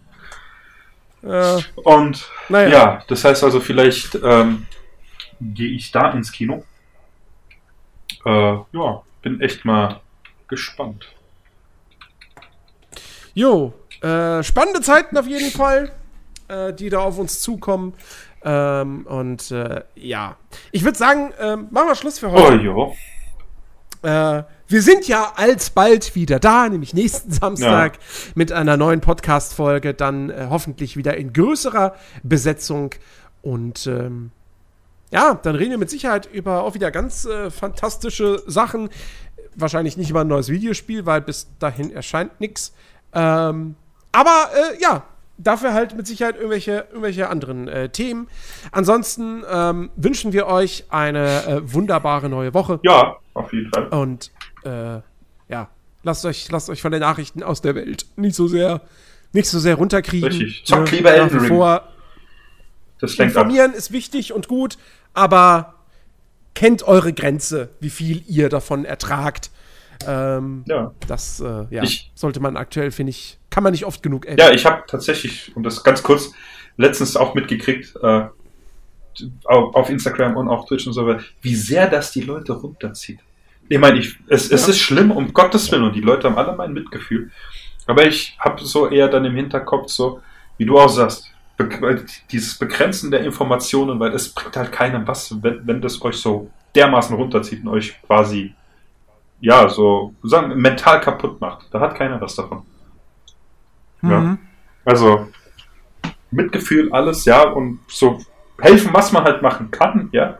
[1.24, 1.58] Äh.
[1.76, 2.70] Und naja.
[2.70, 4.66] ja, das heißt also, vielleicht ähm,
[5.42, 6.64] gehe ich da ins Kino.
[8.26, 10.02] Äh, ja, bin echt mal
[10.48, 11.06] gespannt.
[13.34, 15.92] Jo, äh, spannende Zeiten auf jeden Fall,
[16.48, 17.94] äh, die da auf uns zukommen.
[18.44, 20.38] Ähm, und äh, ja,
[20.72, 22.70] ich würde sagen, ähm, machen wir Schluss für heute.
[22.70, 22.96] Oh,
[24.04, 24.40] ja.
[24.40, 28.02] Äh, wir sind ja alsbald wieder da, nämlich nächsten Samstag ja.
[28.36, 32.92] mit einer neuen Podcast-Folge, dann äh, hoffentlich wieder in größerer Besetzung.
[33.42, 34.32] Und ähm,
[35.12, 38.90] ja, dann reden wir mit Sicherheit über auch wieder ganz äh, fantastische Sachen.
[39.56, 42.74] Wahrscheinlich nicht über ein neues Videospiel, weil bis dahin erscheint nichts.
[43.14, 43.76] Ähm,
[44.12, 45.04] aber äh, ja,
[45.40, 48.28] dafür halt mit Sicherheit irgendwelche, irgendwelche anderen äh, Themen.
[48.72, 52.80] Ansonsten ähm, wünschen wir euch eine äh, wunderbare neue Woche.
[52.84, 53.88] Ja, auf jeden Fall.
[53.88, 54.32] Und
[54.64, 55.00] äh,
[55.48, 55.70] ja,
[56.04, 58.82] lasst euch, lasst euch von den Nachrichten aus der Welt nicht so sehr,
[59.34, 60.30] nicht so sehr runterkriegen.
[60.30, 60.66] Richtig.
[60.66, 61.82] Zockt lieber Elden Ring.
[63.00, 63.78] Das Informieren ab.
[63.78, 64.78] ist wichtig und gut,
[65.14, 65.76] aber
[66.54, 69.50] kennt eure Grenze, wie viel ihr davon ertragt.
[70.06, 70.94] Ähm, ja.
[71.08, 74.48] Das äh, ja, ich, sollte man aktuell, finde ich, kann man nicht oft genug erwähnen.
[74.48, 76.32] Ja, ich habe tatsächlich, und das ganz kurz,
[76.78, 78.28] letztens auch mitgekriegt, äh,
[79.44, 83.20] auf Instagram und auch Twitch und so weiter, wie sehr das die Leute runterzieht.
[83.68, 86.56] Ich meine, ich, es, es ist schlimm, um Gottes Willen, und die Leute haben alle
[86.56, 87.32] mein Mitgefühl.
[87.86, 90.22] Aber ich habe so eher dann im Hinterkopf so,
[90.58, 91.32] wie du auch sagst,
[92.32, 96.50] dieses Begrenzen der Informationen, weil es bringt halt keinem was, wenn, wenn das euch so
[96.76, 98.54] dermaßen runterzieht und euch quasi,
[99.42, 101.68] ja, so, sagen, mental kaputt macht.
[101.72, 102.64] Da hat keiner was davon.
[104.02, 104.12] Mhm.
[104.12, 104.38] Ja.
[104.86, 105.28] Also,
[106.32, 108.20] Mitgefühl, alles, ja, und so
[108.60, 110.38] helfen, was man halt machen kann, ja.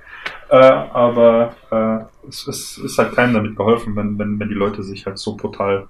[0.50, 4.84] Äh, aber äh, es, es, ist halt keinem damit geholfen, wenn, wenn, wenn die Leute
[4.84, 5.88] sich halt so brutal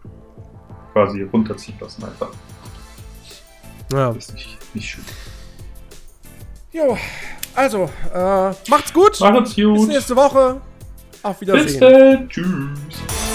[0.93, 2.30] quasi runterziehen lassen einfach.
[3.91, 4.11] Ja.
[4.11, 5.04] Das ist nicht, nicht schön.
[6.72, 6.98] Jo,
[7.56, 9.20] also, äh, macht's gut.
[9.20, 9.76] Macht's gut.
[9.76, 10.62] Bis nächste Woche.
[11.24, 11.66] Auf Wiedersehen.
[11.66, 12.30] Bis dann.
[12.30, 13.28] Tschüss.